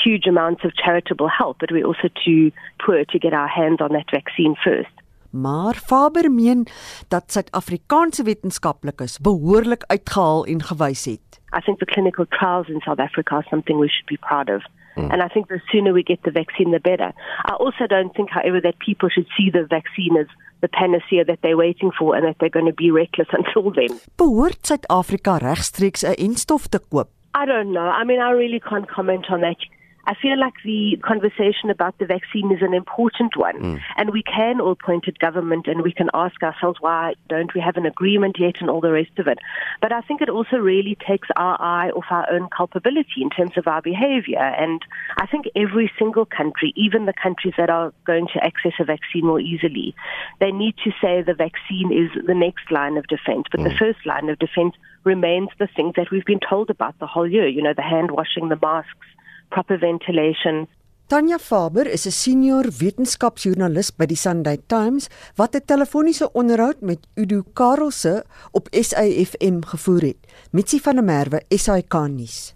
huge 0.04 0.26
amounts 0.26 0.64
of 0.64 0.70
charitable 0.74 1.28
help, 1.28 1.58
but 1.60 1.70
we're 1.70 1.86
also 1.86 2.08
too 2.24 2.50
poor 2.84 3.04
to 3.04 3.18
get 3.18 3.32
our 3.32 3.48
hands 3.48 3.80
on 3.80 3.92
that 3.92 4.10
vaccine 4.10 4.56
first. 4.64 4.94
Maar 5.30 5.74
Faber 5.74 6.30
meen 6.30 6.66
dat 7.08 7.32
Suid-Afrikaanse 7.32 8.22
wetenskaplikes 8.22 9.18
behoorlik 9.18 9.82
uitgehaal 9.86 10.44
en 10.46 10.62
gewys 10.62 11.04
het. 11.04 11.40
I 11.56 11.60
think 11.60 11.78
the 11.78 11.84
clinical 11.84 12.26
trials 12.28 12.68
in 12.68 12.80
South 12.80 12.98
Africa 12.98 13.34
are 13.34 13.46
something 13.48 13.78
we 13.78 13.88
should 13.88 14.06
be 14.06 14.26
proud 14.26 14.50
of. 14.50 14.62
And 14.94 15.22
I 15.22 15.28
think 15.28 15.48
the 15.48 15.60
sooner 15.70 15.92
we 15.92 16.02
get 16.02 16.22
the 16.22 16.30
vaccine, 16.30 16.70
the 16.70 16.80
better. 16.80 17.12
I 17.44 17.52
also 17.52 17.86
don't 17.86 18.14
think, 18.14 18.28
however, 18.30 18.60
that 18.60 18.78
people 18.78 19.08
should 19.08 19.26
see 19.36 19.48
the 19.50 19.64
vaccine 19.64 20.16
as 20.18 20.26
the 20.62 20.68
panacea 20.68 21.24
that 21.24 21.40
they're 21.42 21.56
waiting 21.56 21.90
for 21.98 22.16
and 22.16 22.24
that 22.26 22.36
they're 22.40 22.56
going 22.58 22.70
to 22.74 22.78
be 22.84 22.90
reckless 22.90 23.28
until 23.38 23.70
then. 23.78 23.92
Behoort 24.16 24.58
Suid-Afrika 24.68 25.32
regstreeks 25.48 26.02
'n 26.04 26.14
enstof 26.26 26.64
te 26.72 26.78
koop? 26.90 27.08
I 27.34 27.44
don't 27.46 27.72
know. 27.72 27.88
I 28.00 28.04
mean, 28.04 28.20
I 28.20 28.30
really 28.42 28.60
can't 28.60 28.88
comment 28.88 29.26
on 29.30 29.40
that. 29.40 29.60
I 30.04 30.14
feel 30.14 30.38
like 30.38 30.54
the 30.64 30.98
conversation 31.02 31.70
about 31.70 31.98
the 31.98 32.06
vaccine 32.06 32.50
is 32.50 32.60
an 32.60 32.74
important 32.74 33.36
one. 33.36 33.58
Mm. 33.60 33.80
And 33.96 34.10
we 34.10 34.22
can 34.22 34.60
all 34.60 34.74
point 34.74 35.06
at 35.06 35.18
government 35.18 35.66
and 35.68 35.82
we 35.82 35.92
can 35.92 36.10
ask 36.12 36.42
ourselves, 36.42 36.78
why 36.80 37.14
don't 37.28 37.54
we 37.54 37.60
have 37.60 37.76
an 37.76 37.86
agreement 37.86 38.36
yet 38.38 38.56
and 38.60 38.68
all 38.68 38.80
the 38.80 38.90
rest 38.90 39.16
of 39.18 39.28
it? 39.28 39.38
But 39.80 39.92
I 39.92 40.00
think 40.00 40.20
it 40.20 40.28
also 40.28 40.56
really 40.56 40.96
takes 41.06 41.28
our 41.36 41.60
eye 41.60 41.90
off 41.90 42.06
our 42.10 42.30
own 42.32 42.48
culpability 42.56 43.20
in 43.20 43.30
terms 43.30 43.52
of 43.56 43.68
our 43.68 43.80
behavior. 43.80 44.40
And 44.42 44.82
I 45.18 45.26
think 45.26 45.46
every 45.54 45.90
single 45.98 46.26
country, 46.26 46.72
even 46.76 47.06
the 47.06 47.14
countries 47.20 47.54
that 47.56 47.70
are 47.70 47.92
going 48.04 48.26
to 48.34 48.44
access 48.44 48.72
a 48.80 48.84
vaccine 48.84 49.26
more 49.26 49.40
easily, 49.40 49.94
they 50.40 50.50
need 50.50 50.74
to 50.84 50.90
say 51.00 51.22
the 51.22 51.34
vaccine 51.34 51.92
is 51.92 52.10
the 52.26 52.34
next 52.34 52.70
line 52.70 52.96
of 52.96 53.06
defense. 53.06 53.46
But 53.50 53.62
the 53.62 53.70
mm. 53.70 53.78
first 53.78 54.04
line 54.04 54.28
of 54.28 54.38
defense 54.38 54.74
remains 55.04 55.48
the 55.58 55.68
things 55.74 55.94
that 55.96 56.10
we've 56.10 56.24
been 56.24 56.40
told 56.40 56.70
about 56.70 56.98
the 56.98 57.06
whole 57.06 57.28
year, 57.28 57.46
you 57.46 57.62
know, 57.62 57.74
the 57.74 57.82
hand 57.82 58.10
washing, 58.12 58.48
the 58.48 58.58
masks, 58.60 59.06
proper 59.52 59.78
ventilation. 59.78 60.66
Tanya 61.12 61.38
Faber 61.38 61.86
is 61.86 62.06
'n 62.06 62.10
senior 62.24 62.64
wetenskapsjoernalis 62.82 63.90
by 63.98 64.06
die 64.06 64.16
Sunday 64.16 64.58
Times 64.66 65.08
wat 65.36 65.54
'n 65.54 65.64
telefoniese 65.64 66.32
onderhoud 66.32 66.80
met 66.80 66.98
Udo 67.14 67.42
Karelse 67.52 68.24
op 68.50 68.68
SAFM 68.70 69.60
gevoer 69.60 70.00
het. 70.00 70.20
Mitsi 70.50 70.80
van 70.80 70.94
der 70.94 71.04
Merwe, 71.04 71.42
SAK 71.48 71.94
nuus. 72.08 72.52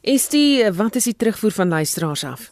Is 0.00 0.28
die 0.28 0.70
wat 0.72 0.94
is 0.94 1.04
die 1.04 1.16
terugvoer 1.16 1.52
van 1.52 1.68
luisteraars 1.68 2.24
af? 2.24 2.50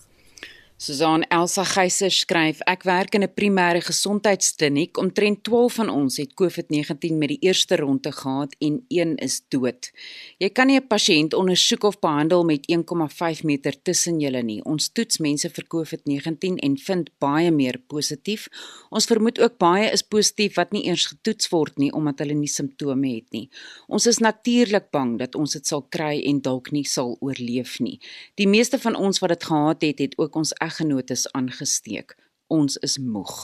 Susan 0.81 1.27
Elsa 1.29 1.61
Geyser 1.69 2.09
skryf: 2.09 2.63
Ek 2.65 2.87
werk 2.89 3.15
in 3.15 3.23
'n 3.23 3.35
primêre 3.35 3.83
gesondheidskliniek. 3.85 4.97
Omtrent 4.97 5.45
12 5.45 5.75
van 5.75 5.91
ons 5.91 6.17
het 6.17 6.33
COVID-19 6.35 7.19
met 7.19 7.29
die 7.29 7.39
eerste 7.41 7.77
ronde 7.77 8.13
gehad 8.13 8.57
en 8.59 8.85
een 8.89 9.17
is 9.17 9.43
dood. 9.49 9.91
Jy 10.39 10.49
kan 10.49 10.67
nie 10.67 10.81
'n 10.81 10.87
pasiënt 10.87 11.35
ondersoek 11.35 11.85
of 11.85 11.99
behandel 11.99 12.45
met 12.45 12.67
1,5 12.67 13.43
meter 13.43 13.83
tussen 13.83 14.21
julle 14.21 14.43
nie. 14.43 14.65
Ons 14.65 14.89
toets 14.89 15.19
mense 15.19 15.51
vir 15.51 15.65
COVID-19 15.65 16.57
en 16.57 16.77
vind 16.79 17.11
baie 17.19 17.51
meer 17.51 17.79
positief. 17.87 18.49
Ons 18.91 19.05
vermoed 19.05 19.41
ook 19.41 19.59
baie 19.59 19.91
is 19.91 20.03
positief 20.03 20.55
wat 20.55 20.73
nie 20.73 20.87
eers 20.87 21.07
getoets 21.07 21.49
word 21.49 21.77
nie 21.79 21.93
omdat 21.93 22.19
hulle 22.19 22.35
nie 22.35 22.49
simptome 22.49 23.15
het 23.15 23.31
nie. 23.31 23.51
Ons 23.87 24.07
is 24.07 24.19
natuurlik 24.19 24.91
bang 24.91 25.19
dat 25.19 25.35
ons 25.35 25.53
dit 25.53 25.67
sal 25.67 25.83
kry 25.83 26.23
en 26.25 26.41
dalk 26.41 26.73
nie 26.73 26.85
sal 26.85 27.17
oorleef 27.21 27.81
nie. 27.81 28.01
Die 28.35 28.49
meeste 28.49 28.79
van 28.79 28.97
ons 28.97 29.19
wat 29.19 29.29
dit 29.29 29.45
gehad 29.45 29.83
het, 29.83 29.99
het 29.99 30.19
ook 30.19 30.37
ons 30.37 30.53
eggenotes 30.71 31.29
aangesteek. 31.35 32.17
Ons 32.51 32.77
is 32.83 32.97
moeg. 32.99 33.35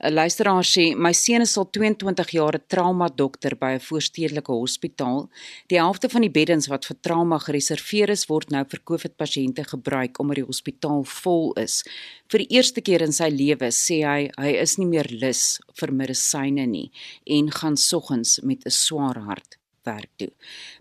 'n 0.00 0.14
Luisteraar 0.16 0.64
sê 0.64 0.84
my 0.96 1.12
seun 1.12 1.42
is 1.44 1.56
al 1.60 1.66
22 1.76 2.30
jaar 2.38 2.54
'n 2.56 2.64
trauma 2.72 3.08
dokter 3.22 3.52
by 3.62 3.72
'n 3.74 3.86
voorstedelike 3.88 4.52
hospitaal. 4.52 5.28
Die 5.68 5.78
helfte 5.78 6.08
van 6.08 6.22
die 6.22 6.30
beddens 6.38 6.66
wat 6.72 6.86
vir 6.86 6.96
trauma 7.00 7.38
gereserveer 7.38 8.08
is, 8.16 8.28
word 8.32 8.48
nou 8.50 8.64
vir 8.64 8.80
COVID-pasiënte 8.88 9.64
gebruik 9.74 10.18
omdat 10.18 10.36
die 10.36 10.50
hospitaal 10.52 11.04
vol 11.04 11.52
is. 11.66 11.84
Vir 12.30 12.38
die 12.38 12.52
eerste 12.56 12.80
keer 12.80 13.02
in 13.02 13.12
sy 13.12 13.28
lewe 13.28 13.68
sê 13.70 13.96
hy 14.12 14.30
hy 14.38 14.50
is 14.64 14.78
nie 14.78 14.88
meer 14.94 15.08
lus 15.10 15.60
vir 15.78 15.92
medisyne 15.92 16.66
nie 16.66 16.90
en 17.26 17.50
gaan 17.50 17.76
soggens 17.76 18.40
met 18.42 18.64
'n 18.64 18.70
swaar 18.70 19.18
hart 19.28 19.58
werk 19.86 20.10
toe. 20.20 20.30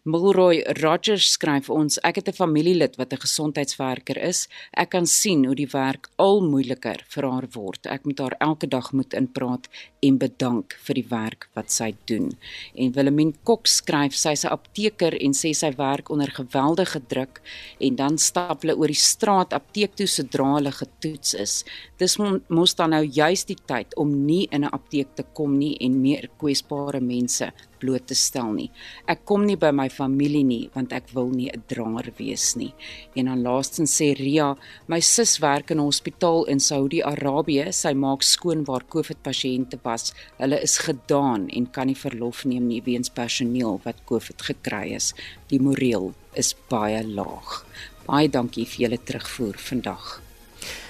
Milroy 0.03 0.63
Rogers 0.81 1.31
skryf 1.37 1.69
ons: 1.69 1.99
Ek 2.03 2.19
het 2.19 2.27
'n 2.29 2.39
familielid 2.41 2.97
wat 2.97 3.13
'n 3.13 3.23
gesondheidswerker 3.25 4.17
is. 4.17 4.47
Ek 4.73 4.89
kan 4.89 5.05
sien 5.05 5.45
hoe 5.45 5.55
die 5.55 5.71
werk 5.71 6.09
al 6.17 6.41
moeiliker 6.41 7.05
vir 7.07 7.23
haar 7.23 7.47
word. 7.53 7.85
Ek 7.85 8.05
moet 8.05 8.19
haar 8.19 8.35
elke 8.39 8.67
dag 8.67 8.91
moet 8.91 9.13
inpraat 9.13 9.67
en 10.01 10.17
bedank 10.17 10.77
vir 10.85 10.95
die 10.95 11.07
werk 11.09 11.47
wat 11.53 11.71
sy 11.71 11.93
doen. 12.05 12.31
En 12.75 12.91
Willemien 12.91 13.33
Kok 13.43 13.67
skryf 13.67 14.13
sy's 14.13 14.45
'n 14.45 14.51
apteker 14.51 15.13
en 15.21 15.33
sê 15.33 15.53
sy 15.53 15.71
werk 15.77 16.09
onder 16.09 16.31
geweldige 16.31 17.01
druk 17.07 17.41
en 17.79 17.95
dan 17.95 18.17
stap 18.17 18.61
hulle 18.61 18.77
oor 18.77 18.87
die 18.87 19.05
straat 19.11 19.53
apteek 19.53 19.95
toe 19.95 20.07
sodra 20.07 20.55
hulle 20.55 20.71
getoets 20.71 21.33
is. 21.33 21.63
Dis 21.97 22.17
mos 22.49 22.75
dan 22.75 22.89
nou 22.89 23.03
juist 23.03 23.47
die 23.47 23.57
tyd 23.65 23.95
om 23.95 24.25
nie 24.25 24.47
in 24.51 24.63
'n 24.63 24.73
apteek 24.73 25.15
te 25.15 25.23
kom 25.33 25.57
nie 25.57 25.77
en 25.79 26.01
meer 26.01 26.29
kwesbare 26.37 27.01
mense 27.01 27.51
bloot 27.79 28.07
te 28.07 28.15
stel 28.15 28.51
nie. 28.53 28.69
Ek 29.07 29.25
kom 29.25 29.45
nie 29.45 29.57
by 29.59 29.71
my 29.71 29.87
familie 29.89 30.43
nie 30.43 30.69
want 30.73 30.93
ek 30.93 31.11
wil 31.13 31.29
nie 31.29 31.49
'n 31.49 31.63
dranger 31.67 32.11
wees 32.17 32.55
nie. 32.55 32.73
En 33.15 33.25
dan 33.25 33.41
laastens 33.41 33.95
sê 33.99 34.13
Ria, 34.17 34.55
my 34.87 34.99
sus 34.99 35.39
werk 35.39 35.71
in 35.71 35.79
'n 35.79 35.85
hospitaal 35.85 36.45
in 36.45 36.59
Saudi-Arabië. 36.59 37.71
Sy 37.71 37.93
maak 37.93 38.23
skoon 38.23 38.65
waar 38.65 38.83
COVID-pasiënte 38.87 39.79
was. 39.83 40.13
Hulle 40.37 40.61
is 40.61 40.77
gedaan 40.77 41.49
en 41.49 41.71
kan 41.71 41.87
nie 41.87 41.95
verlof 41.95 42.45
neem 42.45 42.67
nie 42.67 42.81
weens 42.81 43.09
personeel 43.09 43.79
wat 43.83 44.05
COVID 44.05 44.41
gekry 44.41 44.95
is. 44.95 45.13
Die 45.47 45.59
moreel 45.59 46.13
is 46.33 46.55
baie 46.69 47.03
laag. 47.03 47.65
Baie 48.05 48.29
dankie 48.29 48.65
vir 48.65 48.79
julle 48.85 48.97
terugvoer 48.97 49.57
vandag. 49.57 50.24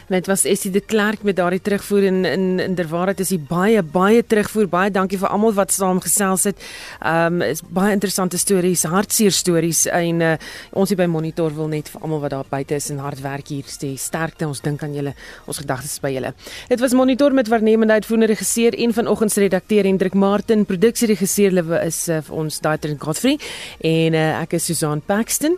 Net 0.08 0.28
was 0.30 0.44
Essie 0.46 0.70
de 0.72 0.82
Klerk 0.86 1.24
met 1.26 1.36
daardie 1.36 1.62
terugvoer 1.62 2.04
in 2.04 2.26
in 2.26 2.60
inderwaarheid 2.60 3.20
is 3.20 3.32
hy 3.34 3.40
baie 3.42 3.82
baie 3.82 4.22
terugvoer. 4.22 4.68
Baie 4.70 4.92
dankie 4.94 5.18
vir 5.18 5.32
almal 5.34 5.56
wat 5.58 5.74
saamgesels 5.74 6.44
het. 6.52 6.62
Ehm 7.02 7.42
um, 7.42 7.46
is 7.46 7.64
baie 7.66 7.94
interessante 7.96 8.38
stories, 8.38 8.84
hartseer 8.86 9.34
stories 9.34 9.86
en 9.90 10.22
uh, 10.22 10.36
ons 10.78 10.90
hier 10.94 11.00
by 11.00 11.08
Monitor 11.10 11.56
wil 11.56 11.72
net 11.74 11.90
vir 11.90 12.06
almal 12.06 12.22
wat 12.22 12.36
daar 12.36 12.52
buite 12.52 12.78
is 12.78 12.92
en 12.94 13.02
hard 13.02 13.24
werk 13.26 13.50
hier 13.50 13.66
sê 13.66 13.96
sterkte. 13.98 14.46
Ons 14.46 14.62
dink 14.62 14.84
aan 14.86 14.94
julle. 14.94 15.16
Ons 15.50 15.64
gedagtes 15.64 15.98
by 16.04 16.14
julle. 16.14 16.36
Dit 16.70 16.86
was 16.86 16.94
Monitor 16.94 17.34
met 17.34 17.50
waarnemende 17.50 17.98
uitvoerende 17.98 18.30
regisseur 18.36 18.78
en 18.78 18.94
vanoggend 18.94 19.32
se 19.32 19.42
redakteur 19.42 19.90
Hendrik 19.90 20.14
Martin, 20.14 20.68
produksieregisseur 20.70 21.58
Lewe 21.58 21.82
is 21.82 22.06
uh, 22.10 22.22
vir 22.22 22.46
ons 22.46 22.62
Daitrin 22.62 23.02
Godfrey 23.02 23.40
en 23.82 24.14
uh, 24.14 24.30
ek 24.44 24.60
is 24.60 24.70
Susan 24.70 25.02
Paxton. 25.02 25.58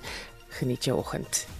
Geniet 0.62 0.88
jou 0.88 0.98
oggend. 1.04 1.57